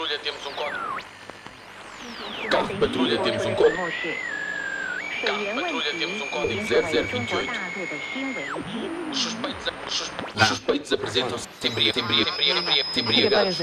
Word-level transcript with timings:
patrulha, 0.00 0.18
temos 0.20 0.46
um 0.46 0.52
código. 0.54 1.00
Carro 2.50 2.68
de 2.68 2.74
patrulha, 2.74 3.18
temos 3.18 3.44
um 3.44 3.54
código. 3.54 3.76
Carro 5.26 5.38
de 5.38 5.44
patrulha, 5.60 5.92
temos 5.98 6.22
um 6.22 6.28
código. 6.28 6.66
0028. 6.66 7.50
Os 9.10 9.18
suspeitos, 9.18 9.66
os 9.86 9.94
sus- 9.94 10.10
os 10.34 10.48
suspeitos 10.48 10.92
apresentam-se. 10.92 11.48
Embriagados, 12.96 13.58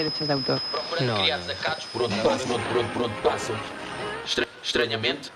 procurando 0.72 1.22
criar 1.22 1.38
desacatos. 1.40 1.86
Por 1.86 2.04
onde 2.04 2.16
passam, 2.22 2.48
por 2.48 2.60
onde, 2.60 2.68
por 2.68 2.78
onde, 2.78 2.92
por 2.94 3.02
onde 3.04 3.22
passam. 3.22 3.60
Estra- 4.26 4.48
estranhamente, 4.62 5.32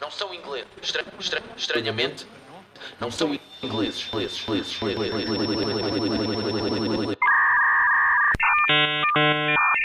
não 0.00 0.10
são 0.10 0.34
ingleses. 0.34 0.66
Estra- 0.82 1.04
estra- 1.18 1.42
estranhamente, 1.56 2.26
não 3.00 3.10
são 3.10 3.28
ingleses. 3.62 3.62
ingleses, 3.62 4.08
ingleses, 4.42 4.82
ingleses, 4.82 4.82
ingleses. 4.82 5.04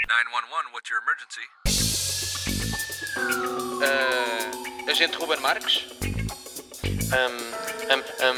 911, 0.09 0.73
what's 0.73 0.89
your 0.89 1.01
emergency? 1.05 1.45
Uh, 3.77 4.89
agente 4.89 5.15
Ruben 5.19 5.39
Marques? 5.39 5.85
Um, 7.13 7.37
um, 7.93 8.01
um, 8.25 8.37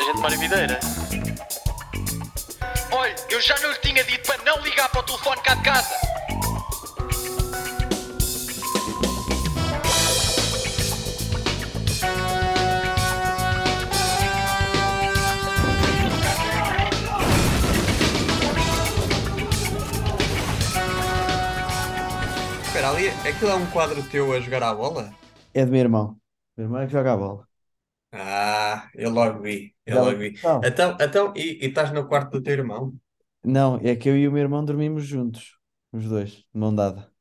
agente 0.00 0.20
Mário 0.20 0.38
Videira? 0.40 0.80
Olha, 2.90 3.14
eu 3.30 3.40
já 3.40 3.56
não 3.60 3.70
lhe 3.70 3.78
tinha 3.78 4.02
dito 4.02 4.26
para 4.26 4.42
não 4.42 4.60
ligar 4.62 4.88
para 4.88 5.00
o 5.00 5.02
telefone 5.04 5.40
cá 5.42 5.54
de 5.54 5.62
casa. 5.62 5.94
Espera, 22.82 22.96
ali, 22.96 23.08
aquilo 23.28 23.50
é 23.50 23.54
um 23.54 23.70
quadro 23.70 24.02
teu 24.10 24.32
a 24.32 24.40
jogar 24.40 24.62
à 24.64 24.74
bola? 24.74 25.14
É 25.54 25.64
do 25.64 25.72
meu 25.72 25.80
irmão. 25.80 26.20
Meu 26.56 26.64
irmão 26.66 26.80
é 26.80 26.86
que 26.86 26.92
joga 26.92 27.12
a 27.12 27.16
bola. 27.16 27.48
Ah, 28.14 28.90
eu 28.94 29.10
logo 29.10 29.40
vi, 29.42 29.74
eu 29.86 29.96
Já- 29.96 30.02
logo 30.02 30.18
vi. 30.18 30.34
Não, 30.42 30.62
Então, 30.62 30.96
então 31.00 31.32
e, 31.36 31.64
e 31.64 31.66
estás 31.68 31.90
no 31.92 32.06
quarto 32.08 32.32
do 32.32 32.42
teu 32.42 32.52
irmão? 32.54 32.94
não, 33.44 33.76
é 33.78 33.94
que 33.96 34.08
eu 34.08 34.16
e 34.18 34.26
o 34.28 34.32
meu 34.32 34.42
irmão 34.42 34.64
dormimos 34.64 35.04
juntos. 35.06 35.56
Os 35.92 36.08
dois, 36.08 36.30
de 36.32 36.46
mão 36.54 36.74
dada. 36.74 37.12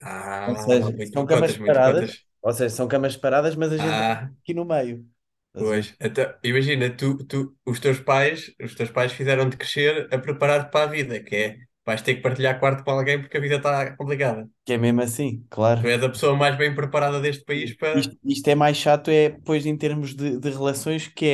Ah, 0.00 0.50
Ou 0.50 0.56
seja, 0.56 0.92
muito 0.96 1.12
são 1.12 1.26
contas, 1.26 1.56
camas 1.56 1.58
muito 1.58 1.80
contas. 1.80 2.24
Ou 2.42 2.52
seja, 2.52 2.74
são 2.74 2.88
camas 2.88 3.14
separadas, 3.14 3.56
mas 3.56 3.72
a 3.72 3.78
gente 3.78 4.02
Ah, 4.02 4.32
aqui 4.42 4.54
no 4.54 4.64
meio. 4.64 5.08
Estás 5.48 5.70
a 5.72 5.74
ver? 5.76 5.82
pois. 5.82 5.94
Então, 6.00 6.34
imagina, 6.42 6.90
tu, 6.96 7.24
tu, 7.26 7.56
os 7.66 7.80
teus 7.80 8.00
pais, 8.00 8.52
os 8.60 8.74
teus 8.74 8.90
pais 8.90 9.12
fizeram-te 9.12 9.56
crescer 9.56 10.08
a 10.12 10.18
preparar-te 10.18 10.70
para 10.70 10.84
a 10.84 10.92
vida, 10.92 11.22
que 11.22 11.34
é, 11.36 11.58
vais 11.86 12.02
ter 12.02 12.14
que 12.16 12.22
partilhar 12.22 12.58
quarto 12.60 12.84
com 12.84 12.90
alguém 12.90 13.20
porque 13.20 13.36
a 13.36 13.40
vida 13.40 13.56
está 13.56 13.96
complicada. 13.96 14.48
Que 14.64 14.74
é 14.74 14.78
mesmo 14.78 15.02
assim, 15.02 15.44
claro. 15.50 15.82
Tu 15.82 15.88
és 15.88 16.02
a 16.02 16.08
pessoa 16.08 16.36
mais 16.36 16.56
bem 16.56 16.74
preparada 16.74 17.20
deste 17.20 17.44
país 17.44 17.76
para... 17.76 18.00
Isto, 18.00 18.16
isto 18.24 18.48
é 18.48 18.54
mais 18.54 18.76
chato, 18.76 19.08
é 19.10 19.28
depois 19.30 19.64
em 19.66 19.76
termos 19.76 20.14
de, 20.14 20.38
de 20.38 20.50
relações, 20.50 21.06
que 21.06 21.26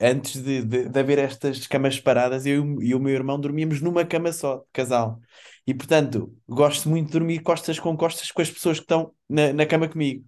é 0.00 0.08
antes 0.10 0.42
de, 0.42 0.64
de, 0.64 0.88
de 0.88 0.98
haver 0.98 1.18
estas 1.18 1.66
camas 1.66 1.94
separadas, 1.96 2.44
eu 2.46 2.80
e 2.82 2.94
o- 2.94 2.98
meu 3.00 3.14
irmão 3.14 3.38
dormíamos 3.38 3.80
numa 3.80 4.04
cama 4.04 4.32
só, 4.32 4.56
de 4.58 4.64
casal. 4.72 5.20
E 5.66 5.74
portanto, 5.74 6.34
gosto 6.48 6.88
muito 6.88 7.06
de 7.06 7.12
dormir 7.12 7.40
costas 7.40 7.78
com 7.78 7.96
costas 7.96 8.32
com 8.32 8.42
as 8.42 8.50
pessoas 8.50 8.78
que 8.78 8.84
estão 8.84 9.12
na, 9.28 9.52
na 9.52 9.66
cama 9.66 9.88
comigo. 9.88 10.24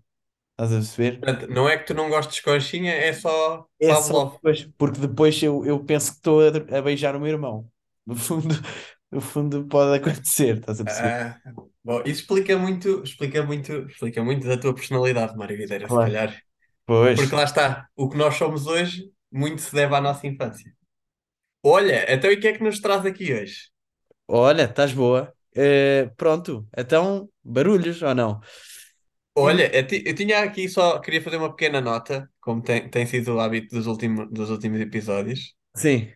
Estás 0.52 0.72
a 0.72 0.76
perceber? 0.76 1.20
Portanto, 1.20 1.48
não 1.48 1.68
é 1.68 1.76
que 1.78 1.84
tu 1.86 1.94
não 1.94 2.08
gostes 2.08 2.36
de 2.36 2.42
conchinha, 2.42 2.92
é 2.92 3.12
só 3.12 3.66
É 3.80 3.94
só 3.94 4.24
depois, 4.34 4.64
porque 4.78 5.00
depois 5.00 5.42
eu, 5.42 5.64
eu 5.64 5.82
penso 5.84 6.12
que 6.12 6.18
estou 6.18 6.40
a, 6.42 6.78
a 6.78 6.82
beijar 6.82 7.16
o 7.16 7.20
meu 7.20 7.28
irmão. 7.30 7.70
No 8.06 8.16
fundo, 8.16 8.54
no 9.10 9.20
fundo 9.20 9.66
pode 9.66 9.96
acontecer, 9.98 10.58
estás 10.58 10.80
a 10.80 10.84
perceber? 10.84 11.14
Ah, 11.14 11.40
bom, 11.84 12.00
isso 12.06 12.22
explica 12.22 12.58
muito, 12.58 13.02
explica 13.02 13.42
muito, 13.44 13.72
explica 13.88 14.22
muito 14.24 14.46
da 14.46 14.58
tua 14.58 14.74
personalidade, 14.74 15.36
Mário 15.36 15.56
Videira, 15.56 15.88
se 15.88 15.94
Claro. 15.94 16.00
calhar. 16.00 16.42
Pois. 16.86 17.20
Porque 17.20 17.34
lá 17.36 17.44
está, 17.44 17.88
o 17.96 18.08
que 18.10 18.16
nós 18.18 18.36
somos 18.36 18.66
hoje 18.66 19.12
muito 19.32 19.62
se 19.62 19.74
deve 19.74 19.94
à 19.96 20.00
nossa 20.00 20.26
infância. 20.26 20.72
Olha, 21.62 22.06
então 22.12 22.30
e 22.30 22.36
o 22.36 22.40
que 22.40 22.48
é 22.48 22.52
que 22.58 22.64
nos 22.64 22.80
traz 22.80 23.06
aqui 23.06 23.32
hoje? 23.34 23.70
Olha, 24.28 24.64
estás 24.64 24.92
boa. 24.92 25.34
Eh, 25.54 26.10
pronto, 26.16 26.68
então, 26.76 27.28
barulhos 27.42 28.02
ou 28.02 28.14
não? 28.14 28.40
Olha, 29.34 29.70
eu, 29.74 29.86
eu 30.06 30.14
tinha 30.14 30.40
aqui 30.42 30.68
só, 30.68 30.98
queria 31.00 31.20
fazer 31.22 31.36
uma 31.36 31.50
pequena 31.50 31.80
nota, 31.80 32.30
como 32.40 32.62
tem, 32.62 32.88
tem 32.90 33.06
sido 33.06 33.34
o 33.34 33.40
hábito 33.40 33.74
dos 33.74 33.86
últimos, 33.86 34.28
dos 34.30 34.50
últimos 34.50 34.80
episódios. 34.80 35.54
Sim. 35.74 36.12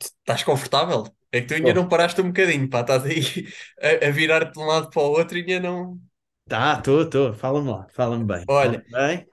Estás 0.00 0.42
confortável? 0.44 1.02
É 1.32 1.40
que 1.40 1.46
tu 1.46 1.54
ainda 1.54 1.72
não 1.72 1.88
paraste 1.88 2.20
um 2.20 2.26
bocadinho, 2.26 2.68
pá, 2.68 2.82
estás 2.82 3.04
aí 3.04 3.48
a, 3.80 4.06
a 4.06 4.10
virar-te 4.10 4.52
de 4.52 4.58
um 4.58 4.66
lado 4.66 4.90
para 4.90 5.02
o 5.02 5.10
outro 5.10 5.38
e 5.38 5.40
ainda 5.40 5.60
não. 5.60 5.98
Tá, 6.46 6.76
estou, 6.78 7.02
estou. 7.02 7.32
Fala-me 7.32 7.70
lá, 7.70 7.86
fala-me 7.90 8.24
bem. 8.24 8.44
Olha. 8.48 8.84
Fala-me 8.90 9.16
bem? 9.16 9.26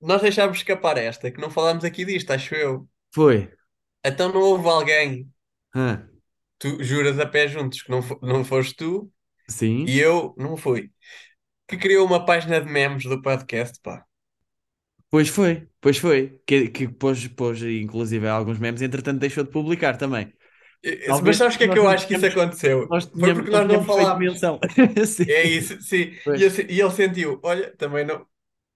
Nós 0.00 0.22
deixámos 0.22 0.58
escapar 0.58 0.96
esta, 0.98 1.30
que 1.30 1.40
não 1.40 1.50
falámos 1.50 1.84
aqui 1.84 2.04
disto, 2.04 2.30
acho 2.30 2.54
eu. 2.54 2.88
Foi. 3.14 3.50
Então 4.04 4.32
não 4.32 4.40
houve 4.40 4.68
alguém 4.68 5.28
Hã, 5.74 6.08
tu 6.58 6.82
juras 6.82 7.18
a 7.18 7.26
pé 7.26 7.48
juntos 7.48 7.82
que 7.82 7.90
não, 7.90 8.00
não 8.22 8.44
foste 8.44 8.74
tu 8.76 9.12
Sim. 9.48 9.84
e 9.86 9.98
eu 9.98 10.34
não 10.38 10.56
fui. 10.56 10.90
Que 11.66 11.76
criou 11.76 12.06
uma 12.06 12.24
página 12.24 12.60
de 12.60 12.70
memes 12.70 13.04
do 13.04 13.20
podcast, 13.20 13.80
pá. 13.82 14.04
Pois 15.10 15.28
foi, 15.28 15.68
pois 15.80 15.96
foi. 15.96 16.40
Que, 16.46 16.68
que 16.68 16.88
pôs, 16.88 17.26
pôs 17.28 17.62
inclusive 17.62 18.26
alguns 18.28 18.58
memes, 18.58 18.82
entretanto 18.82 19.20
deixou 19.20 19.44
de 19.44 19.50
publicar 19.50 19.96
também. 19.96 20.32
Talvez 21.06 21.36
Mas 21.36 21.36
sabes 21.38 21.54
o 21.54 21.58
que 21.58 21.64
é 21.64 21.68
que 21.68 21.78
eu 21.78 21.88
acho 21.88 22.06
que 22.06 22.14
isso 22.14 22.26
aconteceu? 22.26 22.88
Nós 22.88 23.04
Foi 23.18 23.32
porque 23.32 23.50
nós 23.50 23.66
não 23.68 23.82
falámos. 23.82 24.48
É 25.26 25.44
isso, 25.44 25.80
sim. 25.82 26.14
E, 26.34 26.42
e 26.74 26.80
ele 26.80 26.90
sentiu, 26.92 27.40
olha, 27.42 27.74
também 27.76 28.04
não. 28.04 28.26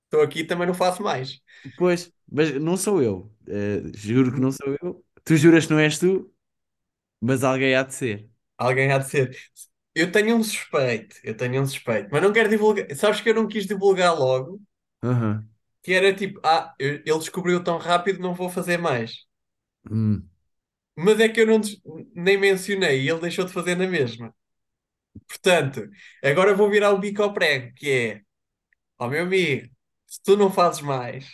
Estou 0.07 0.23
aqui, 0.23 0.45
também 0.45 0.67
não 0.67 0.75
faço 0.75 1.03
mais. 1.03 1.43
Pois, 1.77 2.13
mas 2.31 2.53
não 2.61 2.77
sou 2.77 3.03
eu. 3.03 3.33
Eh, 3.47 3.83
juro 3.97 4.33
que 4.33 4.41
não 4.41 4.53
sou 4.53 4.77
eu. 4.83 5.05
Tu 5.25 5.37
juras 5.37 5.67
que 5.67 5.73
não 5.73 5.81
és 5.81 5.99
tu, 5.99 6.33
mas 7.21 7.45
alguém 7.45 7.75
há 7.77 7.83
de 7.85 7.95
ser. 7.95 8.31
Alguém 8.57 8.93
há 8.93 8.99
de 8.99 9.09
ser. 9.09 9.37
Eu 9.95 10.13
tenho 10.13 10.37
um 10.37 10.43
suspeito, 10.45 11.17
eu 11.25 11.37
tenho 11.37 11.63
um 11.63 11.67
suspeito, 11.67 12.09
mas 12.13 12.23
não 12.23 12.33
quero 12.33 12.49
divulgar. 12.49 12.87
Sabes 12.97 13.21
que 13.21 13.31
eu 13.31 13.35
não 13.35 13.49
quis 13.49 13.67
divulgar 13.67 14.17
logo, 14.19 14.61
Aham. 15.03 15.51
que 15.83 15.93
era 15.93 16.15
tipo, 16.15 16.41
ah, 16.45 16.75
eu- 16.79 16.97
ele 17.05 17.19
descobriu 17.19 17.63
tão 17.65 17.79
rápido, 17.79 18.21
não 18.21 18.35
vou 18.35 18.49
fazer 18.51 18.79
mais. 18.79 19.27
Hum. 19.91 20.31
Mas 21.01 21.21
é 21.21 21.29
que 21.29 21.41
eu 21.41 21.47
não, 21.47 21.61
nem 22.13 22.37
mencionei 22.37 23.03
e 23.03 23.09
ele 23.09 23.21
deixou 23.21 23.45
de 23.45 23.53
fazer 23.53 23.77
na 23.77 23.87
mesma. 23.87 24.35
Portanto, 25.29 25.89
agora 26.25 26.55
vou 26.55 26.69
virar 26.69 26.91
o 26.91 26.99
bico 26.99 27.23
ao 27.23 27.33
prego, 27.33 27.73
que 27.77 27.91
é, 27.91 28.21
ó 28.99 29.09
meu 29.09 29.23
amigo, 29.23 29.69
se 30.07 30.21
tu 30.25 30.37
não 30.37 30.51
fazes 30.51 30.81
mais, 30.81 31.31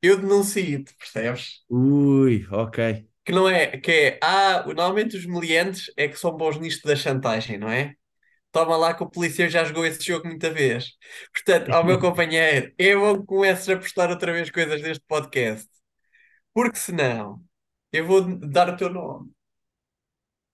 eu 0.00 0.16
denuncio-te, 0.16 0.94
percebes? 0.94 1.64
Ui, 1.68 2.46
ok. 2.52 3.04
Que 3.24 3.32
não 3.32 3.48
é, 3.48 3.78
que 3.78 3.90
é, 3.90 4.20
ah, 4.22 4.64
normalmente 4.64 5.16
os 5.16 5.26
meliantes 5.26 5.92
é 5.96 6.06
que 6.06 6.16
são 6.16 6.36
bons 6.36 6.58
nisto 6.58 6.86
da 6.86 6.94
chantagem, 6.94 7.58
não 7.58 7.68
é? 7.68 7.94
Toma 8.52 8.76
lá 8.76 8.94
que 8.94 9.02
o 9.02 9.10
polícia 9.10 9.48
já 9.50 9.64
jogou 9.64 9.84
esse 9.84 10.04
jogo 10.06 10.28
muita 10.28 10.50
vez. 10.50 10.92
Portanto, 11.34 11.70
ao 11.70 11.84
meu 11.84 11.98
companheiro, 12.00 12.72
é 12.78 12.94
bom 12.94 13.20
que 13.20 13.26
comeces 13.26 13.68
a 13.68 13.76
postar 13.76 14.08
outra 14.10 14.32
vez 14.32 14.50
coisas 14.50 14.80
deste 14.80 15.04
podcast. 15.08 15.68
Porque 16.54 16.78
senão, 16.78 17.42
eu 17.92 18.06
vou 18.06 18.22
dar 18.38 18.68
o 18.70 18.76
teu 18.76 18.90
nome. 18.90 19.30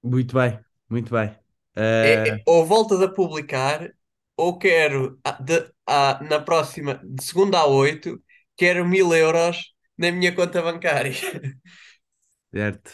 Muito 0.03 0.35
bem, 0.37 0.61
muito 0.89 1.11
bem. 1.13 1.37
É- 2.03 2.23
Eh, 2.27 2.31
é- 2.31 2.47
ou 2.47 2.65
voltas 2.67 3.01
a 3.03 3.09
publicar, 3.13 3.91
ou 4.37 4.59
quero, 4.59 5.19
ah, 5.25 5.33
de- 5.43 5.71
ah, 5.87 6.21
na 6.29 6.41
próxima, 6.41 7.01
de 7.05 7.23
segunda 7.25 7.59
a 7.61 7.67
oito, 7.67 8.23
quero 8.57 8.85
mil 8.87 9.13
euros 9.15 9.75
na 9.97 10.11
minha 10.13 10.35
conta 10.35 10.61
bancária. 10.63 11.13
certo. 12.53 12.91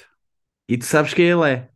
E 0.69 0.79
tu 0.79 0.84
sabes 0.87 1.15
quem 1.15 1.29
ele 1.31 1.50
é? 1.53 1.71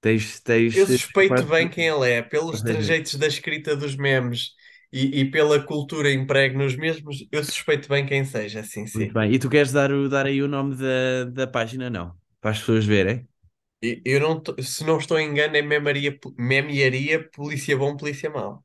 Tens, 0.00 0.40
tens... 0.40 0.74
Eu 0.74 0.86
suspeito 0.86 1.46
quase- 1.46 1.48
bem 1.48 1.68
quem 1.70 1.86
ele 1.88 2.10
é, 2.10 2.22
pelos 2.22 2.62
trejeitos 2.62 3.14
da 3.16 3.26
escrita 3.26 3.76
dos 3.76 3.96
memes 3.96 4.50
e, 4.94 5.20
e 5.22 5.30
pela 5.30 5.62
cultura 5.64 6.12
emprego 6.12 6.58
nos 6.58 6.76
mesmos, 6.76 7.26
eu 7.32 7.44
suspeito 7.44 7.88
bem 7.88 8.06
quem 8.06 8.24
seja, 8.24 8.62
sim, 8.64 8.86
sim. 8.86 8.94
Muito 8.94 9.12
bem. 9.12 9.32
E 9.32 9.38
tu 9.38 9.48
queres 9.50 9.72
dar, 9.72 9.90
o, 9.92 10.08
dar 10.08 10.26
aí 10.26 10.42
o 10.42 10.48
nome 10.48 10.76
da, 10.76 11.24
da 11.24 11.46
página? 11.46 11.90
Não. 11.90 12.16
Para 12.40 12.50
as 12.52 12.60
pessoas 12.60 12.84
verem. 12.84 13.28
Eu 14.04 14.18
não, 14.20 14.42
se 14.62 14.82
não 14.84 14.98
estou 14.98 15.18
em 15.18 15.28
engano, 15.30 15.56
é 15.56 15.62
memaria, 15.62 16.18
memearia, 16.38 17.28
polícia 17.30 17.76
bom, 17.76 17.96
polícia 17.96 18.30
mau. 18.30 18.64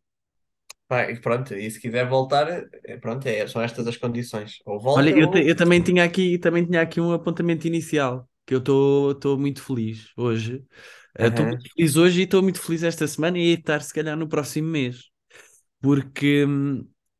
E 1.11 1.15
pronto, 1.19 1.53
e 1.55 1.69
se 1.71 1.79
quiser 1.81 2.07
voltar, 2.09 2.47
é, 2.85 2.97
pronto, 2.97 3.27
é, 3.27 3.47
são 3.47 3.61
estas 3.61 3.87
as 3.87 3.97
condições. 3.97 4.59
Ou 4.65 4.79
volta 4.81 4.95
Olha, 4.95 5.17
eu, 5.17 5.29
ou... 5.29 5.47
eu 5.47 5.55
também 5.55 5.81
tinha 5.81 6.03
aqui, 6.03 6.37
também 6.39 6.65
tinha 6.65 6.81
aqui 6.81 6.99
um 6.99 7.11
apontamento 7.13 7.67
inicial, 7.67 8.27
que 8.45 8.55
eu 8.55 8.59
estou 8.59 9.37
muito 9.37 9.61
feliz 9.61 10.11
hoje. 10.17 10.65
Eh, 11.17 11.27
Estou 11.27 11.45
Aham. 11.45 11.49
muito 11.49 11.69
feliz 11.73 11.95
hoje 11.95 12.21
e 12.21 12.23
estou 12.25 12.41
muito 12.43 12.61
feliz 12.61 12.83
esta 12.83 13.07
semana 13.07 13.37
e 13.39 13.53
estar 13.53 13.81
se 13.81 13.93
calhar 13.93 14.17
no 14.17 14.27
próximo 14.29 14.69
mês. 14.69 15.08
Porque, 15.81 16.45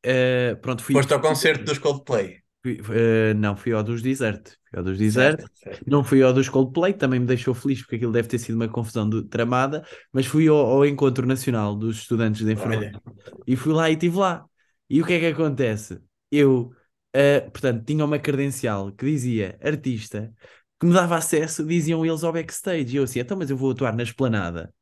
eh, 0.02 0.54
pronto, 0.60 0.82
fui... 0.82 0.94
Foste 0.94 1.14
ao 1.14 1.20
concerto 1.20 1.64
dos 1.64 1.78
Coldplay. 1.78 2.40
Fui- 2.62 2.80
eh, 2.92 3.34
não, 3.34 3.56
fui 3.56 3.72
ao 3.72 3.82
dos 3.82 4.02
Desert. 4.02 4.50
Fui 4.68 4.78
ao 4.78 4.84
dos 4.84 4.98
Desert. 4.98 5.40
Certo, 5.40 5.50
certo. 5.54 5.90
Não 5.90 6.04
fui 6.04 6.22
ao 6.22 6.32
dos 6.32 6.48
Coldplay, 6.48 6.92
também 6.92 7.18
me 7.20 7.26
deixou 7.26 7.54
feliz 7.54 7.80
porque 7.80 7.96
aquilo 7.96 8.12
deve 8.12 8.28
ter 8.28 8.38
sido 8.38 8.54
uma 8.56 8.68
confusão 8.68 9.08
de- 9.08 9.22
tramada, 9.24 9.84
mas 10.12 10.26
fui 10.26 10.46
ao, 10.48 10.56
ao 10.58 10.86
Encontro 10.86 11.26
Nacional 11.26 11.74
dos 11.74 11.98
Estudantes 11.98 12.44
de 12.44 12.52
Enfermagem. 12.52 12.92
E 13.46 13.56
fui 13.56 13.72
lá 13.72 13.88
e 13.88 13.94
estive 13.94 14.16
lá. 14.18 14.44
E 14.88 15.00
o 15.00 15.06
que 15.06 15.14
é 15.14 15.20
que 15.20 15.26
acontece? 15.26 16.00
Eu, 16.30 16.72
eh, 17.12 17.40
portanto, 17.40 17.84
tinha 17.84 18.04
uma 18.04 18.18
credencial 18.18 18.92
que 18.92 19.06
dizia 19.06 19.58
artista, 19.62 20.32
que 20.78 20.86
me 20.86 20.92
dava 20.92 21.16
acesso, 21.16 21.64
diziam 21.64 22.04
eles 22.04 22.22
ao 22.24 22.32
backstage. 22.32 22.94
E 22.94 22.96
eu 22.98 23.04
assim, 23.04 23.20
então, 23.20 23.36
mas 23.38 23.50
eu 23.50 23.56
vou 23.56 23.70
atuar 23.70 23.94
na 23.96 24.02
esplanada. 24.02 24.72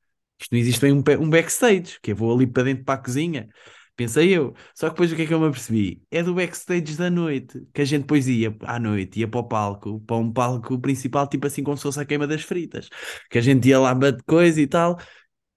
Isto 0.40 0.52
não 0.52 0.58
existe 0.58 0.80
bem 0.80 0.92
um, 0.92 1.02
um 1.22 1.30
backstage, 1.30 1.98
que 2.02 2.12
eu 2.12 2.16
vou 2.16 2.34
ali 2.34 2.46
para 2.46 2.64
dentro 2.64 2.84
para 2.84 2.94
a 2.94 3.02
cozinha. 3.02 3.48
Pensei 3.96 4.30
eu. 4.30 4.54
Só 4.74 4.86
que 4.88 4.92
depois 4.94 5.12
o 5.12 5.16
que 5.16 5.22
é 5.22 5.26
que 5.26 5.34
eu 5.34 5.40
me 5.40 5.46
apercebi? 5.48 6.00
É 6.10 6.22
do 6.22 6.34
backstage 6.34 6.96
da 6.96 7.10
noite, 7.10 7.60
que 7.74 7.82
a 7.82 7.84
gente 7.84 8.02
depois 8.02 8.28
ia 8.28 8.56
à 8.62 8.78
noite, 8.78 9.18
ia 9.18 9.26
para 9.26 9.40
o 9.40 9.44
palco, 9.44 10.00
para 10.00 10.16
um 10.16 10.32
palco 10.32 10.78
principal, 10.80 11.26
tipo 11.28 11.46
assim 11.48 11.64
como 11.64 11.76
se 11.76 11.82
fosse 11.82 12.00
a 12.00 12.04
queima 12.04 12.26
das 12.26 12.42
fritas. 12.42 12.88
Que 13.28 13.38
a 13.38 13.40
gente 13.40 13.68
ia 13.68 13.78
lá 13.80 13.94
bater 13.94 14.22
coisa 14.24 14.60
e 14.60 14.66
tal. 14.68 14.98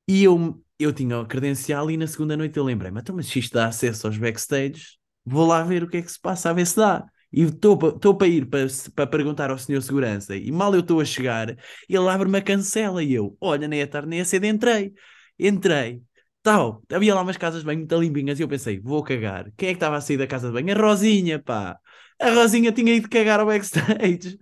E 0.07 0.23
eu, 0.23 0.61
eu 0.79 0.93
tinha 0.93 1.19
o 1.19 1.25
credencial 1.27 1.89
e 1.91 1.97
na 1.97 2.07
segunda 2.07 2.35
noite 2.37 2.57
eu 2.57 2.63
lembrei-me, 2.63 2.99
então, 2.99 3.15
mas 3.15 3.33
isto 3.35 3.53
dá 3.53 3.67
acesso 3.67 4.07
aos 4.07 4.17
backstages, 4.17 4.97
vou 5.25 5.47
lá 5.47 5.63
ver 5.63 5.83
o 5.83 5.87
que 5.89 5.97
é 5.97 6.01
que 6.01 6.11
se 6.11 6.19
passa, 6.19 6.49
a 6.49 6.53
ver 6.53 6.65
se 6.67 6.75
dá. 6.77 7.05
E 7.31 7.43
estou 7.43 7.77
para 8.17 8.27
ir 8.27 8.45
para, 8.45 9.07
perguntar 9.07 9.49
ao 9.49 9.57
senhor 9.57 9.81
segurança, 9.81 10.35
e 10.35 10.51
mal 10.51 10.73
eu 10.73 10.81
estou 10.81 10.99
a 10.99 11.05
chegar, 11.05 11.55
ele 11.87 12.09
abre-me 12.09 12.37
a 12.37 12.41
cancela 12.41 13.01
e 13.03 13.13
eu, 13.13 13.37
olha, 13.39 13.67
nem 13.67 13.81
a 13.81 13.87
tarde 13.87 14.09
nem 14.09 14.21
a 14.21 14.25
cedo, 14.25 14.45
entrei. 14.45 14.93
Entrei. 15.39 16.01
Tal, 16.43 16.83
havia 16.91 17.13
lá 17.15 17.21
umas 17.21 17.37
casas 17.37 17.61
de 17.61 17.65
banho 17.65 17.79
muito 17.79 17.99
limpinhas 17.99 18.39
e 18.39 18.43
eu 18.43 18.47
pensei, 18.47 18.79
vou 18.79 19.03
cagar. 19.03 19.51
Quem 19.55 19.69
é 19.69 19.71
que 19.71 19.77
estava 19.77 19.95
a 19.97 20.01
sair 20.01 20.17
da 20.17 20.27
casa 20.27 20.47
de 20.47 20.53
banho? 20.53 20.75
A 20.75 20.81
Rosinha, 20.81 21.39
pá. 21.39 21.77
A 22.19 22.31
Rosinha 22.31 22.71
tinha 22.71 22.93
ido 22.93 23.09
cagar 23.09 23.39
ao 23.39 23.45
backstage. 23.45 24.37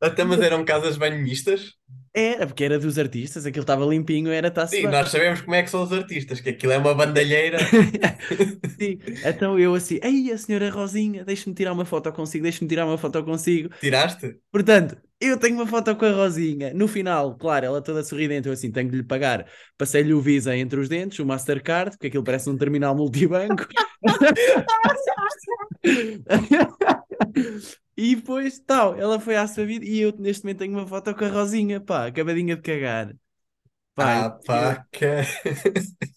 Até 0.00 0.24
mas 0.24 0.40
eram 0.40 0.64
casas 0.64 0.96
banhistas? 0.96 1.74
Era, 2.12 2.44
porque 2.44 2.64
era 2.64 2.76
dos 2.76 2.98
artistas, 2.98 3.46
aquilo 3.46 3.62
estava 3.62 3.84
limpinho, 3.84 4.32
era 4.32 4.48
está-se 4.48 4.74
Sim, 4.76 4.82
bem. 4.82 4.90
nós 4.90 5.10
sabemos 5.10 5.42
como 5.42 5.54
é 5.54 5.62
que 5.62 5.70
são 5.70 5.82
os 5.82 5.92
artistas, 5.92 6.40
que 6.40 6.48
aquilo 6.48 6.72
é 6.72 6.78
uma 6.78 6.92
bandalheira. 6.92 7.58
Sim, 8.80 8.98
então 9.24 9.56
eu 9.56 9.74
assim, 9.74 10.00
ei, 10.02 10.32
a 10.32 10.38
senhora 10.38 10.70
Rosinha, 10.70 11.24
deixa-me 11.24 11.54
tirar 11.54 11.72
uma 11.72 11.84
foto 11.84 12.12
consigo, 12.12 12.42
deixa-me 12.42 12.68
tirar 12.68 12.84
uma 12.84 12.98
foto 12.98 13.22
consigo. 13.22 13.70
Tiraste? 13.78 14.38
Portanto, 14.50 14.96
eu 15.20 15.38
tenho 15.38 15.54
uma 15.54 15.68
foto 15.68 15.94
com 15.94 16.04
a 16.04 16.10
Rosinha. 16.10 16.74
No 16.74 16.88
final, 16.88 17.36
claro, 17.36 17.66
ela 17.66 17.80
toda 17.80 18.02
sorridente, 18.02 18.48
eu 18.48 18.54
assim, 18.54 18.72
tenho 18.72 18.90
de 18.90 18.96
lhe 18.96 19.04
pagar. 19.04 19.46
Passei-lhe 19.78 20.12
o 20.12 20.20
Visa 20.20 20.56
entre 20.56 20.80
os 20.80 20.88
dentes, 20.88 21.20
o 21.20 21.26
Mastercard, 21.26 21.92
porque 21.92 22.08
aquilo 22.08 22.24
parece 22.24 22.50
um 22.50 22.56
terminal 22.56 22.96
multibanco. 22.96 23.68
E 28.04 28.16
depois, 28.16 28.58
tal, 28.60 28.88
ela 29.04 29.18
foi 29.20 29.36
à 29.36 29.46
sua 29.46 29.66
vida 29.66 29.84
e 29.84 30.00
eu 30.00 30.12
neste 30.18 30.44
momento 30.44 30.58
tenho 30.60 30.72
uma 30.78 30.86
foto 30.86 31.14
com 31.14 31.24
a 31.24 31.28
Rosinha, 31.28 31.80
pá, 31.80 32.06
acabadinha 32.06 32.56
de 32.56 32.62
cagar. 32.62 33.14
Pá, 33.94 34.24
Ah, 34.24 34.38
pá, 34.46 34.86
que... 34.92 35.06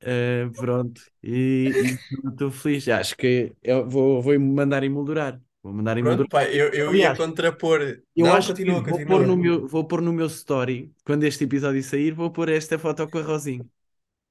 eh, 0.00 0.48
pronto, 0.56 1.00
e 1.22 1.98
estou 2.30 2.50
feliz. 2.50 2.88
Acho 2.88 3.16
que 3.16 3.56
eu 3.62 3.88
vou, 3.88 4.22
vou 4.22 4.38
mandar 4.40 4.82
emoldurar. 4.84 5.40
Vou 5.62 5.72
mandar 5.72 5.96
Pronto, 5.98 5.98
emoldurar. 5.98 6.28
pá, 6.28 6.44
eu, 6.44 6.72
eu 6.72 6.94
Aliás, 6.94 7.14
ia 7.14 7.14
contrapor. 7.16 7.80
Eu 8.16 8.32
Não, 8.32 8.32
acho 8.32 8.54
continua, 8.54 8.82
que 8.82 8.84
vou 8.84 9.04
continua. 9.04 9.04
pôr 9.04 9.26
no 9.26 9.36
meu, 9.36 9.66
vou 9.68 9.86
pôr 9.86 10.00
no 10.02 10.12
meu 10.12 10.26
story, 10.28 10.94
quando 11.04 11.24
este 11.24 11.44
episódio 11.44 11.82
sair, 11.82 12.12
vou 12.14 12.30
pôr 12.32 12.48
esta 12.48 12.78
foto 12.78 13.08
com 13.08 13.18
a 13.18 13.22
Rosinha. 13.22 13.66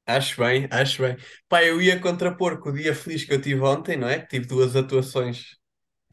Acho 0.06 0.42
bem, 0.44 0.68
acho 0.72 1.02
bem. 1.02 1.18
Pá, 1.48 1.64
eu 1.64 1.82
ia 1.82 2.00
contrapor 2.00 2.60
com 2.60 2.70
o 2.70 2.74
dia 2.74 2.94
feliz 2.96 3.24
que 3.24 3.34
eu 3.34 3.42
tive 3.42 3.62
ontem, 3.62 3.98
não 3.98 4.08
é? 4.10 4.20
Que 4.20 4.28
tive 4.28 4.46
duas 4.48 4.76
atuações 4.76 5.58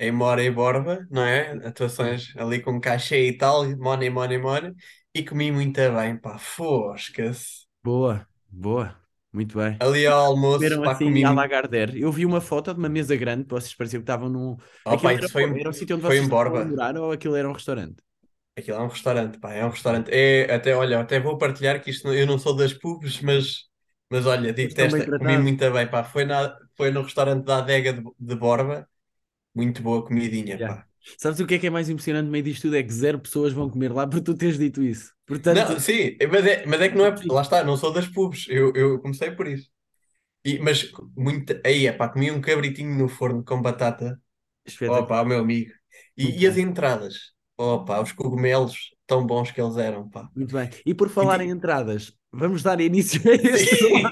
em 0.01 0.13
Mora 0.13 0.43
e 0.45 0.51
Borba, 0.51 1.07
não 1.11 1.25
é? 1.25 1.53
Atuações 1.69 2.35
ali 2.39 2.63
com 2.63 2.81
cachê 2.81 3.29
e 3.29 3.39
tal, 3.39 3.65
money, 3.79 4.11
money, 4.11 4.39
money. 4.39 4.75
E 5.15 5.25
comi 5.25 5.53
muito 5.53 5.81
bem, 5.95 6.19
pá, 6.19 6.39
fosca-se. 6.39 7.67
Boa, 7.83 8.27
boa, 8.49 8.97
muito 9.33 9.57
bem. 9.59 9.81
Ali 9.81 10.07
ao 10.07 10.27
almoço, 10.27 10.79
Comeram 10.79 10.83
pá, 10.83 10.95
assim 10.95 11.11
comi 11.11 11.25
à. 11.25 11.33
Lagardère. 11.35 11.99
Eu 12.01 12.13
vi 12.13 12.27
uma 12.27 12.41
foto 12.41 12.73
de 12.75 12.79
uma 12.81 12.89
mesa 12.89 13.17
grande, 13.17 13.47
vocês 13.49 13.75
pareciam 13.75 14.01
que 14.01 14.05
estavam 14.05 14.29
num. 14.29 14.57
Oh, 14.85 14.97
Aquilo 14.97 15.01
pá, 15.01 15.13
era, 15.13 15.29
foi, 15.29 15.45
em- 15.45 15.61
era 15.61 15.71
o 15.71 15.73
sítio 15.73 15.97
onde 15.97 16.03
foi 16.05 16.21
vocês 16.21 16.29
Borba. 16.29 16.65
morar 16.65 16.97
ou 16.99 17.13
aquilo 17.13 17.37
era 17.37 17.49
um 17.49 17.53
restaurante? 17.53 18.03
Aquilo 18.57 18.77
é 18.79 18.83
um 18.83 18.89
restaurante, 18.89 19.39
pá, 19.39 19.53
é 19.55 19.65
um 19.65 19.71
restaurante. 19.71 20.11
É, 20.13 20.53
até, 20.55 20.75
olha, 20.75 21.01
até 21.01 21.19
vou 21.21 21.39
partilhar 21.39 21.83
que 21.83 21.91
isto 21.91 22.07
não- 22.07 22.15
eu 22.15 22.27
não 22.27 22.39
sou 22.39 22.55
das 22.55 22.73
pubs, 22.75 23.21
mas, 23.23 23.65
mas 24.11 24.27
olha, 24.27 24.53
digo-te 24.53 24.83
esta, 24.83 25.11
comi 25.17 25.39
muito 25.39 25.71
bem, 25.73 25.89
pá. 25.89 26.05
Foi, 26.05 26.25
na, 26.25 26.57
foi 26.77 26.91
no 26.91 27.03
restaurante 27.03 27.45
da 27.45 27.59
Adega 27.59 27.93
de, 27.95 28.03
de 28.19 28.35
Borba, 28.37 28.89
muito 29.61 29.83
boa 29.83 30.05
comidinha, 30.07 30.59
Yeah. 30.59 30.67
pá. 30.67 30.87
Sabes 31.19 31.41
o 31.41 31.47
que 31.47 31.55
é 31.55 31.59
que 31.59 31.67
é 31.67 31.71
mais 31.71 31.89
impressionante 31.89 32.27
no 32.27 32.33
meio 32.33 32.45
disto 32.45 32.63
tudo? 32.63 32.77
É 32.77 32.83
que 32.83 32.93
zero 32.93 33.19
pessoas 33.21 33.53
vão 33.53 33.71
comer 33.71 33.93
lá 33.93 34.07
por 34.07 34.21
tu 34.21 34.35
teres 34.37 34.59
dito 34.59 34.83
isso. 34.83 35.13
Portanto, 35.27 35.73
Não, 35.73 35.81
sim, 35.81 36.17
mas 36.31 36.47
é, 36.47 36.65
mas 36.67 36.81
é 36.81 36.89
que 36.89 36.95
não 36.97 37.07
é, 37.07 37.15
lá 37.29 37.43
está, 37.43 37.65
não 37.65 37.77
sou 37.77 37.93
das 37.93 38.07
pubs, 38.07 38.47
eu, 38.49 38.73
eu 38.75 39.01
comecei 39.01 39.31
por 39.33 39.47
isso. 39.49 39.69
E, 40.45 40.59
mas 40.61 40.91
muito, 41.17 41.55
aí, 41.67 41.87
é 41.87 41.93
pá, 41.93 42.09
comi 42.09 42.31
um 42.31 42.41
cabritinho 42.41 42.97
no 42.99 43.09
forno 43.09 43.45
com 43.45 43.63
batata, 43.63 44.21
ó 44.89 45.03
pá, 45.07 45.25
meu 45.25 45.41
amigo. 45.41 45.73
E, 46.17 46.43
e 46.43 46.47
as 46.47 46.57
entradas, 46.59 47.33
pá, 47.87 48.01
os 48.03 48.13
cogumelos 48.13 48.91
tão 49.11 49.27
bons 49.27 49.51
que 49.51 49.61
eles 49.61 49.77
eram, 49.77 50.09
pá. 50.09 50.31
Muito 50.37 50.55
bem. 50.55 50.71
E 50.87 50.95
por 50.95 51.09
falar 51.09 51.41
em 51.41 51.51
entradas, 51.51 52.13
vamos 52.31 52.63
dar 52.63 52.81
início 52.81 53.21
a 53.29 53.35
este. 53.43 53.77
Sim, 53.77 54.05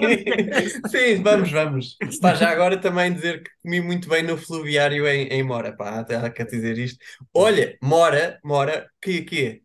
sim, 0.91 1.23
vamos, 1.23 1.49
vamos. 1.49 1.95
Pá, 2.21 2.35
já 2.35 2.49
agora 2.49 2.77
também 2.77 3.13
dizer 3.13 3.41
que 3.41 3.49
comi 3.63 3.79
muito 3.79 4.09
bem 4.09 4.23
no 4.23 4.37
fluviário 4.37 5.07
em, 5.07 5.27
em 5.27 5.41
Mora, 5.41 5.73
pá, 5.73 6.01
até 6.01 6.17
há 6.17 6.29
que 6.29 6.43
dizer 6.43 6.77
isto. 6.77 6.99
Olha, 7.33 7.77
Mora, 7.81 8.37
Mora, 8.43 8.89
que 9.01 9.21
que 9.21 9.61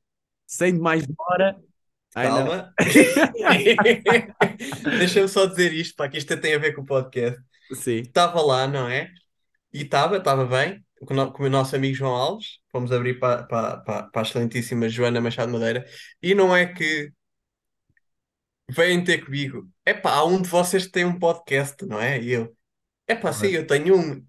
Sem 0.46 0.78
mais 0.78 1.04
não. 1.04 1.16
Calma. 2.12 2.72
Deixa-me 4.98 5.26
só 5.26 5.46
dizer 5.46 5.72
isto, 5.72 5.96
pá, 5.96 6.08
que 6.08 6.19
isto 6.19 6.36
tem 6.36 6.54
a 6.54 6.58
ver 6.58 6.76
com 6.76 6.82
o 6.82 6.86
podcast. 6.86 7.42
Sim. 7.72 8.02
Estava 8.02 8.40
lá, 8.40 8.69
não 8.69 8.88
é? 8.88 9.10
E 9.72 9.82
estava, 9.82 10.19
estava 10.19 10.46
bem, 10.46 10.81
com 11.04 11.42
o 11.42 11.50
nosso 11.50 11.75
amigo 11.75 11.96
João 11.96 12.14
Alves. 12.14 12.62
Fomos 12.75 12.93
abrir 12.93 13.21
para, 13.21 13.44
para, 13.44 13.76
para, 13.79 14.03
para 14.05 14.23
a 14.23 14.25
excelentíssima 14.25 14.88
Joana 14.88 15.21
Machado 15.21 15.53
Madeira. 15.53 15.87
E 16.23 16.35
não 16.35 16.55
é 16.56 16.67
que 16.67 17.12
vêm 18.71 19.03
ter 19.05 19.25
comigo. 19.25 19.69
Epá, 19.87 20.12
há 20.15 20.25
um 20.25 20.41
de 20.41 20.49
vocês 20.49 20.87
que 20.87 20.93
tem 20.93 21.05
um 21.05 21.19
podcast, 21.19 21.85
não 21.87 22.00
é? 22.00 22.21
E 22.21 22.32
eu, 22.32 22.56
epá, 23.09 23.32
sim, 23.32 23.49
eu 23.49 23.67
tenho 23.67 23.97
um. 23.99 24.26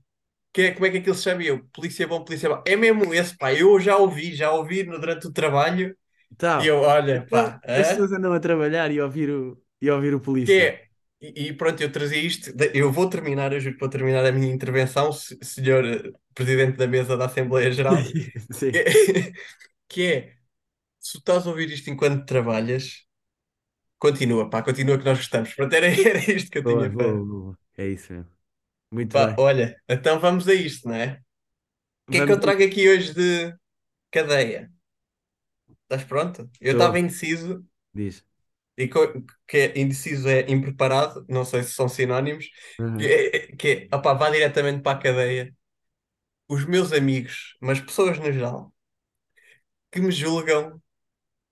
Que 0.54 0.64
é, 0.64 0.72
como 0.74 0.86
é 0.88 0.92
que 0.92 0.98
aquilo 1.00 1.16
se 1.16 1.24
chama? 1.24 1.44
Eu, 1.44 1.66
Polícia 1.74 2.08
Bom, 2.08 2.24
Polícia 2.26 2.50
Bom. 2.50 2.64
É 2.68 2.76
mesmo 2.76 3.14
esse, 3.14 3.38
pá. 3.38 3.54
Eu 3.54 3.80
já 3.80 3.98
ouvi, 3.98 4.36
já 4.36 4.52
ouvi 4.52 4.84
no- 4.84 5.00
durante 5.00 5.28
o 5.28 5.34
trabalho. 5.34 5.98
Tá. 6.38 6.60
E 6.62 6.68
eu, 6.68 6.78
olha, 6.82 7.28
pá. 7.30 7.62
Então, 7.64 7.82
as 7.82 7.90
pessoas 7.90 8.12
andam 8.14 8.34
a 8.34 8.40
trabalhar 8.40 8.92
e 8.92 9.00
a 9.00 9.06
ouvir 9.06 9.30
o, 9.32 9.62
e 9.82 9.90
ouvir 9.92 10.16
o 10.16 10.20
Que 10.44 10.54
polícia. 10.54 10.62
é, 10.62 10.88
e, 11.22 11.48
e 11.50 11.54
pronto, 11.54 11.82
eu 11.82 11.92
trazia 11.92 12.20
isto. 12.22 12.52
Eu 12.74 12.92
vou 12.92 13.10
terminar, 13.10 13.54
eu 13.54 13.60
juro 13.60 13.76
que 13.76 13.80
vou 13.82 13.90
terminar 13.90 14.26
a 14.26 14.32
minha 14.32 14.54
intervenção, 14.54 15.12
se- 15.12 15.38
senhor 15.44 15.84
Presidente 16.34 16.78
da 16.78 16.88
Mesa 16.88 17.18
da 17.18 17.26
Assembleia 17.26 17.72
Geral. 17.72 18.14
Sim. 18.52 18.72
Que 18.72 18.78
é, 18.80 18.86
que 19.90 20.04
é, 20.08 20.38
se 21.00 21.14
tu 21.14 21.20
estás 21.20 21.48
a 21.48 21.50
ouvir 21.52 21.72
isto 21.72 21.90
enquanto 21.92 22.26
trabalhas, 22.26 23.06
continua, 24.00 24.50
pá, 24.50 24.64
continua 24.64 24.98
que 24.98 25.06
nós 25.06 25.18
gostamos. 25.20 25.54
Pronto, 25.54 25.74
era, 25.76 25.88
era 26.10 26.20
isto 26.34 26.52
que 26.52 26.60
eu 26.60 26.66
Boa, 26.66 26.86
tinha 26.86 26.92
para. 26.96 27.22
boa, 27.22 27.26
boa. 27.26 27.60
É 27.78 27.88
isso 27.88 28.12
mesmo. 28.14 28.32
Muito 28.92 29.12
Pá, 29.12 29.34
bem. 29.34 29.40
olha, 29.40 29.82
então 29.88 30.20
vamos 30.20 30.48
a 30.48 30.54
isto, 30.54 30.88
não 30.88 30.96
é? 30.96 31.14
O 32.08 32.12
que 32.12 32.20
é 32.20 32.26
que 32.26 32.32
eu 32.34 32.40
trago 32.42 32.64
aqui 32.64 32.90
hoje 32.90 33.14
de 33.14 33.56
cadeia? 34.12 34.72
Estás 35.84 36.04
pronto? 36.06 36.50
Eu 36.62 36.74
estava 36.74 37.00
indeciso, 37.00 37.66
Diz. 37.94 38.24
E 38.78 38.88
que 39.48 39.58
é 39.58 39.80
indeciso 39.80 40.28
é 40.30 40.42
impreparado, 40.52 41.26
não 41.30 41.46
sei 41.46 41.64
se 41.64 41.72
são 41.74 41.88
sinónimos, 41.90 42.48
Uhum. 42.80 42.98
que 42.98 43.30
é, 43.34 43.48
que 43.56 43.90
é 43.92 43.96
opá, 43.96 44.14
vá 44.14 44.30
diretamente 44.30 44.82
para 44.84 44.98
a 44.98 45.02
cadeia. 45.02 45.54
Os 46.50 46.66
meus 46.66 46.92
amigos, 46.94 47.56
mas 47.62 47.80
pessoas 47.82 48.18
no 48.20 48.32
geral, 48.32 48.74
que 49.92 50.00
me 50.02 50.12
julgam 50.12 50.82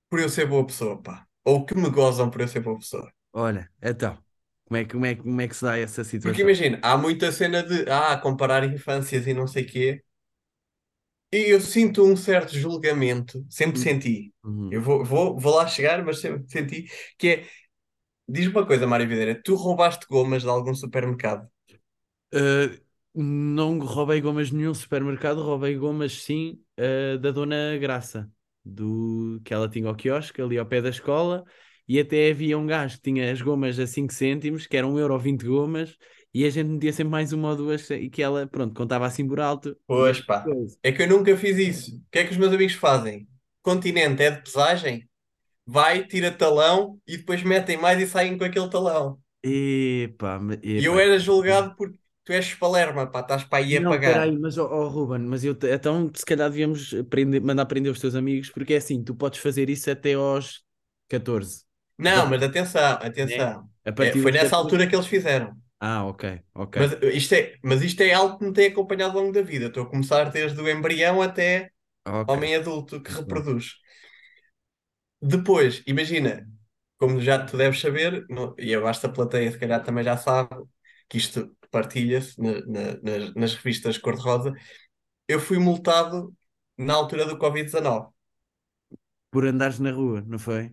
por 0.10 0.20
eu 0.22 0.30
ser 0.30 0.48
boa 0.48 0.65
pessoa, 0.68 1.01
pá. 1.01 1.27
Ou 1.46 1.65
que 1.65 1.75
me 1.75 1.89
gozam 1.92 2.30
por 2.32 2.42
eu 2.42 2.50
ser 2.50 2.62
boa 2.62 2.80
pessoa. 2.80 3.12
Olha, 3.32 3.72
então, 3.82 4.18
como 4.65 4.77
é, 4.77 4.86
que- 4.86 4.92
como 4.94 5.06
é, 5.06 5.15
como 5.15 5.42
é 5.42 5.48
que 5.48 5.56
se 5.56 5.63
dá 5.65 5.77
essa 5.77 6.03
Porque 6.22 6.42
situação? 6.42 6.42
imagina, 6.42 6.80
há 6.82 6.98
muita 6.98 7.32
cena 7.32 7.62
de 7.63 7.89
ah, 7.89 8.18
comparar 8.18 8.63
infâncias 8.63 9.27
e 9.27 9.34
não 9.34 9.48
sei 9.48 9.65
quê. 9.65 10.03
E 11.34 11.50
eu 11.50 11.60
sinto 11.60 12.06
um 12.06 12.16
certo 12.16 12.56
julgamento, 12.56 13.44
sempre 13.50 13.80
Hum. 13.80 13.84
senti. 13.84 14.34
Uhum. 14.44 14.70
Eu 14.72 14.80
vou, 14.80 15.04
vou, 15.04 15.40
vou 15.40 15.56
lá 15.56 15.66
chegar, 15.66 16.06
mas 16.06 16.20
sempre 16.20 16.44
senti 16.48 16.86
que 17.18 17.28
é. 17.28 17.48
Diz-me 18.30 18.52
uma 18.54 18.66
coisa, 18.68 18.86
Mário 18.86 19.08
Videira, 19.08 19.42
tu 19.44 19.56
roubaste 19.56 20.06
gomas 20.08 20.44
de 20.44 20.50
algum 20.50 20.75
supermercado? 20.75 21.48
Uh, 22.34 22.80
não 23.16 23.80
roubei 23.80 24.22
gomas 24.22 24.50
de 24.50 24.56
nenhum 24.56 24.75
supermercado, 24.75 25.42
roubei 25.42 25.75
gomas 25.75 26.22
sim, 26.22 26.60
uh, 26.80 27.18
da 27.18 27.32
Dona 27.32 27.78
Graça, 27.80 28.32
do 28.63 29.42
que 29.44 29.54
ela 29.54 29.68
tinha 29.68 29.88
ao 29.88 29.96
quiosque 29.96 30.40
ali 30.40 30.58
ao 30.58 30.66
pé 30.68 30.82
da 30.84 30.90
escola, 30.90 31.44
e 31.88 32.00
até 32.00 32.30
havia 32.30 32.58
um 32.58 32.66
gajo 32.68 32.98
que 32.98 33.12
tinha 33.12 33.32
as 33.32 33.42
gomas 33.42 33.80
a 33.80 33.88
5 33.88 34.13
cêntimos, 34.13 34.68
que 34.68 34.78
eram 34.78 34.94
1,20€ 34.94 35.44
gomas, 35.44 35.98
E 36.34 36.46
a 36.46 36.50
gente 36.50 36.68
metia 36.70 36.92
sempre 36.94 37.12
mais 37.12 37.32
uma 37.34 37.50
ou 37.52 37.56
duas 37.56 37.90
e 37.92 38.10
que 38.10 38.22
ela, 38.22 38.48
pronto, 38.48 38.74
contava 38.75 39.06
assim 39.06 39.28
por 39.28 39.40
alto. 39.40 39.78
Pois 39.88 40.20
pá, 40.22 40.56
é 40.82 40.92
que 40.92 41.02
eu 41.04 41.08
nunca 41.08 41.36
fiz 41.38 41.58
isso. 41.58 41.98
O 41.98 42.04
que 42.12 42.20
é 42.20 42.25
que 42.25 42.32
os 42.32 42.38
meus 42.38 42.54
amigos 42.54 42.74
fazem? 42.75 43.28
Continente 43.62 44.24
é 44.24 44.32
de 44.32 44.42
pesagem, 44.44 45.10
vai, 45.68 46.06
tira 46.08 46.32
talão 46.32 47.02
e 47.08 47.18
depois 47.18 47.44
metem 47.44 47.78
mais 47.78 48.02
e 48.02 48.08
saem 48.08 48.38
com 48.38 48.46
aquele 48.46 48.70
talão. 48.70 49.22
Epá, 49.44 50.40
me- 50.40 50.60
E 50.80 50.86
eu 50.86 51.00
era 51.00 51.18
julgado 51.28 51.75
porque 51.78 51.98
tu 52.24 52.32
és 52.40 52.54
palerma, 52.62 53.10
pá, 53.12 53.22
estás 53.22 53.44
para 53.44 53.60
aí 53.63 53.78
a 53.78 53.86
Não, 53.86 53.92
pagar. 53.92 54.24
peraí, 54.24 54.38
mas 54.38 54.58
ó 54.58 54.88
Ruben, 54.88 55.20
mas 55.22 55.44
eu 55.44 55.58
então 55.63 56.12
se 56.13 56.25
calhar 56.25 56.50
devíamos 56.50 56.94
prender, 57.10 57.42
mandar 57.42 57.66
prender 57.66 57.92
os 57.92 58.00
teus 58.00 58.13
amigos, 58.16 58.50
porque 58.52 58.74
é 58.74 58.78
assim, 58.78 59.04
tu 59.04 59.16
podes 59.16 59.40
fazer 59.40 59.70
isso 59.70 59.90
até 59.90 60.13
aos 60.13 60.63
14. 61.08 61.63
Não, 61.98 62.28
mas 62.28 62.42
atenção, 62.44 62.94
atenção. 63.02 63.70
A 63.86 63.92
É, 64.00 64.16
foi 64.16 64.32
nessa 64.32 64.56
14 64.56 64.56
altura 64.56 64.88
que 64.88 64.96
eles 64.96 65.08
fizeram. 65.08 65.56
Ah, 65.88 66.06
ok, 66.08 66.24
ok. 66.54 66.75
Mas 66.75 66.92
isto 67.13 67.34
é, 67.36 67.58
mas 67.63 67.82
isto 67.84 68.02
é 68.02 68.13
algo 68.13 68.38
que 68.40 68.46
me 68.46 68.54
tem 68.54 68.68
acompanhado 68.68 69.18
ao 69.18 69.24
longo 69.24 69.34
da 69.34 69.42
vida. 69.42 69.68
Estou 69.68 69.84
a 69.84 69.90
começar 69.90 70.25
desde 70.32 70.60
o 70.62 70.70
embrião 70.70 71.22
até 71.22 71.72
Ok. 72.06 72.38
homem 72.38 72.56
adulto 72.56 73.02
que 73.02 73.12
Ok. 73.12 73.22
reproduz. 73.22 73.75
Depois, 75.22 75.82
imagina, 75.88 76.48
como 76.98 77.20
já 77.22 77.46
tu 77.46 77.56
deves 77.58 77.80
saber, 77.80 78.25
no- 78.30 78.56
e 78.60 78.74
a 78.75 78.80
vasta 78.80 79.10
plateia 79.10 79.52
se 79.52 79.58
calhar 79.60 79.84
também 79.84 80.04
já 80.04 80.18
sabe, 80.18 80.63
que 81.10 81.18
isto 81.18 81.56
partilha-se 81.72 82.40
na- 82.42 82.60
na- 82.66 82.98
nas, 83.02 83.34
nas 83.36 83.56
revistas 83.56 83.98
cor-de-rosa, 83.98 84.54
eu 85.28 85.40
fui 85.40 85.60
multado 85.60 86.36
na 86.78 86.94
altura 86.96 87.25
do 87.25 87.38
Covid-19. 87.40 88.12
Por 89.32 89.44
andares 89.46 89.80
na 89.80 89.92
rua, 89.92 90.22
não 90.25 90.40
foi? 90.40 90.63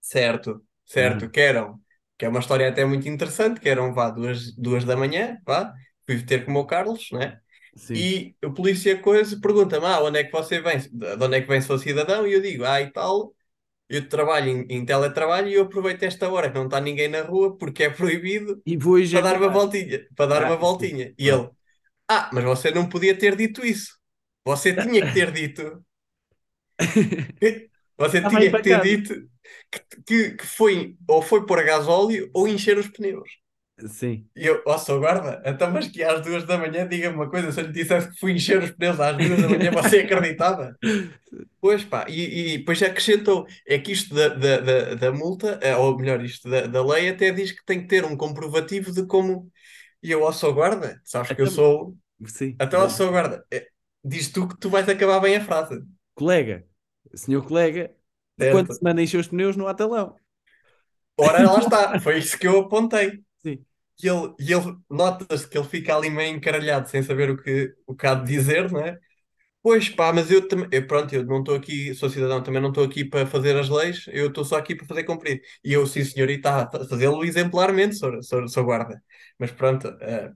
Certo, 0.00 0.64
certo, 0.84 1.28
Uhum. 1.28 1.30
que 1.30 1.40
eram, 1.40 1.82
que 2.18 2.24
é 2.24 2.28
uma 2.28 2.40
história 2.40 2.68
até 2.68 2.84
muito 2.84 3.08
interessante, 3.08 3.60
que 3.60 3.68
eram, 3.68 3.92
vá, 3.94 4.10
duas, 4.10 4.54
duas 4.56 4.84
da 4.84 4.96
manhã, 4.96 5.38
vá, 5.46 5.72
fui 6.06 6.22
ter 6.24 6.44
com 6.44 6.50
o 6.50 6.54
meu 6.54 6.66
Carlos, 6.66 7.08
né? 7.12 7.40
Sim. 7.76 8.16
E 8.22 8.36
o 8.44 8.52
polícia 8.54 9.00
coisa 9.00 9.40
pergunta-me, 9.40 9.86
ah, 9.86 10.02
onde 10.02 10.18
é 10.20 10.24
que 10.24 10.32
você 10.32 10.60
vem? 10.60 10.78
De 10.92 11.24
onde 11.24 11.36
é 11.36 11.40
que 11.42 11.48
vem 11.48 11.60
seu 11.62 11.78
cidadão? 11.78 12.26
E 12.26 12.34
eu 12.34 12.42
digo, 12.42 12.64
ah, 12.64 12.80
e 12.82 12.90
tal, 12.92 13.34
eu 13.88 14.08
trabalho 14.08 14.48
em, 14.50 14.66
em 14.70 14.84
teletrabalho 14.86 15.48
e 15.48 15.54
eu 15.54 15.64
aproveito 15.64 16.02
esta 16.04 16.30
hora 16.30 16.50
que 16.50 16.56
não 16.56 16.66
está 16.66 16.80
ninguém 16.80 17.08
na 17.08 17.22
rua 17.22 17.56
porque 17.58 17.84
é 17.84 17.90
proibido 17.90 18.62
E 18.64 18.76
vou 18.76 18.96
para 19.10 19.22
dar 19.22 19.36
uma 19.36 19.48
voltinha, 19.48 20.06
para 20.16 20.26
dar 20.30 20.42
Ah, 20.42 20.44
uma 20.44 20.56
voltinha. 20.56 21.14
E 21.18 21.28
Ah. 21.28 21.28
ele, 21.28 21.50
ah, 22.08 22.30
mas 22.32 22.44
você 22.44 22.70
não 22.72 22.88
podia 22.88 23.18
ter 23.18 23.36
dito 23.36 23.64
isso. 23.66 23.98
Você 24.44 24.76
tinha 24.76 25.02
que 25.04 25.12
ter 25.12 25.32
dito, 25.32 25.84
você 27.98 28.18
Estava 28.18 28.38
tinha 28.38 28.50
que 28.52 28.62
ter 28.62 28.80
dito 28.82 29.28
que, 29.70 30.02
que, 30.06 30.30
que 30.36 30.46
foi 30.46 30.96
ou 31.08 31.22
foi 31.22 31.46
pôr 31.46 31.64
gasóleo 31.64 32.30
ou 32.34 32.46
encher 32.48 32.78
os 32.78 32.88
pneus. 32.88 33.28
Sim. 33.88 34.26
E 34.34 34.46
eu, 34.46 34.62
ó, 34.66 34.78
sou 34.78 34.98
guarda, 34.98 35.42
então, 35.44 35.70
mas 35.70 35.86
que 35.86 36.02
às 36.02 36.22
duas 36.22 36.44
da 36.44 36.56
manhã, 36.56 36.88
diga-me 36.88 37.14
uma 37.14 37.28
coisa, 37.28 37.52
se 37.52 37.60
eu 37.60 37.66
lhe 37.66 37.72
dissesse 37.72 38.10
que 38.10 38.18
fui 38.18 38.32
encher 38.32 38.62
os 38.62 38.70
pneus 38.70 38.98
às 38.98 39.14
duas 39.18 39.38
da 39.42 39.48
manhã, 39.50 39.70
você 39.70 39.98
acreditava? 40.00 40.74
Pois 41.60 41.84
pá, 41.84 42.06
e, 42.08 42.54
e 42.54 42.58
depois 42.58 42.82
acrescentou, 42.82 43.46
é 43.66 43.78
que 43.78 43.92
isto 43.92 44.14
da, 44.14 44.28
da, 44.28 44.60
da, 44.60 44.94
da 44.94 45.12
multa, 45.12 45.58
eh, 45.60 45.76
ou 45.76 45.98
melhor, 45.98 46.24
isto 46.24 46.48
da, 46.48 46.66
da 46.66 46.82
lei, 46.84 47.08
até 47.10 47.30
diz 47.32 47.52
que 47.52 47.64
tem 47.66 47.82
que 47.82 47.88
ter 47.88 48.04
um 48.04 48.16
comprovativo 48.16 48.92
de 48.92 49.04
como. 49.06 49.50
E 50.02 50.10
eu, 50.10 50.22
ó, 50.22 50.32
sou 50.32 50.54
guarda, 50.54 51.00
sabes 51.04 51.28
que 51.32 51.40
eu 51.42 51.44
Então- 51.46 51.54
sou. 51.54 51.96
Sim. 52.26 52.56
Então, 52.60 52.82
ó, 52.82 52.88
sou 52.88 53.10
guarda, 53.10 53.44
Eh, 53.52 53.66
diz 54.02 54.30
tu 54.30 54.48
que 54.48 54.56
tu 54.58 54.70
vais 54.70 54.88
acabar 54.88 55.20
bem 55.20 55.36
a 55.36 55.44
frase. 55.44 55.82
Colega, 56.14 56.64
senhor 57.14 57.44
colega, 57.46 57.94
Certo. 58.38 58.48
quando 58.48 58.72
se 58.72 58.82
manda 58.82 59.02
encher 59.02 59.20
os 59.20 59.28
pneus, 59.28 59.56
não 59.56 59.68
há 59.68 59.74
talão. 59.74 60.16
Ora, 61.18 61.42
lá 61.50 61.58
está, 61.60 62.00
foi 62.00 62.18
isso 62.18 62.38
que 62.38 62.46
eu 62.46 62.60
apontei. 62.60 63.22
Sim. 63.42 63.64
E 64.02 64.08
ele, 64.08 64.34
e 64.40 64.52
ele 64.52 64.76
nota-se 64.90 65.48
que 65.48 65.56
ele 65.58 65.66
fica 65.68 65.96
ali 65.96 66.10
meio 66.10 66.36
encaralhado 66.36 66.88
sem 66.88 67.02
saber 67.02 67.30
o 67.30 67.36
que, 67.42 67.74
o 67.86 67.94
que 67.94 68.06
há 68.06 68.14
de 68.14 68.26
dizer, 68.26 68.70
não 68.70 68.80
é? 68.80 68.98
Pois 69.62 69.88
pá, 69.88 70.12
mas 70.12 70.30
eu 70.30 70.46
também, 70.48 70.86
pronto, 70.86 71.14
eu 71.14 71.24
não 71.24 71.40
estou 71.40 71.56
aqui, 71.56 71.94
sou 71.94 72.08
cidadão, 72.10 72.42
também 72.42 72.62
não 72.62 72.68
estou 72.70 72.84
aqui 72.84 73.04
para 73.04 73.26
fazer 73.26 73.56
as 73.58 73.68
leis, 73.68 74.04
eu 74.08 74.28
estou 74.28 74.44
só 74.44 74.56
aqui 74.58 74.74
para 74.76 74.86
fazer 74.86 75.04
cumprir. 75.04 75.42
E 75.64 75.72
eu, 75.72 75.86
sim 75.86 76.04
senhor, 76.04 76.30
e 76.30 76.34
está 76.36 76.64
a 76.64 76.70
fazê-lo 76.88 77.24
exemplarmente, 77.24 77.96
sou, 77.96 78.22
sou, 78.22 78.48
sou 78.48 78.64
guarda. 78.64 79.02
Mas 79.38 79.50
pronto, 79.52 79.88
eh, 80.00 80.32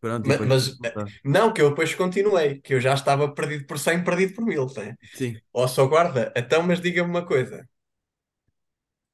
Pronto, 0.00 0.26
Ma- 0.28 0.38
depois- 0.38 0.78
mas- 0.78 1.20
não, 1.24 1.52
que 1.52 1.60
eu 1.62 1.70
depois 1.70 1.94
continuei, 1.94 2.60
que 2.60 2.74
eu 2.74 2.80
já 2.80 2.94
estava 2.94 3.32
perdido 3.32 3.66
por 3.66 3.78
100, 3.78 4.02
perdido 4.02 4.34
por 4.34 4.44
mil, 4.44 4.66
né? 4.76 4.94
Sim. 5.14 5.40
Ó, 5.52 5.66
sou 5.66 5.88
guarda, 5.88 6.32
então, 6.36 6.62
mas 6.62 6.80
diga-me 6.80 7.08
uma 7.10 7.24
coisa. 7.26 7.66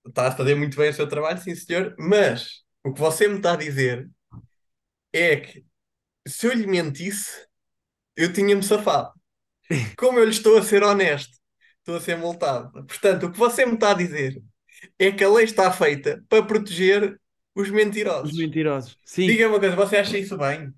Está 0.06 0.28
a 0.28 0.32
fazer 0.32 0.54
muito 0.54 0.76
bem 0.76 0.90
o 0.90 0.94
seu 0.94 1.08
trabalho, 1.08 1.38
sim 1.40 1.54
senhor, 1.54 1.94
mas 1.98 2.62
o 2.84 2.92
que 2.92 3.00
você 3.00 3.28
me 3.28 3.36
está 3.36 3.52
a 3.52 3.56
dizer 3.56 4.08
é 5.12 5.36
que 5.36 5.64
se 6.28 6.46
eu 6.46 6.54
lhe 6.54 6.66
mentisse, 6.66 7.46
eu 8.16 8.32
tinha-me 8.32 8.62
safado. 8.62 9.12
Como 9.98 10.18
eu 10.20 10.24
lhe 10.26 10.32
estou 10.32 10.58
a 10.58 10.62
ser 10.64 10.84
honesto, 10.84 11.38
estou 11.80 11.96
a 11.96 12.00
ser 12.00 12.16
multado. 12.18 12.72
Portanto, 12.86 13.26
o 13.26 13.32
que 13.32 13.38
você 13.38 13.66
me 13.66 13.74
está 13.74 13.92
a 13.92 13.94
dizer 13.94 14.42
é 14.98 15.12
que 15.12 15.24
a 15.24 15.30
lei 15.30 15.46
está 15.46 15.72
feita 15.72 16.24
para 16.30 16.44
proteger 16.46 17.20
os 17.54 17.70
mentirosos. 17.70 18.32
Os 18.32 18.38
mentirosos. 18.38 18.98
Sim. 19.04 19.26
Diga-me 19.26 19.54
uma 19.54 19.60
coisa, 19.60 19.76
você 19.76 19.96
acha 19.96 20.18
isso 20.18 20.36
bem? 20.36 20.72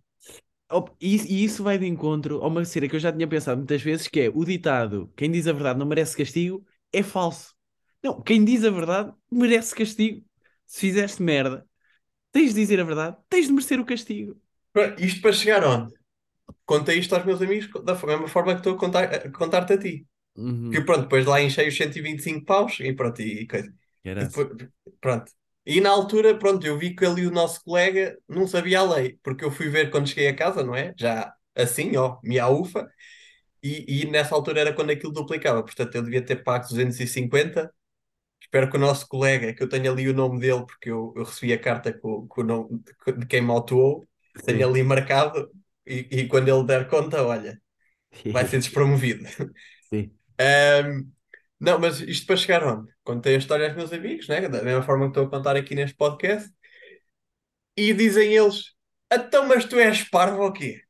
E, 1.00 1.16
e 1.16 1.44
isso 1.44 1.62
vai 1.62 1.78
de 1.78 1.86
encontro 1.86 2.42
a 2.42 2.48
uma 2.48 2.64
cena 2.64 2.88
que 2.88 2.96
eu 2.96 3.00
já 3.00 3.12
tinha 3.12 3.28
pensado 3.28 3.58
muitas 3.58 3.80
vezes, 3.82 4.08
que 4.08 4.20
é 4.20 4.28
o 4.28 4.44
ditado, 4.44 5.12
quem 5.16 5.30
diz 5.30 5.46
a 5.46 5.52
verdade 5.52 5.78
não 5.78 5.86
merece 5.86 6.16
castigo, 6.16 6.64
é 6.92 7.02
falso. 7.02 7.54
Não, 8.02 8.20
quem 8.20 8.44
diz 8.44 8.64
a 8.64 8.70
verdade 8.70 9.12
merece 9.30 9.74
castigo. 9.74 10.24
Se 10.66 10.80
fizeste 10.80 11.22
merda, 11.22 11.66
tens 12.32 12.54
de 12.54 12.60
dizer 12.60 12.80
a 12.80 12.84
verdade, 12.84 13.16
tens 13.28 13.46
de 13.46 13.52
merecer 13.52 13.78
o 13.78 13.84
castigo. 13.84 14.36
Isto 14.98 15.20
para 15.20 15.32
chegar 15.32 15.64
onde? 15.64 15.94
Contei 16.66 16.98
isto 16.98 17.14
aos 17.14 17.24
meus 17.24 17.40
amigos 17.40 17.68
da 17.84 17.94
mesma 17.94 18.26
forma 18.28 18.52
que 18.54 18.60
estou 18.60 18.74
a 18.74 18.78
contar- 18.78 19.04
a 19.14 19.30
contar-te 19.30 19.72
a 19.74 19.78
ti. 19.78 20.06
Uhum. 20.36 20.70
Que 20.70 20.80
pronto, 20.80 21.02
depois 21.02 21.24
lá 21.26 21.40
enchei 21.40 21.68
os 21.68 21.76
125 21.76 22.44
paus 22.44 22.80
e 22.80 22.92
pronto, 22.92 23.22
e 23.22 23.46
coisa. 23.46 23.72
E 24.04 24.14
depois- 24.14 24.48
pronto. 25.00 25.30
E 25.66 25.80
na 25.80 25.90
altura, 25.90 26.38
pronto, 26.38 26.66
eu 26.66 26.78
vi 26.78 26.94
que 26.94 27.04
ali 27.06 27.26
o 27.26 27.30
nosso 27.30 27.62
colega 27.64 28.18
não 28.28 28.46
sabia 28.46 28.80
a 28.80 28.94
lei, 28.94 29.18
porque 29.22 29.44
eu 29.44 29.50
fui 29.50 29.68
ver 29.68 29.90
quando 29.90 30.08
cheguei 30.08 30.28
a 30.28 30.36
casa, 30.36 30.62
não 30.62 30.74
é? 30.74 30.94
Já 30.98 31.34
assim, 31.54 31.96
ó, 31.96 32.18
miaufa, 32.22 32.88
e, 33.62 34.02
e 34.02 34.06
nessa 34.10 34.34
altura 34.34 34.60
era 34.60 34.74
quando 34.74 34.90
aquilo 34.90 35.12
duplicava, 35.12 35.62
portanto 35.62 35.94
eu 35.96 36.02
devia 36.02 36.24
ter 36.24 36.36
pago 36.44 36.66
250. 36.68 37.72
Espero 38.40 38.70
que 38.70 38.76
o 38.76 38.80
nosso 38.80 39.08
colega, 39.08 39.54
que 39.54 39.62
eu 39.62 39.68
tenho 39.68 39.92
ali 39.92 40.08
o 40.08 40.14
nome 40.14 40.40
dele, 40.40 40.64
porque 40.66 40.90
eu, 40.90 41.12
eu 41.16 41.24
recebi 41.24 41.52
a 41.52 41.60
carta 41.60 41.92
com, 41.92 42.26
com 42.28 42.42
o 42.42 42.44
nome 42.44 42.80
de- 43.06 43.12
de 43.20 43.26
quem 43.26 43.42
me 43.42 43.50
autuou, 43.52 44.08
tenho 44.44 44.66
Sim. 44.66 44.68
ali 44.68 44.82
marcado, 44.84 45.50
e, 45.86 46.06
e 46.10 46.28
quando 46.28 46.48
ele 46.48 46.64
der 46.66 46.88
conta, 46.88 47.22
olha, 47.24 47.60
vai 48.30 48.46
ser 48.46 48.58
despromovido. 48.58 49.24
Sim. 49.80 50.18
Ahm, 50.38 51.12
não, 51.64 51.78
mas 51.78 52.00
isto 52.00 52.26
para 52.26 52.36
chegar 52.36 52.64
onde? 52.64 52.92
Contei 53.02 53.34
a 53.34 53.38
história 53.38 53.66
aos 53.66 53.76
meus 53.76 53.92
amigos, 53.92 54.28
né? 54.28 54.48
Da 54.48 54.62
mesma 54.62 54.82
forma 54.82 55.04
que 55.04 55.10
estou 55.10 55.26
a 55.26 55.30
contar 55.30 55.56
aqui 55.56 55.74
neste 55.74 55.96
podcast, 55.96 56.50
e 57.76 57.92
dizem 57.92 58.32
eles: 58.34 58.72
Então, 59.12 59.46
mas 59.48 59.64
tu 59.64 59.76
és 59.76 60.02
parvo 60.08 60.42
ou 60.42 60.52
quê? 60.52 60.80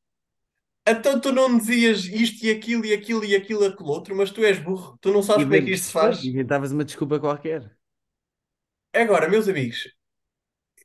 Então 0.87 1.19
tu 1.19 1.33
não 1.33 1.57
dizias 1.57 2.05
isto 2.05 2.45
e 2.45 2.51
aquilo 2.51 2.85
e 2.85 2.93
aquilo 2.93 3.25
e 3.25 3.35
aquilo 3.35 3.65
e 3.65 3.67
aquilo 3.67 3.89
outro, 3.89 4.15
mas 4.15 4.31
tu 4.31 4.45
és 4.45 4.59
burro, 4.59 4.99
tu 5.01 5.13
não 5.13 5.23
sabes 5.23 5.45
como 5.45 5.57
é 5.57 5.63
que 5.63 5.71
isto 5.71 5.87
se 5.87 5.93
faz. 5.93 6.23
Inventavas 6.23 6.73
uma 6.73 6.85
desculpa 6.85 7.19
qualquer. 7.19 7.75
Agora, 8.93 9.29
meus 9.29 9.49
amigos, 9.49 9.89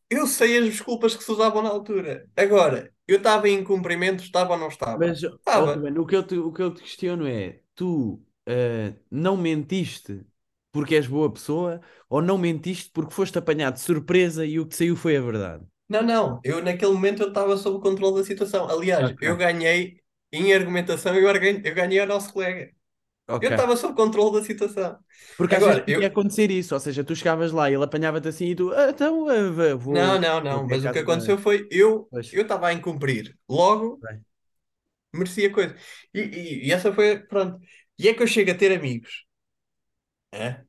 eu 0.09 0.25
sei 0.25 0.57
as 0.57 0.65
desculpas 0.65 1.15
que 1.15 1.23
se 1.23 1.31
usavam 1.31 1.61
na 1.61 1.69
altura. 1.69 2.27
Agora, 2.35 2.91
eu 3.07 3.17
estava 3.17 3.49
em 3.49 3.63
cumprimento, 3.63 4.23
estava 4.23 4.53
ou 4.53 4.59
não 4.59 4.69
estava? 4.69 4.97
Mas, 4.97 5.21
Estava. 5.21 5.73
O 5.99 6.05
que 6.05 6.15
eu 6.15 6.23
te, 6.23 6.37
o 6.37 6.51
que 6.51 6.61
eu 6.61 6.73
te 6.73 6.81
questiono 6.81 7.27
é: 7.27 7.59
tu 7.75 8.23
ah, 8.49 8.95
não 9.11 9.37
mentiste 9.37 10.25
porque 10.71 10.95
és 10.95 11.07
boa 11.07 11.31
pessoa 11.33 11.81
ou 12.09 12.21
não 12.21 12.37
mentiste 12.37 12.91
porque 12.91 13.13
foste 13.13 13.37
apanhado 13.37 13.75
de 13.75 13.81
surpresa 13.81 14.45
e 14.45 14.59
o 14.59 14.67
que 14.67 14.75
saiu 14.75 14.95
foi 14.95 15.17
a 15.17 15.21
verdade? 15.21 15.65
Não, 15.87 16.03
não, 16.03 16.39
eu 16.43 16.63
naquele 16.63 16.91
momento 16.93 17.23
eu 17.23 17.29
estava 17.29 17.57
sob 17.57 17.77
o 17.77 17.81
controle 17.81 18.17
da 18.17 18.23
situação. 18.23 18.69
Aliás, 18.69 19.11
Ok. 19.11 19.21
eu 19.21 19.35
ganhei 19.35 19.99
em 20.31 20.53
argumentação, 20.53 21.15
eu 21.15 21.23
ganhei, 21.39 21.61
eu 21.65 21.73
ganhei 21.75 21.99
ao 21.99 22.07
nosso 22.07 22.31
colega. 22.31 22.71
Ok. 23.27 23.45
Eu 23.45 23.51
estava 23.51 23.75
sob 23.77 23.95
controle 23.95 24.39
da 24.39 24.45
situação. 24.45 24.99
Porque 25.37 25.55
Agora, 25.55 25.83
eu- 25.87 26.01
acontecer 26.05 26.51
isso, 26.51 26.73
ou 26.73 26.79
seja, 26.79 27.03
tu 27.03 27.15
chegavas 27.15 27.51
lá 27.51 27.69
e 27.69 27.73
ele 27.75 27.83
apanhava-te 27.83 28.27
assim 28.27 28.47
e 28.47 28.55
tu, 28.55 28.71
"Ah, 28.73 28.89
então 28.89 29.25
vá, 29.55 29.75
vou. 29.75 29.95
Não, 29.95 30.19
não, 30.19 30.41
não, 30.43 30.67
mas 30.67 30.83
o 30.85 30.91
que 30.91 30.99
casa 30.99 31.03
da-" 31.03 31.03
aconteceu 31.03 31.37
foi 31.37 31.67
eu 31.71 32.11
Pois. 32.11 32.29
eu 32.31 32.43
estava 32.43 32.67
a 32.67 32.73
incumprir. 32.73 33.37
Logo, 33.49 34.01
Bem. 34.01 34.23
merecia 35.13 35.51
coisa. 35.51 35.75
E, 36.13 36.19
e- 36.21 36.67
e 36.67 36.71
essa 36.71 36.93
foi, 36.93 37.19
pronto. 37.19 37.59
E 37.99 38.07
é 38.07 38.13
que 38.13 38.23
eu 38.23 38.27
chego 38.27 38.51
a 38.51 38.55
ter 38.55 38.71
amigos, 38.71 39.25
é? 40.31 40.63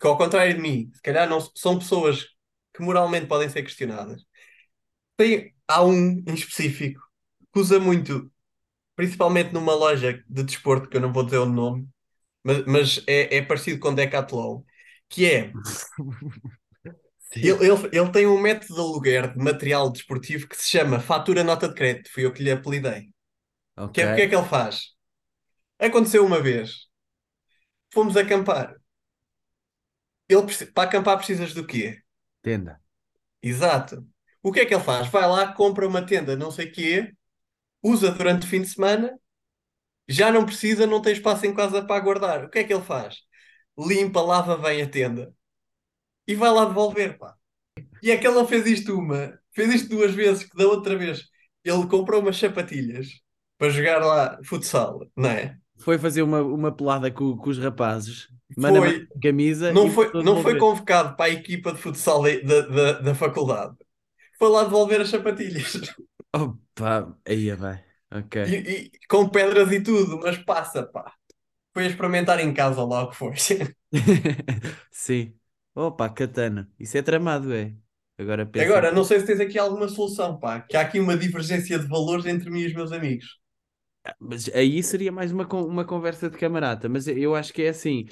que, 0.00 0.06
ao 0.06 0.18
contrário 0.18 0.54
de 0.54 0.60
mim, 0.60 0.90
se 0.94 1.02
calhar 1.02 1.28
não 1.28 1.40
são 1.54 1.78
pessoas 1.78 2.26
que 2.74 2.82
moralmente 2.82 3.26
podem 3.26 3.48
ser 3.48 3.62
questionadas. 3.62 4.24
Tem, 5.16 5.54
há 5.68 5.84
um 5.84 6.22
em 6.26 6.34
específico 6.34 7.00
que 7.52 7.60
usa 7.60 7.80
muito, 7.80 8.30
principalmente 8.96 9.52
numa 9.52 9.74
loja 9.74 10.24
de 10.28 10.44
desporto, 10.44 10.88
que 10.88 10.96
eu 10.96 11.02
não 11.02 11.12
vou 11.12 11.24
dizer 11.24 11.38
o 11.38 11.46
nome, 11.46 11.88
mas, 12.44 12.64
mas 12.66 13.04
é, 13.06 13.38
é 13.38 13.42
parecido 13.42 13.80
com 13.80 13.94
Decathlon, 13.94 14.62
que 15.08 15.26
é 15.26 15.52
Ele, 17.36 17.50
ele, 17.50 17.88
ele 17.92 18.12
tem 18.12 18.26
um 18.26 18.40
método 18.40 18.74
de 18.74 18.80
aluguer 18.80 19.32
de 19.32 19.38
material 19.42 19.90
desportivo 19.90 20.48
que 20.48 20.56
se 20.56 20.70
chama 20.70 21.00
fatura 21.00 21.42
nota 21.42 21.68
de 21.68 21.74
crédito. 21.74 22.10
Fui 22.12 22.24
eu 22.24 22.32
que 22.32 22.42
lhe 22.42 22.50
apelidei. 22.50 23.10
O 23.76 23.88
que, 23.88 24.00
é, 24.00 24.12
o 24.12 24.16
que 24.16 24.22
é 24.22 24.28
que 24.28 24.36
ele 24.36 24.46
faz? 24.46 24.93
Aconteceu 25.84 26.24
uma 26.26 26.40
vez. 26.42 26.88
Fomos 27.94 28.16
acampar. 28.18 28.68
Ele, 30.28 30.42
preci- 30.44 30.66
para 30.66 30.88
acampar 30.88 31.16
precisas 31.16 31.52
do 31.54 31.66
quê? 31.66 32.02
Tenda. 32.42 32.80
Exato. 33.42 34.06
O 34.42 34.52
que 34.52 34.60
é 34.60 34.66
que 34.66 34.74
ele 34.74 34.82
faz? 34.82 35.08
Vai 35.08 35.28
lá, 35.28 35.52
compra 35.52 35.86
uma 35.86 36.04
tenda, 36.04 36.36
não 36.36 36.50
sei 36.50 36.70
quê, 36.70 37.12
usa 37.82 38.12
durante 38.12 38.46
o 38.46 38.50
fim 38.50 38.62
de 38.62 38.68
semana, 38.68 39.18
já 40.08 40.32
não 40.32 40.46
precisa, 40.46 40.86
não 40.86 41.02
tem 41.02 41.12
espaço 41.12 41.46
em 41.46 41.54
casa 41.54 41.84
para 41.84 42.00
guardar. 42.02 42.44
O 42.44 42.50
que 42.50 42.60
é 42.60 42.64
que 42.64 42.72
ele 42.74 42.82
faz? 42.84 43.18
Limpa, 43.78 44.20
lava 44.22 44.56
bem 44.58 44.82
a 44.82 44.88
tenda 44.88 45.34
e 46.26 46.34
vai 46.34 46.50
lá 46.50 46.64
devolver, 46.66 47.18
pá. 47.18 47.36
E 48.02 48.10
é 48.10 48.18
que 48.18 48.26
ele 48.26 48.36
não 48.36 48.46
fez 48.48 48.66
isto 48.66 48.98
uma, 48.98 49.38
fez 49.54 49.74
isto 49.74 49.88
duas 49.90 50.14
vezes, 50.14 50.44
que 50.44 50.56
da 50.56 50.66
outra 50.68 50.96
vez 50.98 51.24
ele 51.64 51.86
comprou 51.88 52.20
umas 52.22 52.38
sapatilhas 52.38 53.08
para 53.58 53.70
jogar 53.70 54.00
lá 54.04 54.40
futsal, 54.44 55.00
não 55.16 55.30
é? 55.30 55.58
Foi 55.84 55.98
fazer 55.98 56.22
uma, 56.22 56.40
uma 56.40 56.72
pelada 56.72 57.10
com, 57.10 57.36
com 57.36 57.50
os 57.50 57.58
rapazes, 57.58 58.28
manda 58.56 58.78
Foi. 58.80 59.06
camisa 59.22 59.70
Não 59.70 59.90
foi, 59.90 60.10
não 60.22 60.42
foi 60.42 60.56
convocado 60.56 61.14
para 61.14 61.26
a 61.26 61.34
equipa 61.34 61.72
de 61.72 61.78
futsal 61.78 62.22
da, 62.22 62.30
da, 62.40 62.60
da, 62.62 62.92
da 63.00 63.14
faculdade. 63.14 63.76
Foi 64.38 64.48
lá 64.48 64.64
devolver 64.64 65.02
as 65.02 65.10
sapatilhas. 65.10 65.94
Opa, 66.34 67.14
aí 67.28 67.52
vai. 67.52 67.84
Ok. 68.10 68.42
E, 68.44 68.56
e 68.86 68.90
com 69.08 69.28
pedras 69.28 69.70
e 69.72 69.80
tudo, 69.82 70.20
mas 70.20 70.38
passa, 70.38 70.84
pá. 70.84 71.12
Foi 71.74 71.84
experimentar 71.84 72.40
em 72.40 72.54
casa 72.54 72.82
lá 72.82 73.02
o 73.02 73.10
que 73.10 73.16
foi. 73.16 73.34
Sim. 74.90 75.34
Opa, 75.74 76.08
katana. 76.08 76.70
Isso 76.80 76.96
é 76.96 77.02
tramado, 77.02 77.52
é. 77.52 77.74
Agora 78.16 78.46
pensa. 78.46 78.64
Agora, 78.64 78.90
não 78.90 79.04
sei 79.04 79.20
se 79.20 79.26
tens 79.26 79.40
aqui 79.40 79.58
alguma 79.58 79.88
solução, 79.88 80.38
pá. 80.38 80.60
Que 80.60 80.78
há 80.78 80.80
aqui 80.80 80.98
uma 80.98 81.16
divergência 81.16 81.78
de 81.78 81.86
valores 81.86 82.24
entre 82.24 82.48
mim 82.48 82.60
e 82.60 82.66
os 82.68 82.72
meus 82.72 82.90
amigos. 82.90 83.43
Mas 84.20 84.48
aí 84.54 84.82
seria 84.82 85.10
mais 85.12 85.32
uma, 85.32 85.46
uma 85.54 85.84
conversa 85.84 86.28
de 86.30 86.36
camarada. 86.36 86.88
Mas 86.88 87.06
eu 87.06 87.34
acho 87.34 87.52
que 87.52 87.62
é 87.62 87.68
assim. 87.68 88.04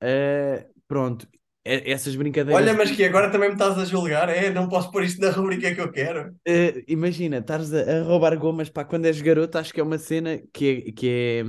eh, 0.00 0.66
pronto. 0.86 1.26
Essas 1.64 2.16
brincadeiras. 2.16 2.62
Olha, 2.62 2.72
mas 2.72 2.90
que 2.90 3.04
agora 3.04 3.30
também 3.30 3.48
me 3.50 3.54
estás 3.54 3.76
a 3.76 3.84
julgar, 3.84 4.28
é? 4.30 4.48
Não 4.50 4.68
posso 4.68 4.90
pôr 4.90 5.04
isto 5.04 5.20
na 5.20 5.30
rubrica 5.30 5.74
que 5.74 5.80
eu 5.80 5.92
quero. 5.92 6.34
Eh, 6.46 6.82
imagina, 6.88 7.38
estares 7.38 7.74
a, 7.74 8.00
a 8.00 8.02
roubar 8.04 8.38
gomas, 8.38 8.70
pá, 8.70 8.84
quando 8.84 9.04
és 9.04 9.20
garoto, 9.20 9.58
acho 9.58 9.74
que 9.74 9.80
é 9.80 9.82
uma 9.82 9.98
cena 9.98 10.38
que 10.52 10.84
é, 10.88 10.92
que 10.92 11.44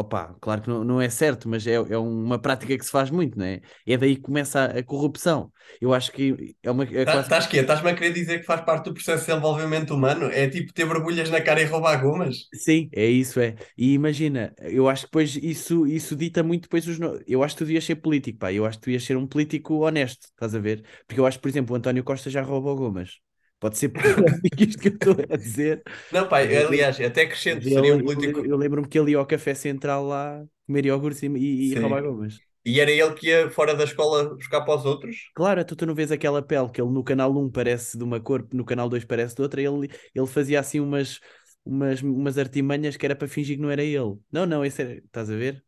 opa, 0.00 0.34
claro 0.40 0.62
que 0.62 0.68
não, 0.68 0.84
não 0.84 1.00
é 1.00 1.08
certo, 1.10 1.48
mas 1.48 1.66
é, 1.66 1.74
é 1.74 1.98
uma 1.98 2.38
prática 2.38 2.76
que 2.76 2.84
se 2.84 2.90
faz 2.90 3.10
muito, 3.10 3.38
não 3.38 3.44
é? 3.44 3.60
É 3.86 3.96
daí 3.96 4.16
que 4.16 4.22
começa 4.22 4.60
a, 4.62 4.78
a 4.78 4.82
corrupção. 4.82 5.52
Eu 5.80 5.92
acho 5.94 6.12
que 6.12 6.56
é 6.62 6.70
uma. 6.70 6.84
É 6.84 7.04
Tá- 7.04 7.06
quase... 7.06 7.28
Estás 7.28 7.46
quê? 7.50 7.58
Estás-me 7.60 7.90
a 7.90 7.94
querer 7.96 8.12
dizer 8.12 8.38
que 8.40 8.46
faz 8.46 8.60
parte 8.68 8.84
do 8.86 8.94
processo 8.94 9.24
de 9.24 9.26
desenvolvimento 9.30 9.94
humano? 9.94 10.26
É 10.30 10.48
tipo 10.48 10.72
ter 10.72 10.84
borbulhas 10.86 11.30
na 11.30 11.40
cara 11.40 11.60
e 11.60 11.64
roubar 11.64 12.00
gomas? 12.02 12.36
Sim, 12.54 12.88
é 12.94 13.04
isso, 13.06 13.38
é. 13.40 13.56
E 13.76 13.92
imagina, 13.92 14.54
eu 14.60 14.88
acho 14.88 15.02
que 15.02 15.08
depois 15.08 15.36
isso, 15.36 15.86
isso 15.86 16.16
dita 16.16 16.42
muito 16.42 16.62
depois 16.62 16.86
os. 16.88 16.98
no- 16.98 17.20
Eu 17.26 17.42
acho 17.42 17.54
que 17.54 17.58
tu 17.58 17.64
devias 17.66 17.84
ser 17.84 17.96
político, 17.96 18.38
pá. 18.38 18.50
Eu 18.52 18.64
acho 18.64 18.78
que 18.78 18.82
tu 18.84 18.86
devias 18.86 19.04
ser 19.04 19.16
um 19.18 19.26
político 19.26 19.74
honesto, 19.84 20.24
estás 20.24 20.54
a 20.54 20.58
ver? 20.58 20.82
Porque 21.06 21.20
eu 21.20 21.26
acho 21.26 21.38
por 21.40 21.48
exemplo, 21.48 21.74
o 21.74 21.76
António 21.78 22.02
Costa 22.02 22.30
já 22.30 22.40
roubou 22.42 22.74
gomas. 22.76 23.18
Pode 23.60 23.78
ser 23.78 23.88
polémico 23.90 24.62
isto 24.62 24.78
que 24.80 24.88
eu 24.88 24.92
estou 24.94 25.16
a 25.30 25.36
dizer. 25.36 25.82
Não, 26.10 26.28
pai, 26.28 26.54
aliás, 26.56 27.00
até 27.00 27.22
acrescento, 27.22 27.64
Mas 27.64 27.72
seria 27.72 27.94
um 27.94 27.94
ele- 27.94 28.02
político. 28.02 28.40
Eu, 28.40 28.44
eu 28.46 28.56
lembro-me 28.56 28.88
que 28.88 28.98
ele 28.98 29.12
ia 29.12 29.18
ao 29.18 29.26
café 29.26 29.54
central 29.54 30.04
lá 30.06 30.46
comer 30.66 30.86
iogurte 30.86 31.26
e, 31.26 31.28
e, 31.38 31.72
e 31.72 31.74
roubar 31.76 32.02
gomas. 32.02 32.42
E 32.64 32.80
era 32.80 32.90
ele 32.90 33.14
que 33.14 33.26
ia 33.28 33.50
fora 33.50 33.74
da 33.74 33.84
escola 33.84 34.34
buscar 34.36 34.62
para 34.64 34.76
os 34.76 34.84
outros? 34.84 35.16
Claro, 35.34 35.64
tu, 35.64 35.76
tu 35.76 35.86
não 35.86 35.94
vês 35.94 36.10
aquela 36.10 36.42
pele 36.42 36.68
que 36.70 36.80
ele 36.80 36.90
no 36.90 37.04
canal 37.04 37.36
1 37.36 37.48
parece 37.50 37.96
de 37.96 38.02
uma 38.02 38.20
cor, 38.20 38.46
no 38.52 38.64
canal 38.64 38.88
2 38.88 39.04
parece 39.04 39.36
de 39.36 39.42
outra. 39.42 39.60
Ele, 39.62 39.88
ele 40.14 40.26
fazia 40.26 40.58
assim 40.58 40.80
umas, 40.80 41.20
umas, 41.64 42.02
umas 42.02 42.36
artimanhas 42.38 42.96
que 42.96 43.06
era 43.06 43.14
para 43.14 43.28
fingir 43.28 43.56
que 43.56 43.62
não 43.62 43.70
era 43.70 43.82
ele. 43.84 44.18
Não, 44.32 44.44
não, 44.46 44.64
esse 44.64 44.82
era. 44.82 44.94
Estás 44.98 45.30
a 45.30 45.36
ver? 45.36 45.64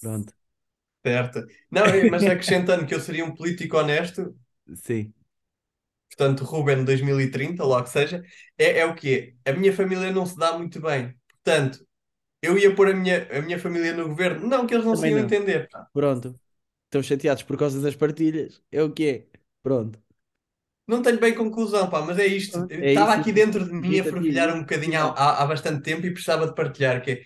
Pronto. 0.00 0.32
Certo. 1.04 1.44
Não, 1.70 2.06
mas 2.08 2.26
acrescentando 2.26 2.86
que 2.86 2.94
eu 2.94 3.00
seria 3.00 3.24
um 3.24 3.34
político 3.34 3.76
honesto, 3.76 4.34
Sim. 4.74 5.14
Portanto, 6.16 6.44
Ruben 6.44 6.84
2030, 6.84 7.64
logo 7.64 7.86
seja, 7.86 8.22
é, 8.58 8.78
é 8.80 8.86
o 8.86 8.94
quê? 8.94 9.34
A 9.44 9.52
minha 9.52 9.72
família 9.72 10.10
não 10.12 10.26
se 10.26 10.36
dá 10.36 10.56
muito 10.56 10.80
bem. 10.80 11.14
Portanto, 11.42 11.84
eu 12.42 12.58
ia 12.58 12.74
pôr 12.74 12.88
a 12.88 12.94
minha, 12.94 13.28
a 13.30 13.40
minha 13.40 13.58
família 13.58 13.94
no 13.94 14.08
governo. 14.08 14.46
Não, 14.46 14.66
que 14.66 14.74
eles 14.74 14.84
não 14.84 14.94
se 14.94 15.02
Também 15.02 15.12
iam 15.12 15.20
não. 15.20 15.26
entender. 15.26 15.68
pá. 15.70 15.86
Pronto. 15.92 16.34
Estão 16.84 17.02
chateados 17.02 17.42
por 17.42 17.56
causa 17.56 17.80
das 17.80 17.96
partilhas. 17.96 18.62
É 18.70 18.82
o 18.82 18.92
que 18.92 19.08
é. 19.08 19.26
Pronto. 19.62 19.98
Não 20.86 21.00
tenho 21.00 21.18
bem 21.18 21.34
conclusão, 21.34 21.88
pá, 21.88 22.02
mas 22.02 22.18
é 22.18 22.26
isto. 22.26 22.66
É 22.68 22.90
Estava 22.90 23.12
isso. 23.12 23.20
aqui 23.20 23.32
dentro 23.32 23.64
de 23.64 23.72
mim 23.72 23.98
a 23.98 24.04
fervilhar 24.04 24.54
um 24.54 24.60
bocadinho 24.60 24.98
há, 25.00 25.42
há, 25.42 25.46
bastante 25.46 25.82
tempo 25.82 26.04
e 26.04 26.10
precisava 26.12 26.46
de 26.46 26.54
partilhar, 26.54 27.02
que 27.02 27.10
é... 27.12 27.22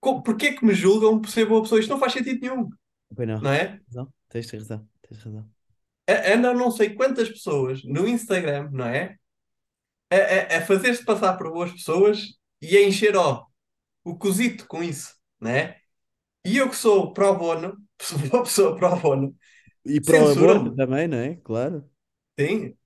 Porquê 0.00 0.52
que 0.52 0.64
me 0.64 0.72
julgam 0.72 1.20
por 1.20 1.28
ser 1.28 1.46
boa 1.46 1.62
pessoa? 1.62 1.80
Isto 1.80 1.90
não 1.90 1.98
faz 1.98 2.12
sentido 2.12 2.40
nenhum, 2.40 2.70
Pois 3.14 3.28
não. 3.28 3.40
não 3.40 3.50
é? 3.52 3.80
Razão. 3.88 4.12
Tens 4.28 4.50
razão. 4.50 4.88
Tens 5.02 5.22
razão. 5.22 5.55
Andam 6.08 6.54
não 6.54 6.70
sei 6.70 6.94
quantas 6.94 7.28
pessoas 7.28 7.82
no 7.84 8.06
Instagram, 8.08 8.70
não 8.72 8.86
é? 8.86 9.16
A, 10.10 10.56
a, 10.56 10.58
a 10.58 10.66
fazer-se 10.66 11.04
passar 11.04 11.36
por 11.36 11.52
boas 11.52 11.72
pessoas 11.72 12.26
e 12.62 12.76
a 12.76 12.82
encher 12.86 13.16
ó, 13.16 13.46
o 14.04 14.16
cozito 14.18 14.66
com 14.68 14.82
isso, 14.82 15.14
não 15.40 15.50
é? 15.50 15.80
E 16.46 16.58
eu 16.58 16.70
que 16.70 16.76
sou 16.76 17.12
pro 17.14 17.34
bono, 17.36 17.76
sou 18.02 18.18
uma 18.18 18.42
pessoa 18.44 18.76
pro 18.76 18.96
bono, 18.96 19.36
E 19.86 20.00
para 20.02 20.18
o 20.22 20.28
Censuram-me. 20.28 20.32
aborto 20.34 20.74
também, 20.74 21.08
não 21.08 21.16
é? 21.18 21.36
Claro. 21.36 21.88
sim. 22.38 22.76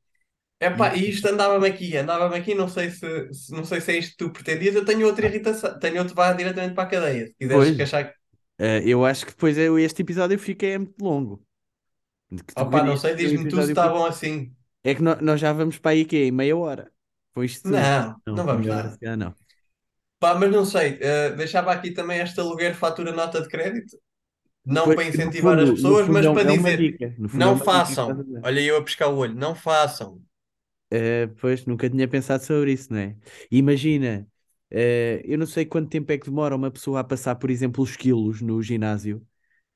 Epá, 0.60 0.94
e 0.96 1.10
isto 1.10 1.28
andava-me 1.28 1.68
aqui, 1.68 1.96
andava-me 1.96 2.36
aqui, 2.36 2.54
não 2.54 2.68
sei 2.68 2.90
se, 2.90 3.34
se- 3.34 3.52
não 3.52 3.64
sei 3.64 3.80
se 3.80 3.92
é 3.92 3.98
isto 3.98 4.12
que 4.12 4.18
tu 4.18 4.32
pretendias, 4.32 4.74
eu 4.74 4.84
tenho 4.84 5.06
outra 5.06 5.26
irritação, 5.26 5.78
tenho 5.78 5.98
outro 6.00 6.14
vá 6.16 6.32
diretamente 6.32 6.74
para 6.74 6.84
a 6.84 6.90
cadeia, 6.90 7.26
se 7.28 7.34
quiseres 7.36 7.70
Pois. 7.70 7.76
que 7.76 7.82
achar... 7.82 8.14
Eh, 8.58 8.82
eu 8.86 9.04
acho 9.04 9.26
que 9.26 9.32
depois 9.32 9.58
eu, 9.58 9.78
este 9.78 10.02
episódio 10.02 10.38
fica 10.38 10.66
é 10.66 10.78
muito 10.78 11.02
longo. 11.04 11.46
Que 12.46 12.54
tu 12.54 12.64
Opá, 12.64 12.84
não 12.84 12.96
sei, 12.96 13.14
diz-me 13.16 13.48
tu 13.48 13.60
se 13.60 13.68
está 13.70 13.88
bom 13.88 14.04
assim. 14.06 14.54
É 14.88 14.94
que 14.94 15.02
nó- 15.02 15.20
nós 15.20 15.40
já 15.40 15.52
vamos 15.52 15.78
para 15.78 15.92
aí 15.92 16.04
que 16.04 16.16
é 16.16 16.24
em 16.26 16.32
meia 16.32 16.56
hora. 16.56 16.92
Isto 17.38 17.64
tudo. 17.68 17.94
Não, 17.94 18.20
não 18.34 18.44
vamos 18.44 18.66
lá. 18.66 18.98
calhar 19.00 19.16
não. 19.16 19.34
Pá, 20.18 20.34
mas 20.34 20.50
não 20.52 20.64
sei, 20.66 20.98
eh, 21.00 21.30
deixava 21.32 21.72
aqui 21.72 21.92
também 21.92 22.20
este 22.20 22.38
aluguer 22.40 22.74
fatura 22.74 23.10
nota 23.12 23.40
de 23.40 23.48
crédito, 23.48 23.98
não 24.64 24.92
Pois, 24.92 24.94
para 24.94 25.04
incentivar 25.06 25.58
fundo- 25.58 25.60
as 25.60 25.70
pessoas, 25.70 26.08
mas 26.08 26.26
é 26.26 26.28
para 26.28 26.44
é 26.52 26.56
dizer, 26.56 26.80
dica. 26.80 27.06
É 27.06 27.10
não 27.32 27.56
dica 27.80 27.92
façam. 27.96 28.10
estás 28.10 28.20
a 28.20 28.22
dizer. 28.24 28.44
Olha 28.44 28.60
eu 28.60 28.76
a 28.78 28.84
pescar 28.84 29.10
o 29.10 29.16
olho, 29.18 29.34
não 29.36 29.54
façam. 29.54 30.22
Eh, 30.92 31.28
pois, 31.40 31.64
nunca 31.66 31.88
tinha 31.88 32.08
pensado 32.08 32.42
sobre 32.44 32.72
isso, 32.72 32.92
não 32.92 32.98
é? 32.98 33.16
Imagina, 33.50 34.26
eh, 34.70 35.22
eu 35.24 35.38
não 35.38 35.46
sei 35.46 35.64
quanto 35.64 35.88
tempo 35.90 36.10
é 36.12 36.18
que 36.18 36.26
demora 36.26 36.56
uma 36.56 36.70
pessoa 36.70 36.98
a 37.00 37.04
passar, 37.04 37.36
por 37.36 37.48
exemplo, 37.50 37.82
os 37.84 37.96
quilos 37.96 38.40
no 38.40 38.60
ginásio. 38.62 39.24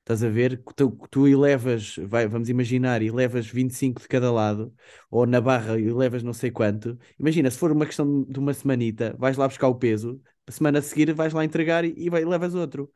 Estás 0.04 0.22
a 0.22 0.28
ver? 0.28 0.62
Que 0.62 0.74
Tu, 0.74 0.90
que 0.90 1.08
tu 1.08 1.26
elevas, 1.26 1.96
vai, 1.96 2.26
vamos 2.28 2.48
imaginar, 2.50 3.00
elevas 3.02 3.46
25 3.46 4.02
de 4.02 4.08
cada 4.08 4.30
lado, 4.30 4.74
ou 5.10 5.26
na 5.26 5.40
barra 5.40 5.80
elevas 5.80 6.22
não 6.22 6.32
sei 6.34 6.50
quanto. 6.50 6.98
Imagina, 7.18 7.50
se 7.50 7.58
for 7.58 7.72
uma 7.72 7.86
questão 7.86 8.22
de 8.24 8.38
uma 8.38 8.52
semanita, 8.52 9.14
vais 9.18 9.36
lá 9.38 9.48
buscar 9.48 9.68
o 9.68 9.74
peso, 9.74 10.20
a 10.46 10.52
semana 10.52 10.78
a 10.80 10.82
seguir 10.82 11.12
vais 11.14 11.32
lá 11.32 11.42
entregar 11.44 11.84
e, 11.84 11.94
e 11.96 12.10
vai, 12.10 12.24
levas 12.24 12.54
outro. 12.54 12.92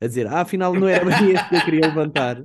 A 0.00 0.06
dizer, 0.06 0.26
ah, 0.26 0.40
afinal 0.42 0.76
não 0.76 0.88
era 0.88 1.04
bem 1.06 1.30
este 1.32 1.48
que 1.48 1.56
eu 1.56 1.62
queria 1.62 1.86
levantar. 1.86 2.44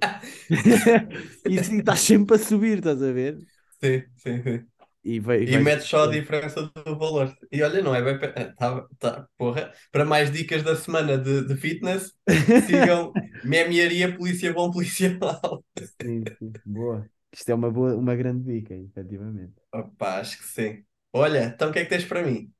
e 1.45 1.59
sim, 1.59 1.79
estás 1.79 2.01
sempre 2.01 2.35
a 2.35 2.39
subir, 2.39 2.77
estás 2.79 3.01
a 3.01 3.11
ver? 3.11 3.39
Sim, 3.81 4.03
sim, 4.17 4.43
sim. 4.43 4.67
E, 5.05 5.19
vai, 5.19 5.45
E 5.45 5.57
vais- 5.57 5.65
metes 5.65 5.87
só 5.87 6.03
a 6.05 6.07
diferença 6.11 6.63
do 6.85 6.97
valor. 6.97 7.35
E 7.51 7.61
olha, 7.63 7.81
não 7.81 7.93
é 7.95 8.01
bem. 8.01 8.19
pe- 8.19 8.33
Tá, 8.55 8.87
tá, 8.99 9.27
porra. 9.37 9.73
Para 9.91 10.05
mais 10.05 10.31
dicas 10.31 10.63
da 10.63 10.75
semana 10.75 11.17
de, 11.17 11.45
de 11.47 11.55
fitness, 11.57 12.13
sigam 12.55 13.15
Memearia 13.43 14.15
Polícia 14.17 14.53
Bom 14.53 14.71
Policial. 14.71 15.63
Sim, 16.01 16.29
sim, 16.37 16.59
boa. 16.65 17.09
Isto 17.31 17.49
é 17.51 17.55
uma 17.55 17.71
boa, 17.71 17.95
uma 17.95 18.15
grande 18.15 18.43
dica, 18.61 18.73
efetivamente. 18.75 19.61
Opa, 19.71 20.19
acho 20.19 20.37
que 20.39 20.43
sim. 20.45 20.85
Olha, 21.13 21.43
então 21.45 21.69
o 21.69 21.73
que 21.73 21.79
é 21.79 21.83
que 21.83 21.89
tens 21.89 22.05
para 22.05 22.23
mim? 22.23 22.51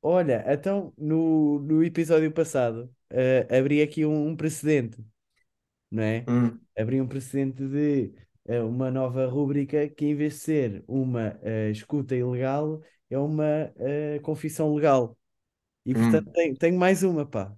Olha, 0.00 0.44
então 0.52 0.92
no, 0.96 1.58
no 1.60 1.82
episódio 1.84 2.32
passado 2.32 2.94
eh, 3.10 3.46
abri 3.58 3.82
aqui 3.82 4.04
um, 4.06 4.28
um 4.28 4.36
precedente, 4.36 5.04
não 5.90 6.02
é? 6.04 6.26
Hum, 6.26 6.60
Abri 6.78 7.00
um 7.00 7.08
precedente 7.08 7.66
de 7.68 8.14
eh, 8.16 8.27
uma 8.62 8.90
nova 8.90 9.26
rúbrica 9.26 9.88
que, 9.88 10.06
em 10.06 10.14
vez 10.14 10.34
de 10.34 10.40
ser 10.40 10.84
uma 10.88 11.38
eh, 11.42 11.70
escuta 11.70 12.14
ilegal, 12.16 12.80
é 13.10 13.18
uma 13.18 13.44
eh, 13.76 14.18
confissão 14.22 14.74
legal. 14.74 15.16
E 15.86 15.94
Hum. 15.94 15.96
portanto 15.96 16.30
tenho, 16.32 16.56
tenho 16.56 16.78
mais 16.78 17.02
uma, 17.02 17.26
pá. 17.26 17.56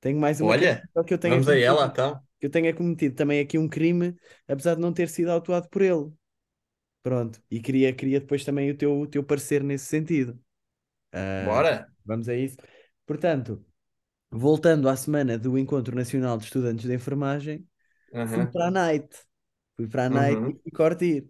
Tenho 0.00 0.18
mais 0.20 0.40
uma 0.40 0.56
que 0.56 0.64
Olha, 0.64 0.90
é 1.00 1.04
que 1.04 1.14
eu 1.14 1.18
tenha 1.18 1.40
vamos 1.40 1.48
a 1.48 1.56
ela 1.58 1.86
então. 1.86 2.20
que 2.40 2.46
eu 2.46 2.50
tenha 2.50 2.74
cometido 2.74 3.14
também 3.16 3.40
aqui 3.40 3.58
um 3.58 3.68
crime, 3.68 4.16
apesar 4.48 4.74
de 4.74 4.80
não 4.80 4.92
ter 4.92 5.08
sido 5.08 5.30
autuado 5.30 5.68
por 5.68 5.82
ele. 5.82 6.12
Pronto. 7.02 7.42
E 7.50 7.60
queria, 7.60 7.92
queria 7.94 8.20
depois 8.20 8.44
também 8.44 8.70
o 8.70 8.76
teu, 8.76 9.00
o 9.00 9.06
teu 9.06 9.24
parecer 9.24 9.62
nesse 9.64 9.86
sentido. 9.86 10.38
Ah, 11.12 11.48
Bora. 11.48 11.90
Vamos 12.04 12.28
a 12.28 12.34
isso. 12.36 12.56
Portanto, 13.06 13.64
voltando 14.30 14.88
à 14.88 14.96
semana 14.96 15.38
do 15.38 15.58
Encontro 15.58 15.96
Nacional 15.96 16.38
de 16.38 16.44
Estudantes 16.46 16.86
de 16.86 16.94
Enfermagem, 16.94 17.68
fui 18.24 18.46
Aham. 18.46 18.48
para 18.48 18.68
a 18.68 18.70
night. 18.72 19.08
Fui 19.80 19.88
para 19.88 20.06
a 20.06 20.10
Nike 20.10 20.42
Uhum. 20.42 20.60
e 20.64 20.70
corte 20.70 21.26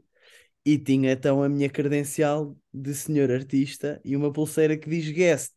E 0.64 0.78
tinha 0.78 1.12
então 1.12 1.42
a 1.42 1.48
minha 1.48 1.70
credencial 1.70 2.56
de 2.72 2.94
senhor 2.94 3.30
artista 3.30 4.00
e 4.04 4.16
uma 4.16 4.32
pulseira 4.32 4.76
que 4.76 4.90
diz 4.90 5.10
guest 5.10 5.52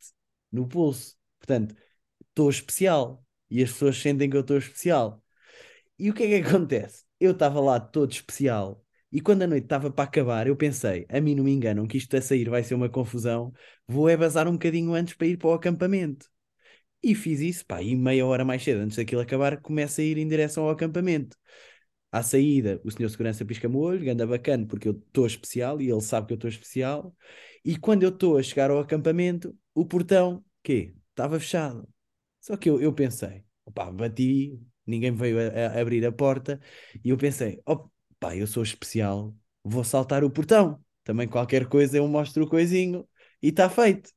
no 0.51 0.67
pulso. 0.67 1.17
Portanto, 1.39 1.75
estou 2.29 2.49
especial. 2.49 3.25
E 3.49 3.63
as 3.63 3.71
pessoas 3.71 3.97
sentem 3.97 4.29
que 4.29 4.38
eu 4.38 4.41
estou 4.41 4.58
especial. 4.58 5.23
E 5.99 6.10
o 6.10 6.13
que 6.13 6.23
é 6.23 6.27
que 6.41 6.47
acontece? 6.49 7.06
Eu 7.19 7.32
estava 7.32 7.60
lá 7.62 7.79
todo 7.79 8.12
especial. 8.12 8.84
E 9.12 9.21
quando 9.21 9.43
a 9.43 9.47
noite 9.47 9.65
estava 9.65 9.91
para 9.91 10.06
acabar, 10.06 10.47
eu 10.47 10.56
pensei: 10.56 11.06
a 11.10 11.21
mim 11.21 11.36
não 11.36 11.43
me 11.43 11.51
enganam 11.53 11.88
que 11.88 11.97
isto 11.97 12.15
a 12.17 12.21
sair 12.21 12.49
vai 12.49 12.63
ser 12.63 12.75
uma 12.75 12.89
confusão. 12.89 13.53
Vou 13.88 14.10
é 14.10 14.17
bazar 14.17 14.47
um 14.47 14.53
bocadinho 14.53 14.93
antes 14.93 15.13
para 15.15 15.27
ir 15.27 15.38
para 15.38 15.49
o 15.49 15.53
acampamento. 15.53 16.27
E 17.01 17.13
fiz 17.15 17.39
isso, 17.41 17.65
pá, 17.65 17.82
e 17.82 17.95
meia 17.95 18.25
hora 18.25 18.45
mais 18.45 18.63
cedo, 18.63 18.79
antes 18.82 18.95
daquilo 18.97 19.21
acabar, 19.21 19.62
começo 19.62 19.99
a 19.99 20.03
ir 20.03 20.17
em 20.17 20.27
direção 20.27 20.63
ao 20.65 20.69
acampamento. 20.71 21.38
À 22.13 22.23
saída, 22.23 22.80
o 22.86 22.91
senhor 22.91 23.10
segurança 23.10 23.45
pisca-me 23.45 23.76
o 23.76 23.80
olho, 23.80 24.06
ganda 24.06 24.28
bacana, 24.28 24.67
porque 24.67 24.88
eu 24.88 24.93
estou 24.93 25.26
especial 25.28 25.82
e 25.82 25.89
ele 25.91 26.02
sabe 26.02 26.28
que 26.28 26.34
eu 26.34 26.36
estou 26.36 26.49
especial. 26.49 27.15
E 27.65 27.78
quando 27.78 28.04
eu 28.04 28.10
estou 28.10 28.38
a 28.38 28.43
chegar 28.43 28.69
ao 28.71 28.80
acampamento, 28.80 29.58
o 29.73 29.86
portão, 29.86 30.45
quê? 30.63 30.93
Estava 31.12 31.39
fechado. 31.39 31.88
Só 32.41 32.58
que 32.58 32.69
eu, 32.69 32.82
eu 32.82 32.93
pensei, 32.93 33.43
opá, 33.65 33.91
bati, 33.91 34.60
ninguém 34.86 35.12
veio 35.15 35.38
a, 35.39 35.78
a 35.78 35.82
abrir 35.82 36.06
a 36.06 36.12
porta, 36.12 36.60
e 37.04 37.10
eu 37.10 37.17
pensei, 37.17 37.62
opá, 37.65 38.36
eu 38.36 38.47
sou 38.47 38.63
especial, 38.63 39.36
vou 39.63 39.84
saltar 39.84 40.23
o 40.23 40.30
portão. 40.32 40.84
Também 41.04 41.28
qualquer 41.28 41.67
coisa 41.67 41.97
eu 41.97 42.08
mostro 42.08 42.43
o 42.45 42.49
coisinho 42.49 43.08
e 43.41 43.49
está 43.49 43.69
feito. 43.69 44.12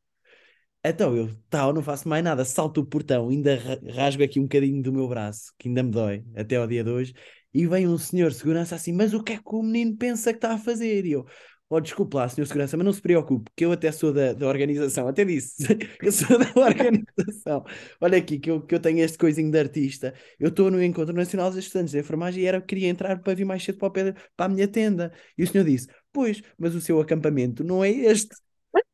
Então 0.85 1.17
eu, 1.17 1.29
tal, 1.51 1.73
não 1.73 1.83
faço 1.83 2.09
mais 2.09 2.23
nada, 2.23 2.45
salto 2.45 2.81
o 2.81 2.87
portão, 2.87 3.29
ainda 3.29 3.57
ra- 3.57 3.79
rasgo 3.93 4.23
aqui 4.23 4.39
um 4.39 4.45
bocadinho 4.45 4.83
do 4.83 4.93
meu 4.93 5.09
braço, 5.09 5.53
que 5.59 5.69
ainda 5.69 5.83
me 5.83 5.91
dói, 5.91 6.25
até 6.37 6.57
ao 6.57 6.67
dia 6.67 6.85
de 6.85 6.91
hoje, 6.91 7.15
e 7.63 7.67
vem 7.67 7.87
um 7.89 7.99
senhor 7.99 8.33
segurança 8.33 8.75
assim, 8.75 8.93
mas 8.93 9.15
o 9.15 9.23
que 9.23 9.33
é 9.35 9.37
que 9.39 9.43
o 9.55 9.63
menino 9.63 9.97
pensa 9.97 10.33
que 10.33 10.39
está 10.39 10.55
a 10.55 10.59
fazer? 10.59 11.05
E 11.07 11.13
eu, 11.13 11.27
oh, 11.69 11.81
desculpe 11.81 12.17
lá, 12.17 12.29
senhor 12.29 12.47
segurança, 12.47 12.77
mas 12.77 12.85
não 12.87 12.93
se 12.93 13.01
preocupe, 13.03 13.51
que 13.57 13.65
eu 13.65 13.73
até 13.73 13.91
sou 13.93 14.13
da, 14.13 14.33
da 14.33 14.47
organização, 14.47 15.09
até 15.09 15.25
disse, 15.25 15.65
eu 16.03 16.13
sou 16.13 16.39
da 16.39 16.47
organização. 16.61 17.65
Olha 18.01 18.19
aqui, 18.19 18.39
que 18.39 18.51
eu, 18.51 18.61
que 18.63 18.75
eu 18.75 18.81
tenho 18.81 18.99
este 19.01 19.19
coisinho 19.19 19.51
de 19.51 19.59
artista, 19.59 20.15
eu 20.39 20.49
estou 20.49 20.71
no 20.71 20.83
Encontro 20.83 21.15
Nacional 21.15 21.51
dos 21.51 21.59
Estudantes 21.59 21.93
de 21.93 21.99
Enfermagem 22.01 22.43
e 22.43 22.47
era, 22.47 22.61
queria 22.61 22.89
entrar 22.89 23.19
para 23.21 23.35
vir 23.35 23.45
mais 23.45 23.63
cedo 23.65 23.79
para, 23.79 23.91
pé- 23.91 24.15
para 24.37 24.47
a 24.47 24.49
minha 24.49 24.69
tenda. 24.69 25.13
E 25.37 25.43
o 25.45 25.47
senhor 25.47 25.65
disse, 25.65 25.89
pois, 26.13 26.43
mas 26.59 26.75
o 26.75 26.81
seu 26.81 27.01
acampamento 27.01 27.65
não 27.65 27.83
é 27.85 27.91
este. 27.91 28.35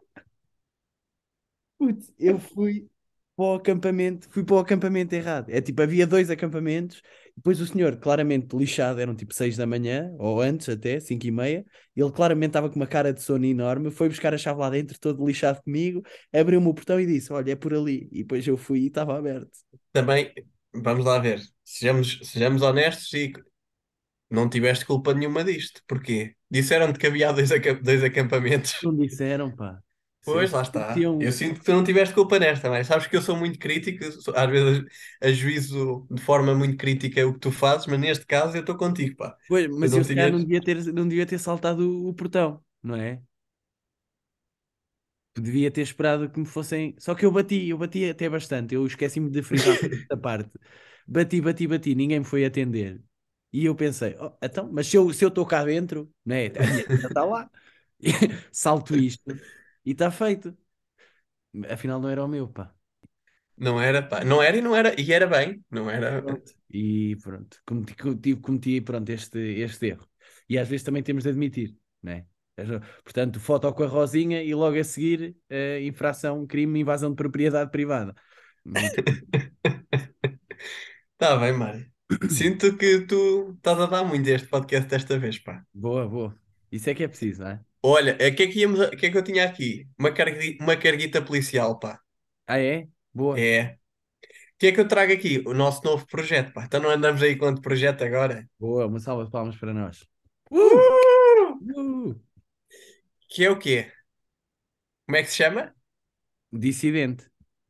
Putz, 1.79 2.13
eu 2.19 2.39
fui 2.39 2.89
para 3.37 3.45
o 3.47 3.55
acampamento, 3.55 4.29
fui 4.31 4.45
para 4.45 4.55
o 4.57 4.59
acampamento 4.59 5.15
errado. 5.15 5.51
É 5.51 5.61
tipo, 5.61 5.83
havia 5.83 6.07
dois 6.07 6.31
acampamentos, 6.31 7.03
depois 7.37 7.61
o 7.61 7.67
senhor, 7.67 7.97
claramente 7.97 8.57
lixado, 8.57 9.01
eram 9.01 9.15
tipo 9.15 9.35
seis 9.35 9.57
da 9.57 9.67
manhã, 9.67 10.15
ou 10.19 10.41
antes 10.41 10.69
até, 10.69 11.01
cinco 11.01 11.27
e 11.27 11.31
meia, 11.31 11.65
ele 11.97 12.11
claramente 12.13 12.51
estava 12.51 12.71
com 12.71 12.77
uma 12.77 12.87
cara 12.87 13.13
de 13.13 13.23
sono 13.23 13.45
enorme, 13.45 13.91
foi 13.91 14.09
buscar 14.09 14.33
a 14.33 14.39
chave 14.39 14.61
lá 14.61 14.71
dentro, 14.71 14.99
todo 14.99 15.27
lixado 15.27 15.63
comigo, 15.63 16.03
abriu-me 16.33 16.69
o 16.69 16.75
portão 16.75 17.01
e 17.01 17.07
disse, 17.07 17.33
olha, 17.33 17.53
é 17.53 17.57
por 17.57 17.75
ali. 17.75 18.09
E 18.13 18.19
depois 18.23 18.47
eu 18.47 18.57
fui 18.57 18.81
e 18.81 18.87
estava 18.87 19.19
aberto. 19.19 19.51
Também, 19.93 20.33
vamos 20.73 21.05
lá 21.05 21.19
ver. 21.19 21.41
Sejamos, 21.65 22.21
sejamos 22.23 22.63
honestos 22.63 23.13
e 23.13 23.33
não 24.31 24.49
tiveste 24.49 24.85
culpa 24.87 25.13
nenhuma 25.15 25.45
disto. 25.45 25.83
Porquê? 25.87 26.35
Disseram-te 26.51 26.99
que 26.99 27.07
havia 27.07 27.33
dois, 27.33 27.51
dois 27.83 28.05
acampamentos. 28.05 28.75
Não 28.83 28.97
disseram, 28.97 29.55
pá. 29.55 29.84
Pois, 30.25 30.51
Sim, 30.51 30.53
lá 30.53 30.63
está. 30.63 31.07
Eu 31.19 31.31
sinto 31.33 31.61
que 31.61 31.67
tu 31.67 31.73
não 31.73 31.85
tiveste 31.85 32.15
culpa 32.15 32.39
nesta, 32.39 32.71
mas 32.71 32.87
sabes 32.87 33.07
que 33.07 33.17
eu 33.17 33.23
sou 33.23 33.37
muito 33.37 33.59
crítico, 33.59 34.11
sou- 34.23 34.35
às 34.37 34.49
vezes 34.51 34.85
ajuizo 35.23 36.07
de 36.11 36.23
forma 36.23 36.55
muito 36.55 36.77
crítica 36.79 37.27
o 37.27 37.35
que 37.35 37.41
tu 37.41 37.53
fazes, 37.53 37.87
mas 37.87 38.01
neste 38.01 38.25
caso 38.27 38.57
eu 38.57 38.61
estou 38.61 38.77
contigo, 38.77 39.17
pá. 39.17 39.37
Pois, 39.47 39.67
mas 39.69 39.93
não 39.93 40.03
eu 40.03 40.05
calhar 40.13 40.31
não 40.31 40.39
tinhas- 40.39 40.43
devia 40.43 40.63
ter, 40.63 40.93
não 40.93 41.07
devia 41.09 41.27
ter 41.27 41.39
saltado 41.39 42.09
o, 42.09 42.15
portão, 42.15 42.63
não 42.83 42.95
é? 42.97 43.23
Devia 45.37 45.71
ter 45.71 45.81
esperado 45.83 46.31
que 46.31 46.39
me 46.39 46.47
fossem. 46.47 46.95
Só 46.99 47.15
que 47.15 47.25
eu 47.27 47.33
bati, 47.33 47.69
eu 47.69 47.77
bati 47.79 48.09
até 48.09 48.29
bastante. 48.29 48.75
Eu 48.75 48.87
esqueci-me 48.87 49.31
de 49.31 49.43
frisar 49.43 49.77
esta 50.03 50.17
parte. 50.17 50.51
Bati, 51.07 51.41
bati, 51.41 51.67
bati, 51.67 51.95
ninguém 51.95 52.21
me 52.21 52.25
foi 52.25 52.45
atender. 52.45 53.03
E 53.53 53.65
eu 53.65 53.75
pensei, 53.75 54.17
oh, 54.21 54.33
então, 54.43 54.71
mas 54.73 54.87
se 54.87 54.97
eu 54.97 55.13
se 55.13 55.25
eu 55.25 55.29
estou 55.29 55.45
cá 55.47 55.65
dentro, 55.65 56.13
não 56.25 56.37
é? 56.37 56.47
A 56.59 56.67
minha 56.67 56.85
está 57.03 57.25
lá. 57.25 57.51
Salto 58.53 58.97
isto 58.97 59.41
e 59.85 59.93
está 59.93 60.11
feito. 60.11 60.57
Afinal, 61.69 62.01
não 62.01 62.09
era 62.09 62.25
o 62.25 62.29
meu, 62.29 62.49
pá. 62.49 62.75
Não 63.57 63.81
era, 63.81 64.03
pá. 64.03 64.25
Não 64.25 64.43
era 64.43 64.57
e 64.57 64.61
não 64.61 64.75
era, 64.75 65.01
e 65.01 65.13
era 65.13 65.27
bem, 65.27 65.65
não 65.71 65.89
era. 65.89 66.21
Pronto. 66.21 66.53
E 66.71 67.17
pronto, 67.23 67.61
cometi, 67.65 67.95
cometi, 67.97 68.37
cometi, 68.37 68.81
pronto, 68.81 69.09
este, 69.11 69.39
este 69.39 69.87
erro. 69.87 70.09
E 70.49 70.59
às 70.59 70.69
vezes 70.69 70.85
também 70.85 71.03
temos 71.03 71.23
de 71.23 71.31
admitir, 71.31 71.77
não 72.03 72.13
é? 72.13 72.27
Portanto, 73.03 73.41
foto 73.41 73.73
com 73.73 73.83
a 73.83 73.87
Rosinha 73.87 74.43
e 74.43 74.55
logo 74.55 74.79
a 74.79 74.85
seguir, 74.85 75.37
eh, 75.49 75.81
infração, 75.83 76.47
crime, 76.47 76.81
invasão 76.81 77.11
de 77.11 77.17
propriedade 77.17 77.71
privada. 77.71 78.15
Muito 78.65 78.95
Tá 81.19 81.37
bem, 81.37 81.53
Mário. 81.53 81.87
Sinto 82.29 82.77
que 82.77 83.07
tu 83.07 83.55
estás 83.57 83.79
a 83.79 83.87
dar 83.87 84.05
muito 84.05 84.29
este 84.29 84.47
podcast 84.49 84.89
desta 84.89 85.19
vez, 85.19 85.39
pá. 85.39 85.65
boa, 85.73 86.09
boa. 86.09 86.39
Isso 86.71 86.91
é 86.91 86.95
que 86.95 87.05
é 87.05 87.09
preciso, 87.09 87.43
não 87.43 87.51
é? 87.51 87.61
Olha, 87.87 88.15
o 88.15 88.35
que 88.35 88.43
é 88.45 88.47
que 88.47 88.61
íamos 88.61 88.81
a- 88.81 88.87
o 88.89 88.97
que 88.97 89.07
é 89.07 89.11
que 89.11 89.19
eu 89.19 89.23
tinha 89.23 89.45
aqui? 89.45 89.87
Uma, 89.99 90.11
cargui- 90.11 90.57
uma 90.59 90.75
carguita 90.75 91.21
policial, 91.21 91.79
pá. 91.79 92.01
Ah, 92.47 92.59
é? 92.59 92.89
Boa. 93.13 93.39
É. 93.39 93.77
O 94.25 94.59
que 94.59 94.69
é 94.69 94.73
que 94.73 94.81
eu 94.81 94.89
trago 94.89 95.13
aqui? 95.13 95.43
O 95.47 95.53
nosso 95.53 95.85
novo 95.85 96.07
projeto, 96.07 96.53
pá. 96.55 96.65
Então 96.65 96.81
não 96.81 96.89
andamos 96.91 97.23
aí 97.23 97.37
com 97.37 97.45
outro 97.47 97.61
projeto 97.61 98.03
agora? 98.03 98.49
Boa, 98.59 98.87
uma 98.87 98.99
salva 99.01 99.27
de 99.27 99.31
palmas 99.31 99.57
para 99.57 99.75
nós. 99.75 100.07
Uh! 100.51 102.15
Que 103.29 103.45
é 103.45 103.51
o 103.51 103.59
quê? 103.59 103.93
Como 105.07 105.17
é 105.19 105.23
que 105.23 105.29
se 105.31 105.37
chama? 105.37 105.75
Dissidente, 106.53 107.25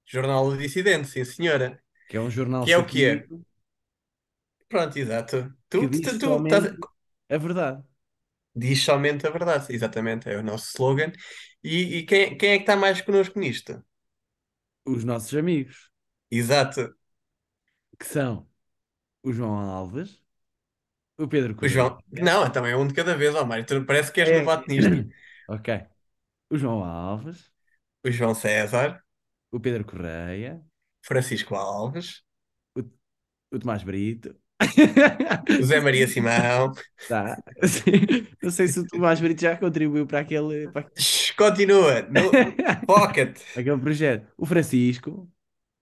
Jornal 0.07 0.51
do 0.51 0.57
Dissidente, 0.59 1.09
sim 1.09 1.25
senhora. 1.25 1.83
que 2.09 2.17
é 2.17 2.21
um 2.21 2.31
jornal 2.31 2.65
Que 2.65 2.73
é 2.73 2.79
o 2.79 2.87
quê? 2.87 3.27
Pronto, 4.69 4.99
exato. 4.99 5.55
Tu, 5.69 5.81
que 5.91 6.01
tu, 6.01 6.19
tu, 6.19 6.19
tu 6.19 6.45
estás 6.45 6.65
a 7.31 7.39
verdade. 7.39 7.83
Diz 8.55 8.83
somente 8.83 9.27
a 9.27 9.31
verdade, 9.31 9.73
exatamente, 9.75 10.29
é 10.29 10.37
o 10.39 10.43
nosso 10.43 10.69
slogan. 10.71 11.13
E, 11.63 11.99
e 11.99 12.07
quem, 12.07 12.37
quem 12.39 12.51
é 12.53 12.57
que 12.59 12.63
está 12.65 12.77
mais 12.77 13.01
connosco 13.01 13.39
nisto? 13.39 13.83
Os 14.87 15.05
nossos 15.05 15.35
amigos, 15.35 15.91
Exato, 16.31 16.95
que 17.99 18.07
são 18.07 18.49
o 19.25 19.33
João 19.33 19.55
Alves, 19.59 20.23
o 21.19 21.29
Pedro 21.29 21.55
o 21.61 21.69
Correia. 21.69 21.69
João. 21.69 21.99
Não, 22.13 22.47
então 22.47 22.65
é 22.67 22.77
um 22.77 22.87
de 22.87 22.95
cada 22.95 23.17
vez, 23.17 23.35
ó 23.35 23.45
Mário. 23.45 23.67
Tu 23.67 23.85
parece 23.87 24.13
que 24.13 24.21
és 24.21 24.31
É. 24.31 24.31
novato 24.31 24.65
nisto. 24.69 24.97
Ok. 25.49 25.69
O 26.51 26.57
João 26.59 26.85
Alves, 26.85 27.53
O 28.05 28.11
João 28.11 28.35
César, 28.37 29.03
o 29.51 29.59
Pedro 29.61 29.85
Correia, 29.87 30.63
Francisco 31.03 31.55
Alves, 31.55 32.25
o 33.51 33.59
Tomás 33.59 33.83
Brito. 33.85 34.37
O 35.59 35.63
Zé 35.65 35.81
Maria 35.81 36.07
Simão. 36.09 36.73
Tá. 37.07 37.43
Não 38.43 38.51
sei 38.51 38.69
se 38.69 38.81
o 38.81 38.87
Tomás 38.87 39.21
Brito 39.21 39.41
já 39.43 39.57
contribuiu 39.57 40.07
para 40.07 40.21
aquele, 40.21 40.69
para 40.71 40.91
Continua, 41.37 42.03
no 42.11 42.31
pocket. 42.87 43.39
aquele 43.55 43.79
projeto. 43.81 44.33
O 44.37 44.47
Francisco. 44.47 45.31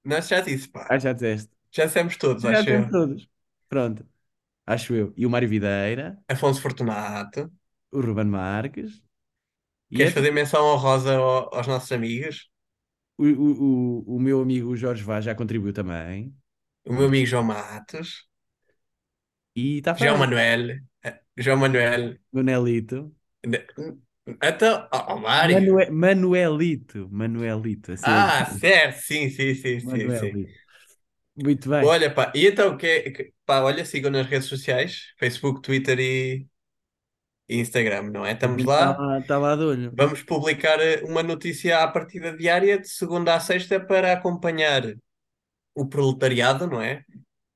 Nós 0.05 0.29
já 0.29 0.41
disse, 0.41 0.69
pá. 0.69 0.87
Ah, 0.89 0.99
já 0.99 1.13
disseste. 1.13 1.51
Já 1.71 1.87
dissemos 1.87 2.17
todos, 2.17 2.43
Já 2.43 2.51
acho 2.61 2.69
eu. 2.71 2.91
todos. 2.91 3.29
Pronto. 3.69 4.07
Acho 4.67 4.95
eu. 4.95 5.15
E 5.17 5.27
o 5.27 5.31
Mário 5.31 5.49
Videira, 5.49 6.19
Afonso 6.29 6.61
Fortunato. 6.61 7.49
o 7.93 8.01
Ruben 8.01 8.27
Marques. 8.29 9.03
Queres 9.95 10.13
é 10.13 10.15
fazer 10.15 10.31
menção 10.33 10.65
honrosa 10.67 11.15
ao- 11.17 11.55
aos 11.55 11.67
nossos 11.69 11.93
amigos? 11.93 12.51
o, 13.19 13.25
o, 13.27 14.03
o, 14.15 14.17
o 14.17 14.21
meu 14.21 14.41
amigo 14.43 14.77
Jorge 14.77 15.03
Vaz 15.03 15.25
já 15.25 15.35
contribuiu 15.35 15.73
também. 15.73 16.35
O 16.85 16.93
meu 16.93 17.07
amigo 17.07 17.27
João 17.27 17.43
Matos. 17.45 18.29
E 19.55 19.79
está 19.79 19.95
João. 19.95 20.19
Manuel. 20.19 20.79
eh, 21.05 21.21
João 21.37 21.57
Manuel. 21.59 22.17
O. 22.33 22.39
Ne- 23.45 23.67
Então, 24.43 24.89
ó, 24.93 25.17
Mário. 25.17 25.57
Manue- 25.61 25.91
Manuelito. 25.91 27.09
Manuelito. 27.11 27.93
Assim 27.93 28.05
Ah, 28.07 28.47
certo, 28.47 29.01
sim, 29.01 29.29
sim, 29.29 29.55
sim, 29.55 29.81
sim, 29.81 29.81
sim. 29.81 29.87
Manuelito. 29.87 30.63
Muito 31.35 31.69
bem. 31.69 31.85
Olha, 31.85 32.13
pá, 32.15 32.31
e 32.35 32.47
então, 32.47 32.77
que, 32.77 33.11
que- 33.11 33.33
pá, 33.45 33.61
olha, 33.63 33.85
sigam 33.85 34.11
nas 34.11 34.27
redes 34.27 34.49
sociais, 34.49 35.13
Facebook, 35.19 35.61
Twitter 35.63 35.99
e, 35.99 36.47
Instagram, 37.49 38.11
não 38.11 38.25
é? 38.25 38.33
Estamos 38.33 38.65
lá. 38.65 39.19
está 39.21 39.39
lá 39.39 39.57
de 39.57 39.63
olho. 39.65 39.93
Vamos 39.97 40.23
publicar 40.23 40.81
eh, 40.81 41.03
uma 41.05 41.23
notícia 41.23 41.81
à 41.81 41.89
partida 41.89 42.37
diária, 42.37 42.79
de 42.79 42.89
segunda 42.89 43.35
a 43.35 43.41
sexta, 43.41 43.81
para 43.81 44.13
acompanhar 44.13 44.95
o 45.75 45.87
proletariado, 45.87 46.67
não 46.67 46.81
é? 46.81 47.05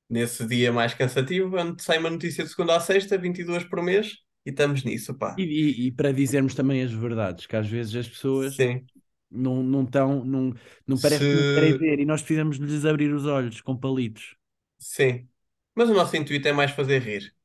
Nesse 0.09 0.45
dia 0.47 0.71
mais 0.71 0.93
cansativo, 0.93 1.57
onde 1.57 1.83
sai 1.83 1.97
uma 1.99 2.09
notícia 2.09 2.43
de 2.43 2.49
segunda 2.49 2.75
a 2.77 2.79
sexta, 2.79 3.17
22 3.17 3.63
por 3.65 3.81
mês, 3.83 4.13
e 4.45 4.49
estamos 4.51 4.83
nisso, 4.83 5.13
pá. 5.17 5.37
E, 5.37 5.43
e- 5.43 5.87
e 5.87 5.91
para 5.91 6.11
dizermos 6.13 6.55
também 6.55 6.81
as 6.81 6.91
verdades, 6.91 7.45
que 7.45 7.55
às 7.55 7.67
vezes 7.67 7.95
as 7.95 8.07
pessoas 8.09 8.55
Sim. 8.55 8.89
não 9.31 9.63
não 9.63 9.83
estão, 9.83 10.25
não, 10.25 10.53
não 10.87 10.99
parece 10.99 11.29
que 11.29 11.35
não 11.35 11.45
Se- 11.45 11.53
querem 11.53 11.77
ver 11.77 11.99
e 11.99 12.05
nós 12.05 12.21
precisamos 12.21 12.57
lhes 12.57 12.85
abrir 12.85 13.13
os 13.13 13.25
olhos 13.25 13.61
com 13.61 13.77
palitos. 13.77 14.35
Sim. 14.79 15.29
Mas 15.75 15.89
o 15.89 15.93
nosso 15.93 16.15
intuito 16.17 16.47
é 16.47 16.53
mais 16.53 16.71
fazer 16.71 16.99
rir. 17.01 17.35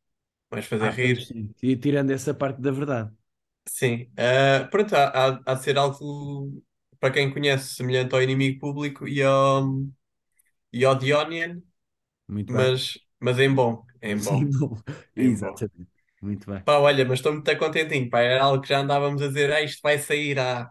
vais 0.51 0.67
fazer 0.67 0.91
Ah, 0.91 0.93
rir. 0.93 1.21
sim. 1.27 1.55
E 1.63 1.77
tirando 1.77 2.11
essa 2.11 2.35
parte 2.35 2.61
da 2.61 2.71
verdade. 2.73 3.11
Sim. 3.67 4.11
Ah, 4.17 4.69
pronto, 4.71 4.95
há, 4.95 5.09
há, 5.09 5.41
há 5.47 5.55
de 5.55 5.63
ser 5.63 5.79
algo, 5.79 6.63
para 6.99 7.13
quem 7.13 7.33
conhece, 7.33 7.75
semelhante 7.75 8.15
ao 8.15 8.23
Inimigo 8.23 8.59
Público 8.61 9.07
e 9.09 9.23
ao, 9.23 9.65
e 10.73 10.85
ao 10.85 10.99
The 10.99 11.15
Onion, 11.17 11.63
Muito 12.29 12.53
bem. 12.53 12.71
mas, 12.71 12.99
mas 13.21 13.39
em 13.39 13.53
bom. 13.53 13.85
Em 14.01 14.19
Sim, 14.19 14.49
bom. 14.51 14.69
bom. 14.69 14.79
Em 15.17 15.29
bom. 15.29 15.33
Exatamente. 15.33 15.93
Muito 16.21 16.51
bem. 16.51 16.63
Pá, 16.63 16.79
olha, 16.79 17.05
mas 17.05 17.19
estou 17.19 17.33
muito 17.33 17.59
contentinho, 17.59 18.09
pá. 18.09 18.21
Era 18.21 18.45
algo 18.45 18.63
que 18.63 18.69
já 18.69 18.81
andávamos 18.81 19.21
a 19.23 19.27
dizer, 19.27 19.53
ah, 19.53 19.61
isto 19.61 19.81
vai 19.83 19.99
sair 19.99 20.39
à... 20.39 20.69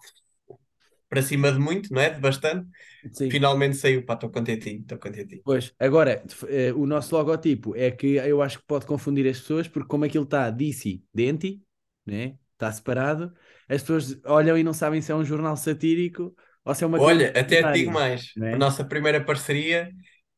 para 1.10 1.22
cima 1.22 1.52
de 1.52 1.60
muito, 1.60 1.94
não 1.94 2.02
é? 2.02 2.10
De 2.10 2.20
bastante. 2.20 2.68
Sim. 3.12 3.30
Finalmente 3.30 3.76
saiu, 3.76 4.06
pá, 4.06 4.14
estou 4.14 4.30
contentinho, 4.30 4.82
estou 4.82 4.98
contentinho. 4.98 5.42
Pois, 5.44 5.74
agora, 5.80 6.24
eh, 6.48 6.72
o 6.74 6.86
nosso 6.86 7.16
logotipo 7.16 7.76
é 7.76 7.92
que 7.92 8.16
eu 8.16 8.42
acho 8.42 8.60
que 8.60 8.66
pode 8.66 8.86
confundir 8.86 9.28
as 9.28 9.40
pessoas, 9.40 9.68
porque 9.68 9.88
como 9.88 10.06
aquilo 10.06 10.24
está 10.24 10.50
DC, 10.50 11.02
Denti, 11.14 11.62
né? 12.06 12.36
Está 12.54 12.72
separado, 12.72 13.34
as 13.68 13.82
pessoas 13.82 14.22
olham 14.24 14.58
e 14.58 14.64
não 14.64 14.74
sabem 14.74 15.02
se 15.02 15.12
é 15.12 15.16
um 15.16 15.26
jornal 15.26 15.58
satírico 15.58 16.36
ou 16.64 16.76
se 16.76 16.84
é 16.84 16.88
uma 16.88 17.02
Olha, 17.02 17.30
até 17.30 17.64
te 17.64 17.72
digo 17.74 17.92
mais, 17.92 18.32
né? 18.38 18.54
a 18.54 18.58
nossa 18.58 18.86
primeira 18.86 19.20
parceria 19.20 19.92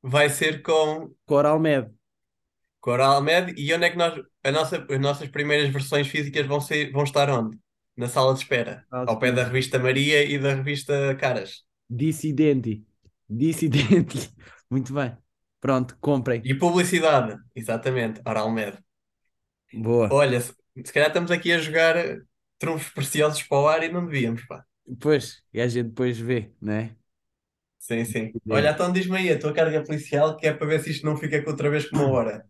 vai 0.03 0.29
ser 0.29 0.61
com 0.61 1.15
Coral 1.25 1.59
Med. 1.59 1.89
Coral 2.81 3.23
Med 3.23 3.53
e 3.57 3.73
onde 3.73 3.85
é 3.85 3.89
que 3.89 3.97
nós, 3.97 4.21
a 4.43 4.51
nossa, 4.51 4.85
as 4.89 4.99
nossas 4.99 5.29
primeiras 5.29 5.69
versões 5.69 6.07
físicas 6.07 6.45
vão 6.45 6.59
ser, 6.59 6.91
vão 6.91 7.05
estar 7.05 7.29
onde? 7.29 7.57
Na 7.95 8.09
sala 8.09 8.33
de 8.33 8.39
espera, 8.39 8.85
de 8.91 9.09
ao 9.09 9.17
pé 9.17 9.31
da 9.31 9.45
revista 9.45 9.79
Maria 9.79 10.23
e 10.23 10.37
da 10.37 10.55
revista 10.55 11.15
Caras. 11.15 11.63
Dissidente. 11.89 12.83
Dissidente. 13.29 14.29
Muito 14.69 14.93
bem. 14.93 15.15
Pronto, 15.61 15.95
comprem. 16.01 16.41
E 16.43 16.53
publicidade, 16.53 17.37
exatamente, 17.55 18.19
Oral 18.27 18.51
Med. 18.51 18.77
Boa. 19.73 20.09
Olha, 20.11 20.41
se, 20.41 20.53
se 20.83 20.91
calhar 20.91 21.07
estamos 21.07 21.31
aqui 21.31 21.53
a 21.53 21.59
jogar 21.59 21.95
trunfos 22.57 22.89
preciosos 22.89 23.43
para 23.43 23.57
o 23.59 23.67
ar 23.67 23.83
e 23.83 23.89
não 23.89 24.05
devíamos, 24.05 24.45
pá. 24.45 24.65
Pois, 24.99 25.41
e 25.53 25.61
a 25.61 25.67
gente 25.67 25.87
depois 25.87 26.17
vê, 26.17 26.51
né? 26.61 26.95
Sim, 27.87 28.03
sim. 28.05 28.35
Olha, 28.49 28.71
então 28.71 28.91
diz-me 28.91 29.17
aí 29.17 29.31
a 29.31 29.39
tua 29.39 29.53
carga 29.53 29.83
policial, 29.85 30.35
que 30.37 30.47
é 30.47 30.53
para 30.53 30.65
ver 30.67 30.79
se 30.81 30.89
isto 30.91 31.05
não 31.05 31.15
fica 31.17 31.41
com 31.43 31.51
outra 31.51 31.69
vez 31.69 31.85
com 31.89 31.95
uma 31.97 32.07
hora. 32.07 32.45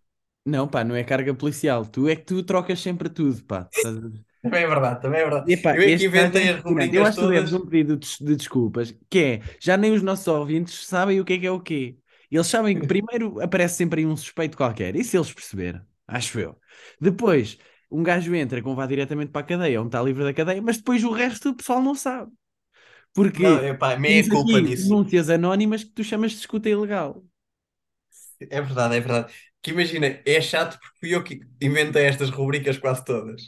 Não, 0.46 0.68
pá, 0.68 0.84
não 0.84 0.96
é 0.96 1.04
carga 1.04 1.34
policial. 1.34 1.86
Tu 1.86 2.08
é 2.10 2.16
que 2.16 2.24
tu 2.26 2.44
trocas 2.44 2.80
sempre 2.82 3.10
tudo, 3.10 3.44
pá. 3.46 3.70
Também 4.42 4.64
é 4.64 4.68
verdade, 4.68 5.02
também 5.02 5.20
é 5.22 5.24
verdade. 5.24 5.48
Epá, 5.48 5.74
Eu 5.74 5.82
é 5.82 5.92
que 5.92 6.06
inventei 6.06 6.44
é 6.48 6.50
as 6.50 6.62
impressionante. 6.62 6.96
Eu 6.96 7.04
rubricas 7.04 7.04
acho 7.04 7.20
que 7.20 7.26
tu 7.26 7.32
deves 7.32 7.52
todas. 7.52 7.54
um 7.54 7.66
pedido 7.66 7.98
de, 7.98 8.08
de 8.24 8.36
desculpas, 8.36 8.92
que 9.10 9.20
é, 9.20 9.42
já 9.60 9.76
nem 9.76 9.92
os 9.92 10.02
nossos 10.02 10.28
ouvintes 10.28 10.86
sabem 10.86 11.20
o 11.20 11.26
que 11.26 11.34
é 11.34 11.40
que 11.40 11.46
é 11.48 11.52
o 11.52 11.60
quê. 11.60 11.98
Eles 12.32 12.48
sabem 12.48 12.78
que 12.80 12.86
primeiro 12.86 13.40
aparece 13.42 13.76
sempre 13.78 14.02
aí 14.02 14.06
um 14.08 14.16
suspeito 14.18 14.56
qualquer, 14.58 14.96
e 14.96 15.04
se 15.04 15.18
eles 15.18 15.32
perceberam, 15.34 15.86
acho 16.08 16.40
eu. 16.40 16.58
Depois, 17.00 17.58
um 17.92 18.02
gajo 18.04 18.34
entra 18.34 18.62
com 18.62 18.74
vá 18.74 18.86
diretamente 18.88 19.32
para 19.32 19.42
a 19.42 19.44
cadeia, 19.48 19.80
onde 19.82 19.90
está 19.90 20.02
livre 20.02 20.24
da 20.24 20.34
cadeia, 20.34 20.62
mas 20.62 20.78
depois 20.78 21.04
o 21.04 21.12
resto 21.12 21.50
o 21.50 21.56
pessoal 21.56 21.82
não 21.82 21.94
sabe. 21.94 22.32
Porque 23.14 23.44
Não, 23.44 23.64
epá, 23.66 23.96
meia 23.98 24.28
tens 24.28 24.28
culpa 24.28 24.60
nisso. 24.62 24.96
denúncias 24.96 25.30
anónimas 25.30 25.84
que 25.84 25.92
tu 25.92 26.04
chamas 26.04 26.32
de 26.34 26.40
escuta 26.40 26.70
ilegal. 26.70 27.24
É 28.50 28.62
verdade, 28.62 28.96
é 28.96 29.00
verdade. 29.00 29.34
Que 29.62 29.72
imagina, 29.72 30.08
é 30.26 30.42
chato 30.42 30.78
porque 30.80 30.98
fui 31.00 31.16
eu 31.16 31.24
que 31.24 31.40
inventei 31.62 32.06
estas 32.06 32.30
rubricas 32.30 32.78
quase 32.78 33.04
todas. 33.06 33.42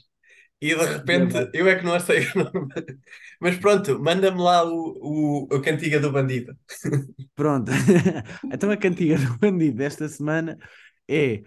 E 0.62 0.76
de 0.76 0.86
repente 0.86 1.36
verdade. 1.36 1.52
eu 1.54 1.68
é 1.70 1.76
que 1.78 1.86
não 1.86 2.00
sei 2.00 2.28
o 2.36 2.36
nome. 2.46 2.74
Mas 3.42 3.58
pronto, 3.58 4.00
manda-me 4.00 4.40
lá 4.42 4.64
o, 4.66 5.48
o, 5.52 5.56
a 5.56 5.62
cantiga 5.62 6.00
do 6.00 6.12
bandido. 6.12 6.58
Pronto. 7.36 7.72
Então 8.52 8.72
a 8.72 8.78
cantiga 8.78 9.18
do 9.18 9.38
bandido 9.38 9.78
desta 9.78 10.08
semana 10.08 10.58
é, 11.08 11.44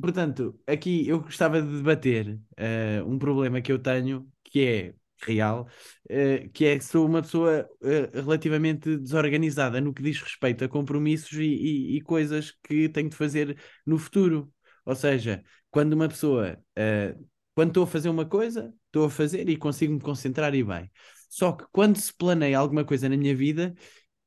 portanto, 0.00 0.58
aqui 0.66 1.08
eu 1.08 1.20
gostava 1.20 1.60
de 1.62 1.68
debater 1.78 2.40
eh, 2.56 3.02
um 3.04 3.18
problema 3.18 3.60
que 3.60 3.72
eu 3.72 3.78
tenho, 3.78 4.28
que 4.44 4.64
é 4.66 4.94
real, 5.22 5.68
eh, 6.08 6.48
que 6.52 6.64
é 6.66 6.80
sou 6.80 7.06
uma 7.06 7.22
pessoa 7.22 7.68
eh, 7.82 8.10
relativamente 8.14 8.96
desorganizada 8.98 9.80
no 9.80 9.92
que 9.94 10.02
diz 10.02 10.20
respeito 10.20 10.64
a 10.64 10.68
compromissos 10.68 11.32
e, 11.32 11.44
e- 11.44 11.96
e 11.96 12.00
coisas 12.02 12.52
que 12.62 12.88
tenho 12.88 13.08
de 13.10 13.16
fazer 13.16 13.58
no 13.84 13.98
futuro. 13.98 14.52
Ou 14.84 14.94
seja, 14.94 15.42
quando 15.70 15.92
uma 15.94 16.08
pessoa, 16.08 16.58
eh, 16.76 17.16
quando 17.54 17.68
estou 17.70 17.84
a 17.84 17.86
fazer 17.86 18.08
uma 18.08 18.26
coisa, 18.26 18.72
estou 18.86 19.04
a 19.06 19.10
fazer 19.10 19.48
e 19.48 19.56
consigo 19.56 19.92
me 19.94 20.00
concentrar 20.00 20.54
e 20.54 20.62
bem. 20.62 20.90
Só 21.30 21.52
que 21.52 21.64
quando 21.72 21.96
se 21.98 22.12
planeia 22.14 22.58
alguma 22.58 22.84
coisa 22.84 23.08
na 23.08 23.16
minha 23.16 23.34
vida, 23.34 23.74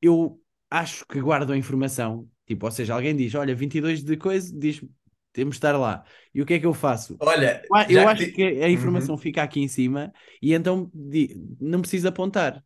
eu 0.00 0.40
acho 0.70 1.04
que 1.06 1.20
guardo 1.20 1.52
a 1.52 1.56
informação. 1.56 2.28
Tipo, 2.46 2.66
ou 2.66 2.72
seja, 2.72 2.94
alguém 2.94 3.14
diz: 3.16 3.34
Olha, 3.34 3.54
22 3.54 4.02
de 4.02 4.16
coisa, 4.16 4.52
diz 4.58 4.80
temos 5.32 5.54
de 5.54 5.58
estar 5.58 5.76
lá. 5.78 6.04
E 6.34 6.42
o 6.42 6.46
que 6.46 6.54
é 6.54 6.58
que 6.60 6.66
eu 6.66 6.74
faço? 6.74 7.20
Olha, 7.20 7.62
Eu 7.88 8.06
acho 8.06 8.30
que 8.32 8.42
a 8.42 8.68
informação 8.70 9.16
Uhum. 9.16 9.18
fica 9.18 9.42
aqui 9.42 9.60
em 9.60 9.68
cima 9.68 10.12
e 10.42 10.54
então 10.54 10.90
não 11.60 11.80
preciso 11.80 12.08
apontar. 12.08 12.58
O 12.58 12.62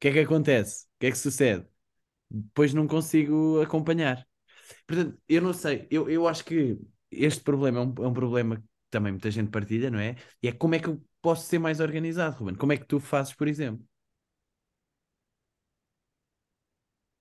que 0.00 0.08
é 0.08 0.12
que 0.12 0.20
acontece? 0.20 0.84
O 0.86 1.00
que 1.00 1.06
é 1.06 1.10
que 1.10 1.18
sucede? 1.18 1.66
Depois 2.30 2.74
não 2.74 2.86
consigo 2.88 3.60
acompanhar. 3.62 4.26
Portanto, 4.86 5.18
eu 5.28 5.42
não 5.42 5.52
sei, 5.52 5.86
eu, 5.90 6.10
eu 6.10 6.28
acho 6.28 6.44
que 6.44 6.78
este 7.10 7.42
problema 7.42 7.78
é 7.80 7.82
um, 7.82 7.94
é 8.04 8.08
um 8.08 8.14
problema 8.14 8.56
que 8.58 8.64
também 8.90 9.12
muita 9.12 9.30
gente 9.30 9.50
partilha, 9.50 9.90
não 9.90 9.98
é? 9.98 10.16
E 10.42 10.48
é 10.48 10.52
como 10.52 10.74
é 10.74 10.80
que 10.80 10.88
eu 10.88 11.02
posso 11.22 11.46
ser 11.48 11.58
mais 11.58 11.80
organizado, 11.80 12.36
Ruben? 12.38 12.54
Como 12.56 12.72
é 12.72 12.76
que 12.76 12.86
tu 12.86 13.00
fazes, 13.00 13.34
por 13.34 13.48
exemplo? 13.48 13.86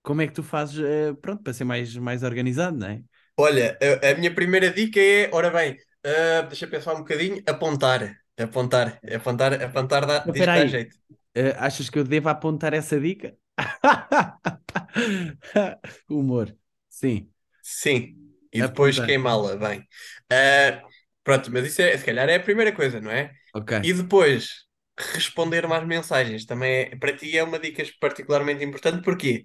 Como 0.03 0.21
é 0.21 0.27
que 0.27 0.33
tu 0.33 0.43
fazes, 0.43 0.77
eh, 0.79 1.13
pronto, 1.15 1.41
para 1.43 1.53
ser 1.53 1.63
mais, 1.63 1.95
mais 1.97 2.21
organizado, 2.23 2.77
não 2.77 2.87
é? 2.87 3.03
Olha, 3.37 3.77
a, 4.03 4.11
a 4.11 4.15
minha 4.15 4.33
primeira 4.33 4.71
dica 4.71 4.99
é, 4.99 5.29
ora 5.33 5.49
bem, 5.51 5.77
ah, 6.05 6.41
deixa 6.43 6.65
eu 6.65 6.69
pensar 6.69 6.93
um 6.93 6.99
bocadinho, 6.99 7.41
apontar. 7.47 8.17
Apontar, 8.37 8.99
apontar, 9.13 9.61
apontar 9.63 10.05
dá, 10.05 10.19
Mas 10.23 10.31
diz 10.31 10.47
que 10.47 10.53
dá 10.53 10.65
jeito. 10.65 10.95
eh, 11.35 11.55
achas 11.59 11.89
que 11.89 11.99
eu 11.99 12.03
devo 12.03 12.29
apontar 12.29 12.73
essa 12.73 12.99
dica? 12.99 13.37
Humor, 16.09 16.55
sim, 16.89 17.31
Sim. 17.61 18.15
E 18.53 18.61
depois 18.61 18.65
apontar, 18.67 18.99
queimá-la, 18.99 19.55
bem. 19.57 19.85
Ah, 20.31 20.81
pronto, 21.23 21.51
mas 21.51 21.65
isso 21.67 21.81
é, 21.81 21.97
se 21.97 22.05
calhar 22.05 22.29
é 22.29 22.35
a 22.35 22.39
primeira 22.43 22.71
coisa, 22.73 23.01
não 23.01 23.11
é? 23.11 23.31
ok, 23.53 23.71
E 23.81 23.93
depois, 23.93 24.49
responder 24.97 25.67
mais 25.67 25.85
mensagens. 25.85 26.45
Também 26.45 26.83
é, 26.91 26.95
para 26.95 27.15
ti 27.15 27.37
é 27.37 27.43
uma 27.43 27.59
dica 27.59 27.83
particularmente 27.99 28.63
importante. 28.63 29.03
Porquê? 29.03 29.43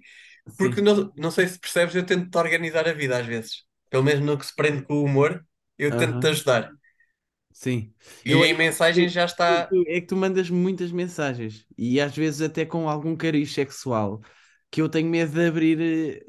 Porque 0.57 0.79
sim, 0.79 0.81
não, 0.81 1.11
não 1.17 1.31
sei 1.31 1.47
se 1.47 1.59
percebes, 1.59 1.95
eu 1.95 2.05
tento-te 2.05 2.37
organizar 2.37 2.87
a 2.87 2.93
vida 2.93 3.17
às 3.19 3.25
vezes. 3.25 3.63
Pelo 3.91 4.03
menos 4.05 4.25
no 4.25 4.39
que 4.39 4.47
se 4.47 4.55
prende 4.55 4.83
com 4.85 4.95
o 4.95 5.05
humor, 5.05 5.45
eu 5.79 5.95
tento-te 5.97 6.27
aham, 6.27 6.29
ajudar. 6.29 6.73
sim. 7.51 7.93
E 8.25 8.31
Eu 8.31 8.43
em 8.45 8.53
mensagens 8.55 9.11
já 9.11 9.25
é 9.47 9.61
está. 9.65 9.69
que 9.69 9.83
é 9.87 10.01
que 10.01 10.07
tu 10.07 10.15
mandas 10.15 10.49
muitas 10.49 10.91
mensagens 10.91 11.65
e 11.77 11.99
às 11.99 12.15
vezes 12.15 12.41
até 12.41 12.65
com 12.65 12.87
algum 12.89 13.15
cariz 13.15 13.53
sexual 13.53 14.21
que 14.69 14.81
eu 14.81 14.89
tenho 14.89 15.09
medo 15.09 15.33
de 15.33 15.47
abrir 15.47 15.79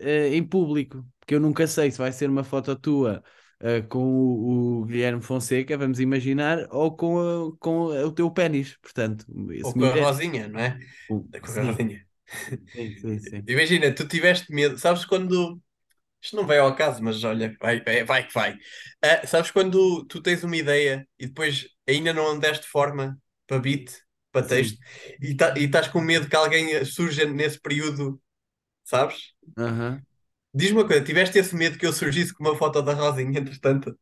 eh, 0.00 0.28
eh, 0.30 0.34
em 0.36 0.42
público, 0.46 1.06
porque 1.20 1.34
eu 1.34 1.40
nunca 1.40 1.66
sei 1.66 1.90
se 1.90 1.98
vai 1.98 2.10
ser 2.12 2.28
uma 2.30 2.42
foto 2.44 2.74
tua 2.76 3.22
eh, 3.60 3.82
com 3.82 4.00
o, 4.04 4.82
o 4.82 4.84
Guilherme 4.86 5.22
Fonseca, 5.22 5.78
vamos 5.78 6.00
imaginar, 6.00 6.66
ou 6.70 6.96
com, 6.96 7.18
a- 7.54 7.56
com 7.58 7.86
o 7.86 8.12
teu 8.12 8.30
pénis. 8.30 8.76
Portanto, 8.78 9.24
Ou 9.60 9.72
esse 9.72 9.78
com 9.78 9.84
me 9.84 9.90
a. 9.90 9.96
Rosinha, 10.00 10.46
não 10.48 10.60
é? 10.60 10.78
Com 11.06 11.28
a 11.34 11.38
Sim, 11.44 11.66
Rosinha. 11.66 12.06
sim, 12.74 12.94
sim, 12.96 13.20
sim. 13.20 13.46
Imagina, 13.46 13.94
tu 13.94 14.06
tiveste 14.08 14.52
medo. 14.52 14.78
Sabes 14.78 15.04
quando. 15.04 15.60
Isto 16.22 16.36
não 16.36 16.46
vai 16.46 16.58
ao 16.58 16.74
caso, 16.76 17.02
mas 17.02 17.24
olha, 17.24 17.56
vai, 17.60 17.82
vai, 18.04 18.26
que 18.26 18.32
vai. 18.34 18.56
Ah, 19.02 19.26
sabes 19.26 19.50
quando 19.50 20.04
tu 20.06 20.22
tens 20.22 20.44
uma 20.44 20.56
ideia 20.56 21.06
e 21.18 21.26
depois 21.26 21.66
ainda 21.88 22.12
não 22.12 22.38
deste 22.38 22.66
forma 22.68 23.18
para 23.46 23.58
beat, 23.60 23.90
para 24.30 24.46
Sim, 24.46 24.46
texto, 24.46 24.78
e, 25.20 25.34
tá, 25.36 25.52
estás 25.58 25.88
com 25.88 26.00
medo 26.00 26.28
que 26.28 26.36
alguém 26.36 26.84
surja 26.84 27.24
nesse 27.26 27.60
período, 27.60 28.20
sabes? 28.84 29.34
aham. 29.56 30.04
Diz-me 30.54 30.78
uma 30.78 30.86
coisa, 30.86 31.04
tiveste 31.04 31.38
esse 31.38 31.54
medo 31.54 31.78
que 31.78 31.84
eu 31.86 31.92
surgisse 31.92 32.32
com 32.34 32.42
uma 32.44 32.56
foto 32.56 32.80
da 32.82 32.94
Rosinha, 32.94 33.38
entretanto? 33.40 33.94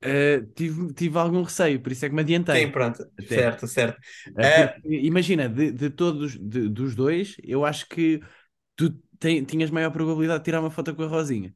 Eh, 0.00 0.42
tive, 0.54 0.92
tive 0.94 1.18
algum 1.18 1.42
receio, 1.42 1.82
por 1.82 1.90
isso 1.92 2.04
é 2.06 2.08
que 2.08 2.14
me 2.14 2.20
Sim, 2.52 2.70
adiantei. 2.70 2.72
pronto, 2.72 3.04
Até. 3.18 3.26
certo, 3.26 3.66
certo. 3.66 4.00
Ah, 4.36 4.48
porque 4.54 4.80
imagina, 4.88 5.48
de, 5.48 5.72
de 5.72 5.90
todos 5.90 6.38
de- 6.38 6.68
dos 6.68 6.94
dois, 6.94 7.36
eu 7.44 7.64
acho 7.64 7.88
que 7.88 8.20
tu 8.76 8.90
tem- 9.18 9.44
tinhas 9.44 9.70
maior 9.70 9.90
probabilidade 9.90 10.40
de 10.40 10.44
tirar 10.46 10.60
uma 10.60 10.70
foto 10.70 10.94
com 10.94 11.02
a 11.04 11.06
Rosinha. 11.06 11.54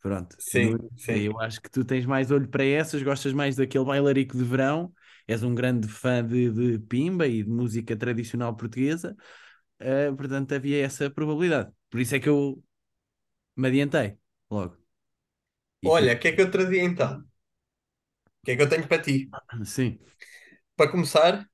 Pronto. 0.00 0.38
sim, 0.38 0.76
No- 0.76 0.90
sim. 0.96 1.26
eu 1.26 1.40
acho 1.40 1.60
que 1.62 1.70
tu 1.70 1.84
tens 1.84 2.06
mais 2.06 2.30
olho 2.30 2.48
para 2.48 2.64
essas, 2.64 3.02
gostas 3.02 3.32
mais 3.32 3.56
daquele 3.56 3.84
bailarico 3.84 4.36
de 4.36 4.44
verão, 4.44 4.92
és 5.28 5.42
um 5.42 5.54
grande 5.54 5.88
fã 5.88 6.24
de, 6.26 6.50
de 6.50 6.78
Pimba 6.86 7.26
e 7.28 7.42
de 7.44 7.50
música 7.50 7.96
tradicional 7.96 8.56
portuguesa, 8.56 9.16
eh, 9.80 10.12
portanto 10.12 10.52
havia 10.54 10.84
essa 10.84 11.10
probabilidade. 11.10 11.72
Por 11.90 12.00
isso 12.00 12.14
é 12.16 12.20
que 12.20 12.28
eu 12.28 12.62
me 13.56 13.68
adiantei 13.68 14.18
logo. 14.50 14.76
E. 15.82 15.92
Olha, 15.94 16.14
o 16.14 16.18
que 16.18 16.26
é 16.28 16.32
que 16.32 16.42
eu 16.42 16.50
trazia 16.50 16.82
então? 16.82 17.20
O 17.20 18.44
que 18.44 18.50
é 18.52 18.56
que 18.56 18.62
eu 18.62 18.68
tenho 18.68 18.86
para 18.88 19.02
ti? 19.02 19.16
Sim, 19.64 19.98
Para 20.76 20.90
começar, 20.90 21.48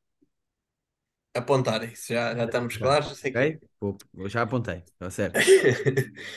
apontar 1.34 1.82
isso, 1.84 2.12
já, 2.12 2.34
já 2.36 2.44
estamos 2.44 2.76
claros, 2.76 3.14
que 3.14 3.28
ok? 3.28 3.60
Vou- 3.80 3.96
eu 4.14 4.28
já 4.28 4.42
apontei, 4.42 4.78
está 4.78 5.10
certo. 5.10 5.42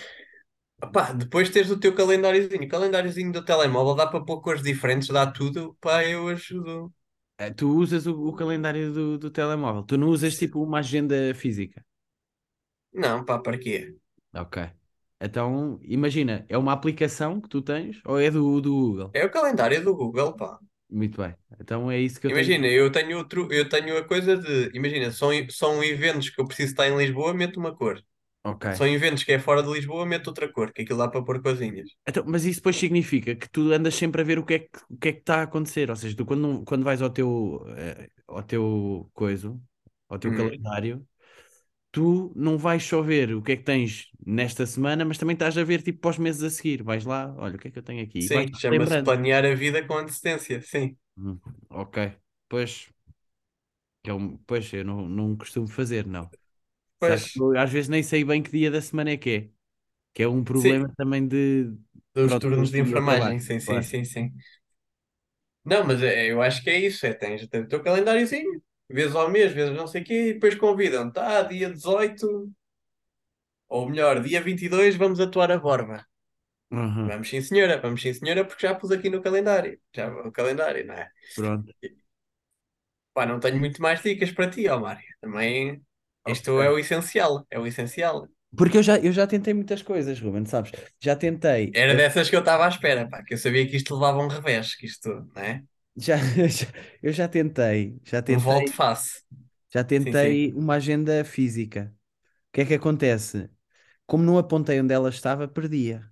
Pá, 0.93 1.11
depois 1.13 1.49
tens 1.49 1.69
o 1.71 1.79
teu 1.79 1.93
calendáriozinho. 1.95 2.63
O 2.65 2.67
calendáriozinho 2.69 3.31
do 3.31 3.43
telemóvel 3.45 3.95
dá 3.95 4.05
para 4.07 4.23
pôr 4.25 4.41
cores 4.41 4.61
diferentes, 4.63 5.07
dá 5.09 5.25
tudo. 5.31 5.75
Pá, 5.81 6.03
eu 6.05 6.27
ajudo. 6.27 6.93
Eh, 7.37 7.51
Tu 7.53 7.65
usas 7.67 8.05
o, 8.07 8.13
o 8.29 8.33
calendário 8.35 8.93
do, 8.93 9.17
do 9.17 9.29
telemóvel, 9.31 9.83
tu 9.83 9.97
não 9.97 10.09
usas 10.09 10.37
tipo 10.37 10.61
uma 10.63 10.79
agenda 10.79 11.33
física. 11.35 11.83
Não, 12.93 13.25
pá, 13.25 13.37
para 13.39 13.57
quê? 13.59 13.97
Ok. 14.33 14.57
Então, 15.19 15.79
imagina, 15.83 16.45
é 16.49 16.57
uma 16.57 16.73
aplicação 16.73 17.39
que 17.39 17.47
tu 17.49 17.61
tens 17.61 18.01
ou 18.05 18.19
é 18.19 18.29
do, 18.31 18.59
do 18.61 18.71
Google? 18.73 19.17
É 19.19 19.21
o 19.25 19.31
calendário 19.35 19.81
do 19.85 19.95
Google, 19.95 20.35
pá. 20.35 20.59
Muito 20.91 21.17
bem. 21.21 21.35
Então 21.59 21.89
é 21.89 21.99
isso 21.99 22.19
que 22.19 22.27
eu 22.27 22.31
tenho. 22.31 22.55
Imagina, 22.55 22.67
eu 22.67 22.91
tenho 22.91 23.17
outro, 23.17 23.47
eu 23.51 23.67
tenho 23.67 23.97
a 23.97 24.03
coisa 24.07 24.37
de, 24.37 24.71
imagina, 24.77 25.11
são, 25.11 25.29
são 25.49 25.83
eventos 25.83 26.29
que 26.29 26.39
eu 26.39 26.45
preciso 26.47 26.71
estar 26.71 26.87
em 26.87 26.97
Lisboa, 26.97 27.33
meto 27.33 27.59
uma 27.59 27.75
cor. 27.75 28.03
Ok. 28.43 28.65
São 28.71 28.87
eventos 28.87 29.23
que 29.23 29.33
é 29.33 29.39
fora 29.39 29.63
de 29.63 29.71
Lisboa, 29.71 30.05
meto 30.05 30.27
outra 30.29 30.51
cor, 30.51 30.73
que 30.73 30.83
aquilo 30.83 30.99
dá 30.99 31.07
para 31.09 31.23
pôr 31.25 31.41
coisinhas. 31.43 31.89
Então, 32.07 32.23
mas 32.27 32.45
isso 32.45 32.59
depois 32.59 32.75
significa 32.77 33.35
que 33.35 33.47
tu 33.49 33.71
andas 33.71 33.95
sempre 33.95 34.21
a 34.21 34.23
ver 34.23 34.39
o 34.39 34.45
que 34.45 34.53
é 34.55 34.59
que, 34.59 34.69
o 34.89 34.97
que 34.97 35.09
é 35.09 35.13
que 35.13 35.19
está 35.19 35.39
a 35.39 35.43
acontecer. 35.43 35.89
Ou 35.89 35.95
seja, 35.95 36.15
tu 36.15 36.25
quando, 36.25 36.63
quando 36.65 36.83
vais 36.83 37.01
ao 37.01 37.09
teu, 37.09 37.63
eh, 37.77 38.09
ao 38.27 38.43
teu 38.43 39.09
coiso, 39.13 39.61
ao 40.09 40.17
teu 40.19 40.31
Hum. 40.31 40.33
calendário, 40.33 41.07
tu 41.91 42.31
não 42.35 42.57
vais 42.57 42.83
só 42.83 43.01
ver 43.01 43.33
o 43.35 43.41
que 43.41 43.53
é 43.53 43.57
que 43.57 43.63
tens 43.63 44.09
nesta 44.25 44.65
semana, 44.65 45.05
mas 45.05 45.17
também 45.17 45.33
estás 45.33 45.57
a 45.57 45.63
ver 45.63 45.81
tipo 45.83 45.99
para 45.99 46.11
os 46.11 46.17
meses 46.17 46.43
a 46.43 46.49
seguir. 46.49 46.83
Vais 46.83 47.05
lá, 47.05 47.33
olha, 47.37 47.55
o 47.55 47.59
que 47.59 47.67
é 47.69 47.71
que 47.71 47.79
eu 47.79 47.83
tenho 47.83 48.03
aqui? 48.03 48.29
Sim, 48.29 48.53
chama-se 48.55 48.99
planear 49.01 49.43
a 49.45 49.53
vida 49.55 49.85
com 49.85 49.97
antecedência, 49.97 50.61
sim. 50.61 50.97
Hum, 51.17 51.39
ok. 51.69 51.97
Pois, 52.49 52.91
eu, 54.03 54.39
pois, 54.47 54.71
eu 54.73 54.83
não, 54.85 55.07
não 55.07 55.37
costumo 55.37 55.67
fazer, 55.67 56.05
não. 56.05 56.31
Pois, 56.99 57.23
eu 57.35 57.57
às 57.59 57.71
vezes 57.71 57.89
nem 57.89 58.03
sei 58.03 58.23
bem 58.23 58.41
que 58.43 58.51
dia 58.51 58.71
da 58.71 58.81
semana 58.81 59.11
é 59.11 59.17
que 59.17 59.29
é. 59.31 59.51
Que 60.13 60.23
é 60.23 60.27
um 60.29 60.43
sim, 60.53 60.73
problema 60.73 60.93
também 60.97 61.27
de, 61.27 61.73
dos 62.13 62.37
pronto, 62.37 62.41
turnos 62.41 62.71
de 62.71 62.79
enfermagem, 62.79 63.39
sim, 63.39 63.59
sim, 63.59 63.81
Claro. 63.81 63.83
sim, 63.83 64.03
sim. 64.05 64.31
Não, 65.63 65.83
mas 65.85 66.01
é, 66.01 66.31
eu 66.31 66.41
acho 66.41 66.63
que 66.63 66.69
é 66.69 66.79
isso, 66.79 67.05
é, 67.05 67.13
tens, 67.13 67.47
tens 67.47 67.65
o 67.65 67.67
teu 67.67 67.83
calendáriozinho, 67.83 68.61
vezes 68.91 69.15
ao 69.15 69.29
mês, 69.29 69.51
vezes 69.53 69.75
não 69.75 69.87
sei 69.87 70.01
o 70.01 70.05
quê, 70.05 70.29
e 70.29 70.33
depois 70.33 70.55
convidam, 70.55 71.11
tá, 71.11 71.41
dia 71.43 71.69
18, 71.71 72.51
ou 73.67 73.89
melhor, 73.89 74.21
dia 74.21 74.39
22, 74.47 74.95
vamos 74.95 75.19
atuar 75.19 75.51
a 75.51 75.57
Borba. 75.57 76.05
Uhum, 76.71 77.11
Vamos 77.11 77.29
sim, 77.29 77.41
senhora, 77.41 77.79
vamos 77.81 78.01
sim, 78.01 78.13
senhora, 78.13 78.45
porque 78.45 78.67
já 78.67 78.75
pus 78.75 78.91
aqui 78.91 79.09
no 79.09 79.21
calendário, 79.21 79.79
já 79.95 80.07
o 80.09 80.31
calendário, 80.31 80.85
não 80.85 80.93
é? 80.95 81.09
pronto. 81.33 81.73
Pá, 83.13 83.25
não 83.25 83.39
tenho 83.39 83.59
muito 83.59 83.81
mais 83.81 84.01
dicas 84.01 84.31
para 84.31 84.49
ti, 84.49 84.67
ó 84.67 84.79
Mário. 84.79 85.03
Também 85.21 85.81
isto 86.25 86.61
Ok. 86.61 86.61
é 86.61 86.69
o 86.69 86.79
essencial, 86.79 87.45
é 87.49 87.59
o 87.59 87.67
essencial. 87.67 88.27
Porque 88.57 88.77
eu 88.77 88.83
já, 88.83 88.97
eu 88.99 89.11
já 89.13 89.25
tentei 89.27 89.53
muitas 89.53 89.81
coisas, 89.81 90.19
Ruben, 90.19 90.45
sabes? 90.45 90.71
Já 90.99 91.15
tentei, 91.15 91.79
Era 91.85 91.93
eh, 91.93 91.99
dessas 91.99 92.29
que 92.29 92.35
eu 92.35 92.39
estava 92.41 92.65
à 92.65 92.69
espera, 92.69 93.07
pá, 93.09 93.23
que 93.23 93.33
eu 93.33 93.37
sabia 93.37 93.67
que 93.67 93.75
isto 93.77 93.93
levava 93.95 94.19
um 94.19 94.27
revés, 94.27 94.75
que 94.75 94.85
isto, 94.85 95.09
não 95.35 95.41
é? 95.41 95.63
Já, 95.95 96.17
já- 96.47 96.67
eu 97.01 97.11
já 97.13 97.27
tentei, 97.27 97.99
já 98.03 98.21
Um 98.27 98.39
tentei, 98.39 98.39
volte-face. 98.39 99.23
já 99.73 99.83
Sim, 99.95 100.13
sim. 100.13 100.41
tentei 100.41 100.53
uma 100.53 100.75
agenda 100.75 101.23
física. 101.25 101.93
O 102.49 102.53
que 102.53 102.61
é 102.61 102.65
que 102.67 102.75
acontece? 102.75 103.49
Como 104.07 104.23
não 104.23 104.37
apontei 104.39 104.81
onde 104.81 104.93
ela 104.93 105.09
estava, 105.09 105.47
perdia. 105.47 106.09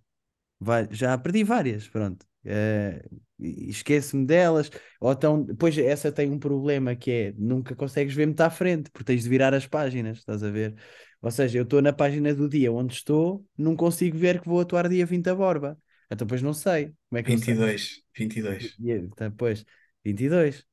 Vai- 0.60 0.88
já 0.92 1.18
perdi 1.18 1.44
várias, 1.44 1.88
pronto. 1.88 2.26
Eh, 2.46 3.04
e 3.40 3.70
esqueço-me 3.70 4.26
delas. 4.26 4.72
Ou 5.02 5.12
então, 5.14 5.44
depois 5.44 5.78
essa 5.78 6.12
tem 6.12 6.32
um 6.32 6.40
problema 6.40 6.96
que 6.96 7.12
é 7.12 7.34
nunca 7.38 7.76
consegues 7.76 8.14
ver 8.16 8.26
muito 8.28 8.42
à 8.42 8.50
frente, 8.50 8.90
porque 8.92 9.06
tens 9.06 9.24
de 9.24 9.30
virar 9.30 9.54
as 9.54 9.68
páginas, 9.68 10.20
estás 10.20 10.44
a 10.44 10.52
ver? 10.52 10.76
Ou 11.22 11.32
seja, 11.32 11.58
eu 11.60 11.64
estou 11.64 11.82
na 11.82 11.94
página 11.94 12.34
do 12.36 12.50
dia 12.50 12.72
onde 12.72 12.94
estou, 12.96 13.46
não 13.58 13.76
consigo 13.76 14.18
ver 14.18 14.42
que 14.42 14.48
vou 14.50 14.60
atuar 14.62 14.90
dia 14.90 15.06
20 15.06 15.30
a 15.30 15.36
Borba. 15.36 15.78
Então, 16.12 16.26
depois 16.28 16.42
não 16.42 16.54
sei. 16.54 16.88
Como 17.10 17.20
é 17.20 17.24
que 17.24 17.32
eu 17.32 17.38
sei? 17.38 17.58
22, 17.58 18.04
22. 18.20 18.80
E, 18.80 18.92
Então, 18.92 19.32
pois, 19.32 19.66
22. 20.04 20.66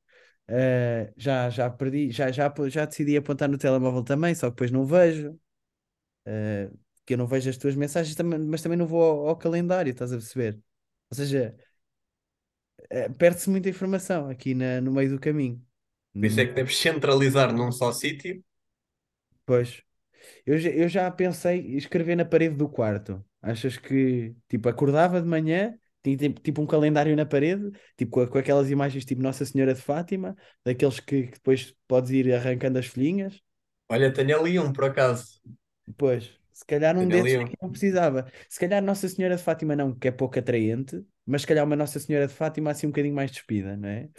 Eh, 0.49 1.13
já, 1.17 1.49
já 1.49 1.69
perdi, 1.69 2.09
já, 2.11 2.31
já, 2.31 2.53
já 2.69 2.85
decidi 2.85 3.17
apontar 3.17 3.49
no 3.49 3.57
telemóvel 3.57 4.03
também, 4.03 4.33
só 4.35 4.47
que 4.49 4.51
depois 4.55 4.71
não 4.71 4.85
vejo. 4.85 5.39
eh, 6.25 6.71
que 7.05 7.13
eu 7.15 7.17
não 7.19 7.27
vejo 7.27 7.49
as 7.49 7.57
tuas 7.57 7.75
mensagens, 7.75 8.15
mas 8.49 8.61
também 8.61 8.77
não 8.77 8.87
vou 8.87 9.03
ao, 9.03 9.29
ao 9.29 9.37
calendário, 9.37 9.91
estás 9.91 10.11
a 10.13 10.17
perceber? 10.17 10.61
Ou 11.11 11.15
seja, 11.17 11.57
eh, 12.89 13.09
perde-se 13.09 13.49
muita 13.49 13.69
informação 13.69 14.29
aqui 14.29 14.53
na, 14.53 14.81
no 14.81 14.91
meio 14.91 15.09
do 15.11 15.19
caminho. 15.19 15.65
Por 16.19 16.25
isso 16.25 16.39
é 16.41 16.45
que 16.45 16.51
deves 16.53 16.77
centralizar 16.77 17.53
num 17.53 17.71
só 17.71 17.91
sítio. 17.93 18.43
Pois, 19.45 19.81
eu, 20.45 20.57
eu 20.59 20.89
já 20.89 21.09
pensei 21.11 21.61
em 21.61 21.77
escrever 21.77 22.15
na 22.15 22.25
parede 22.25 22.55
do 22.55 22.69
quarto. 22.69 23.25
Achas 23.41 23.77
que, 23.77 24.35
tipo, 24.49 24.69
acordava 24.69 25.21
de 25.21 25.27
manhã, 25.27 25.79
tinha 26.15 26.31
tipo, 26.31 26.61
um 26.61 26.67
calendário 26.67 27.15
na 27.15 27.25
parede, 27.25 27.71
tipo 27.97 28.11
com, 28.11 28.27
com 28.27 28.37
aquelas 28.37 28.69
imagens 28.69 29.03
tipo 29.03 29.21
Nossa 29.21 29.45
Senhora 29.45 29.73
de 29.73 29.81
Fátima, 29.81 30.35
daqueles 30.63 30.99
que, 30.99 31.23
que 31.23 31.31
depois 31.33 31.75
podes 31.87 32.11
ir 32.11 32.33
arrancando 32.33 32.79
as 32.79 32.85
folhinhas? 32.85 33.41
Olha, 33.89 34.13
tenho 34.13 34.39
ali 34.39 34.59
um, 34.59 34.71
por 34.71 34.85
acaso. 34.85 35.41
Pois, 35.97 36.31
se 36.53 36.65
calhar 36.65 36.95
um 36.97 37.07
Tenho 37.07 37.23
desses 37.23 37.39
um. 37.39 37.51
não 37.61 37.71
precisava. 37.71 38.31
Se 38.49 38.59
calhar 38.59 38.81
Nossa 38.81 39.07
Senhora 39.07 39.35
de 39.35 39.43
Fátima 39.43 39.75
não, 39.75 39.93
que 39.93 40.07
é 40.07 40.11
pouco 40.11 40.37
atraente, 40.37 41.03
mas 41.25 41.41
se 41.41 41.47
calhar 41.47 41.65
uma 41.65 41.75
Nossa 41.75 41.99
Senhora 41.99 42.27
de 42.27 42.33
Fátima 42.33 42.71
assim 42.71 42.87
um 42.87 42.91
bocadinho 42.91 43.15
mais 43.15 43.31
despida, 43.31 43.75
não 43.75 43.89
é? 43.89 44.09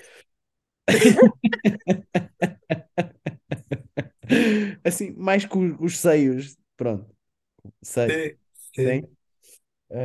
Assim, 4.85 5.13
mais 5.13 5.45
com 5.47 5.77
os 5.81 5.99
seios, 5.99 6.57
pronto, 6.77 7.07
sei, 7.83 8.39
Sim, 8.77 8.85
sim. 8.85 9.18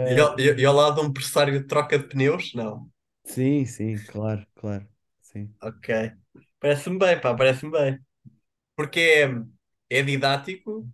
E 0.05 0.19
ao, 0.19 0.39
e, 0.39 0.65
ao 0.65 0.73
lado 0.75 1.01
de 1.01 1.07
um 1.07 1.13
pressário 1.13 1.59
de 1.59 1.67
troca 1.67 1.97
de 1.99 2.07
pneus? 2.07 2.53
Não. 2.53 2.89
sim, 3.25 3.65
sim, 3.65 4.01
claro, 4.05 4.47
claro, 4.55 4.87
sim. 5.21 5.53
Ok. 5.61 5.87
Parece-me 6.59 6.97
bem, 6.99 7.19
pá, 7.21 7.33
parece-me 7.35 7.71
bem. 7.71 7.99
Porque 8.75 8.99
é, 9.91 9.99
é 9.99 10.03
didático 10.03 10.89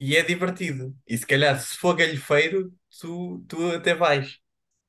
e 0.00 0.16
é 0.16 0.22
divertido. 0.22 0.96
E 1.06 1.18
se 1.18 1.26
calhar, 1.26 1.60
se 1.60 1.76
for 1.78 1.94
galhofeiro, 1.96 2.72
tu, 3.00 3.44
tu 3.48 3.72
até 3.72 3.94
vais, 3.94 4.38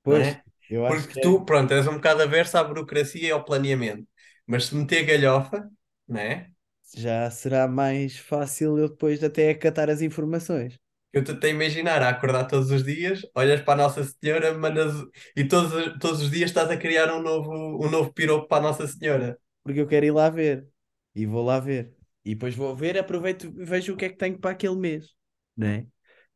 não 0.07 0.17
Pois, 0.17 0.27
é? 0.27 0.43
eu 0.69 0.85
acho 0.85 1.07
Porque 1.07 1.13
que 1.13 1.19
é- 1.19 1.29
tu, 1.29 1.45
pronto, 1.45 1.73
és 1.73 1.87
um 1.87 1.95
bocado 1.95 2.23
averso 2.23 2.57
à 2.57 2.63
burocracia 2.65 3.27
e 3.29 3.31
ao 3.31 3.45
planeamento. 3.45 4.07
Mas 4.47 4.65
se 4.67 4.75
meter 4.75 5.03
galhofa, 5.05 5.69
não 6.07 6.19
é? 6.21 6.51
já 6.95 7.29
será 7.31 7.67
mais 7.69 8.17
fácil 8.17 8.77
eu 8.77 8.89
depois 8.89 9.23
até 9.23 9.49
acatar 9.49 9.89
as 9.89 10.01
informações. 10.01 10.77
Eu 11.11 11.23
a 11.43 11.47
imaginar 11.47 12.01
a 12.03 12.09
acordar 12.09 12.45
todos 12.45 12.69
os 12.71 12.83
dias, 12.83 13.21
olhas 13.35 13.61
para 13.61 13.73
a 13.73 13.87
Nossa 13.87 14.03
Senhora, 14.03 14.53
mandas, 14.53 14.93
e 15.35 15.43
todos, 15.47 15.97
todos 15.99 16.21
os 16.21 16.29
dias 16.31 16.49
estás 16.51 16.69
a 16.69 16.77
criar 16.77 17.11
um 17.13 17.21
novo, 17.21 17.51
um 17.85 17.89
novo 17.89 18.13
piropo 18.13 18.47
para 18.47 18.59
a 18.59 18.61
Nossa 18.69 18.87
Senhora. 18.87 19.37
porque 19.63 19.79
eu 19.81 19.87
quero 19.87 20.05
ir 20.05 20.11
lá 20.11 20.29
ver 20.29 20.67
e 21.15 21.25
vou 21.25 21.43
lá 21.43 21.59
ver. 21.59 21.93
E 22.25 22.35
depois 22.35 22.55
vou 22.55 22.75
ver, 22.75 22.97
aproveito 22.97 23.45
e 23.47 23.65
vejo 23.65 23.93
o 23.93 23.97
que 23.97 24.05
é 24.05 24.09
que 24.09 24.17
tenho 24.17 24.37
para 24.39 24.51
aquele 24.51 24.75
mês, 24.75 25.15
não 25.55 25.67
é? 25.67 25.87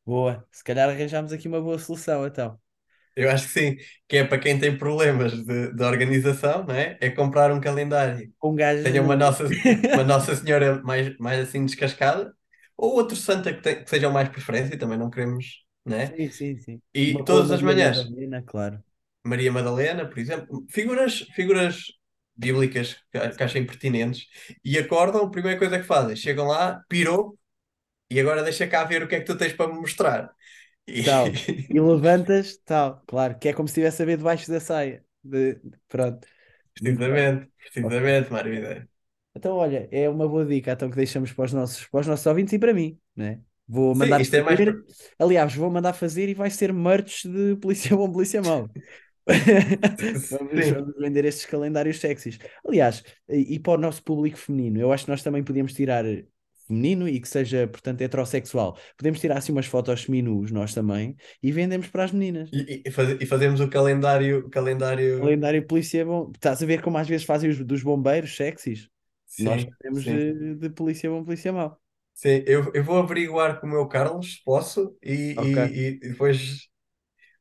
Boa, 0.05 0.47
se 0.51 0.63
calhar 0.63 0.89
arranjamos 0.89 1.31
aqui 1.31 1.47
uma 1.47 1.61
boa 1.61 1.77
solução 1.79 2.25
então. 2.25 2.59
Eu 3.15 3.29
acho 3.29 3.45
que 3.47 3.53
sim, 3.59 3.77
que 4.07 4.17
é 4.17 4.23
para 4.23 4.39
quem 4.39 4.59
tem 4.59 4.75
problemas 4.75 5.33
de, 5.33 5.71
de 5.73 5.83
organização, 5.83 6.65
não 6.65 6.73
é? 6.73 6.97
É 6.99 7.09
comprar 7.11 7.51
um 7.51 7.61
calendário. 7.61 8.33
Com 8.39 8.55
gajos. 8.55 8.83
Tenha 8.83 9.01
uma 9.03 9.15
Nossa, 9.15 9.43
uma 9.93 10.03
Nossa 10.03 10.35
Senhora 10.35 10.81
mais, 10.81 11.15
mais 11.19 11.39
assim 11.39 11.63
descascada, 11.65 12.33
ou 12.85 12.95
outro 12.95 13.15
santo 13.17 13.49
que, 13.53 13.61
tem- 13.61 13.83
que 13.83 13.89
seja 13.89 14.09
o 14.09 14.13
mais 14.13 14.29
preferência, 14.29 14.77
também 14.79 14.97
não 14.97 15.09
queremos, 15.09 15.65
não 15.85 15.97
é? 15.97 16.17
Sim, 16.17 16.29
sim, 16.31 16.57
sim. 16.59 16.81
E 16.93 17.03
Uma 17.09 17.25
todas 17.25 17.51
as 17.51 17.61
Maria 17.61 17.69
manhãs, 17.69 17.97
Madalena, 17.97 18.41
claro. 18.43 18.83
Maria 19.25 19.51
Madalena, 19.51 20.07
por 20.09 20.19
exemplo, 20.19 20.65
figuras, 20.69 21.19
figuras 21.35 21.85
bíblicas 22.35 22.95
que, 23.11 23.19
que 23.37 23.43
achem 23.43 23.65
pertinentes, 23.65 24.27
e 24.63 24.77
acordam, 24.77 25.23
a 25.25 25.31
primeira 25.31 25.57
coisa 25.59 25.77
que 25.79 25.85
fazem, 25.85 26.15
chegam 26.15 26.47
lá, 26.47 26.81
pirou, 26.89 27.37
e 28.09 28.19
agora 28.19 28.43
deixa 28.43 28.67
cá 28.67 28.83
ver 28.85 29.03
o 29.03 29.09
que 29.09 29.15
é 29.17 29.19
que 29.21 29.25
tu 29.27 29.37
tens 29.37 29.53
para 29.53 29.71
me 29.73 29.79
mostrar. 29.79 30.31
E, 30.87 31.03
Tal. 31.03 31.41
E 31.69 31.79
levantas, 31.79 32.57
tal, 32.65 33.01
claro, 33.07 33.37
que 33.39 33.47
é 33.49 33.53
como 33.53 33.67
se 33.67 33.71
estivesse 33.73 34.01
a 34.03 34.05
ver 34.05 34.17
debaixo 34.17 34.49
da 34.51 34.59
saia. 34.59 35.03
De... 35.23 35.59
Pronto. 35.87 36.27
Precisamente, 36.73 37.51
precisamente, 37.57 38.31
Mário 38.31 38.51
Videira. 38.53 38.89
Então, 39.35 39.55
olha, 39.55 39.87
é 39.91 40.07
uma 40.09 40.27
boa 40.27 40.45
dica 40.45 40.71
então 40.71 40.89
que 40.89 40.95
deixamos 40.95 41.31
para 41.31 41.45
os 41.45 41.53
nossos, 41.53 41.85
para 41.87 42.01
os 42.01 42.07
nossos 42.07 42.25
ouvintes 42.25 42.53
e 42.53 42.59
para 42.59 42.73
mim, 42.73 42.99
né? 43.15 43.41
Vou 43.67 43.95
Sim, 43.95 43.99
mandar 43.99 44.19
isto 44.19 44.35
é 44.35 44.43
mais. 44.43 44.59
fazer, 44.59 44.83
aliás, 45.17 45.55
vou 45.55 45.69
mandar 45.71 45.93
fazer 45.93 46.29
e 46.29 46.33
vai 46.33 46.49
ser 46.49 46.73
merch 46.73 47.25
de 47.25 47.55
Polícia 47.57 47.95
Bom, 47.95 48.11
Polícia 48.11 48.41
Mau. 48.41 48.69
Vamos, 50.29 50.65
Sim. 50.65 50.71
vamos 50.71 50.95
vender 50.99 51.25
estes 51.25 51.45
calendários 51.45 51.99
sexys. 51.99 52.37
Aliás, 52.67 53.03
e, 53.29 53.59
para 53.59 53.73
o 53.73 53.77
nosso 53.81 54.03
público 54.03 54.37
feminino, 54.37 54.79
eu 54.81 54.91
acho 54.91 55.05
que 55.05 55.11
nós 55.11 55.23
também 55.23 55.43
podíamos 55.43 55.73
tirar 55.73 56.03
feminino 56.67 57.07
e 57.07 57.19
que 57.21 57.27
seja, 57.27 57.67
portanto, 57.67 58.01
heterossexual. 58.01 58.77
Podemos 58.97 59.19
tirar 59.19 59.37
assim 59.37 59.51
umas 59.53 59.65
fotos 59.65 60.03
seminus, 60.03 60.51
nós 60.51 60.73
também, 60.73 61.15
e 61.41 61.51
vendemos 61.51 61.87
para 61.87 62.03
as 62.03 62.11
meninas. 62.11 62.49
E, 62.51 62.83
e, 62.85 62.91
faz- 62.91 63.17
e 63.21 63.25
fazemos 63.25 63.59
o 63.61 63.69
calendário, 63.69 64.49
calendário. 64.49 65.19
Calendário 65.19 65.65
Polícia 65.65 66.05
Bom. 66.05 66.31
Estás 66.33 66.61
a 66.61 66.65
ver 66.65 66.81
como 66.81 66.97
às 66.97 67.07
vezes 67.07 67.25
fazem 67.25 67.49
os 67.49 67.63
dos 67.63 67.81
bombeiros 67.83 68.35
sexys? 68.35 68.89
Nós 69.37 69.65
Sim, 69.65 69.75
temos 69.81 70.03
sim. 70.03 70.27
de, 70.33 70.55
de 70.55 70.69
Polícia 70.69 71.09
Bom, 71.09 71.23
Polícia 71.23 71.51
Mau. 71.53 71.81
Sim, 72.13 72.43
eu, 72.47 72.71
eu 72.73 72.83
vou 72.83 72.97
averiguar 72.99 73.59
com 73.59 73.67
o 73.67 73.69
meu 73.69 73.87
Carlos, 73.87 74.35
se 74.35 74.43
posso, 74.43 74.95
e, 75.01 75.11
Ok. 75.35 75.57
e, 75.71 75.87
e 75.87 75.99
depois 75.99 76.67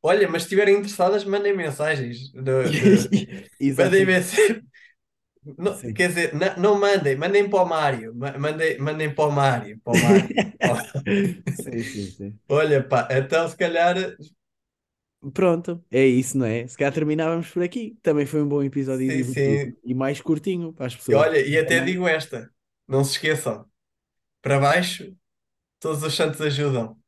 Olha, 0.03 0.29
mas 0.29 0.43
se 0.43 0.47
estiverem 0.49 0.77
interessadas, 0.77 1.25
mandem 1.25 1.57
mensagens. 1.57 2.31
do- 2.33 2.73
do- 2.75 3.11
Mandem 3.79 4.07
Exatamente. 4.07 4.07
mensagem. 4.07 4.63
Não, 5.59 5.77
Sim. 5.81 5.95
quer 5.95 6.09
dizer, 6.09 6.35
não, 6.35 6.57
não 6.59 6.81
mandem, 6.81 7.17
mandem 7.17 7.49
para 7.51 7.63
o 7.63 7.67
Mário. 7.69 8.15
Ma- 8.15 8.39
Mandem, 8.39 8.79
mandem 8.79 9.15
para 9.15 9.25
o 9.29 9.33
Mário. 9.33 9.81
Para 9.85 9.95
o 9.95 9.99
Mário. 9.99 10.31
Sim, 11.49 11.85
sim, 11.85 12.11
sim. 12.11 12.41
Olha, 12.49 12.83
pá, 12.87 13.09
então 13.11 13.49
se 13.49 13.57
calhar. 13.57 13.97
Pronto, 15.35 15.85
é 15.91 16.05
isso, 16.05 16.37
não 16.37 16.47
é? 16.47 16.67
Se 16.67 16.77
calhar 16.77 16.93
terminávamos 16.93 17.49
por 17.51 17.63
aqui. 17.63 17.97
Também 18.03 18.27
foi 18.27 18.43
um 18.43 18.49
bom 18.49 18.63
episódio 18.63 19.07
Sim, 19.09 19.23
sim. 19.25 19.77
e 19.85 19.95
mais 19.95 20.21
curtinho 20.21 20.73
para 20.73 20.87
as 20.87 20.97
E 21.09 21.15
pessoas. 21.15 21.15
olha, 21.15 21.39
e 21.47 21.59
até 21.59 21.81
digo 21.81 22.07
esta: 22.09 22.53
não 22.89 23.05
se 23.05 23.13
esqueçam, 23.13 23.69
para 24.43 24.61
baixo, 24.61 25.17
todos 25.81 26.05
os 26.05 26.15
santos 26.15 26.41
ajudam. 26.43 27.02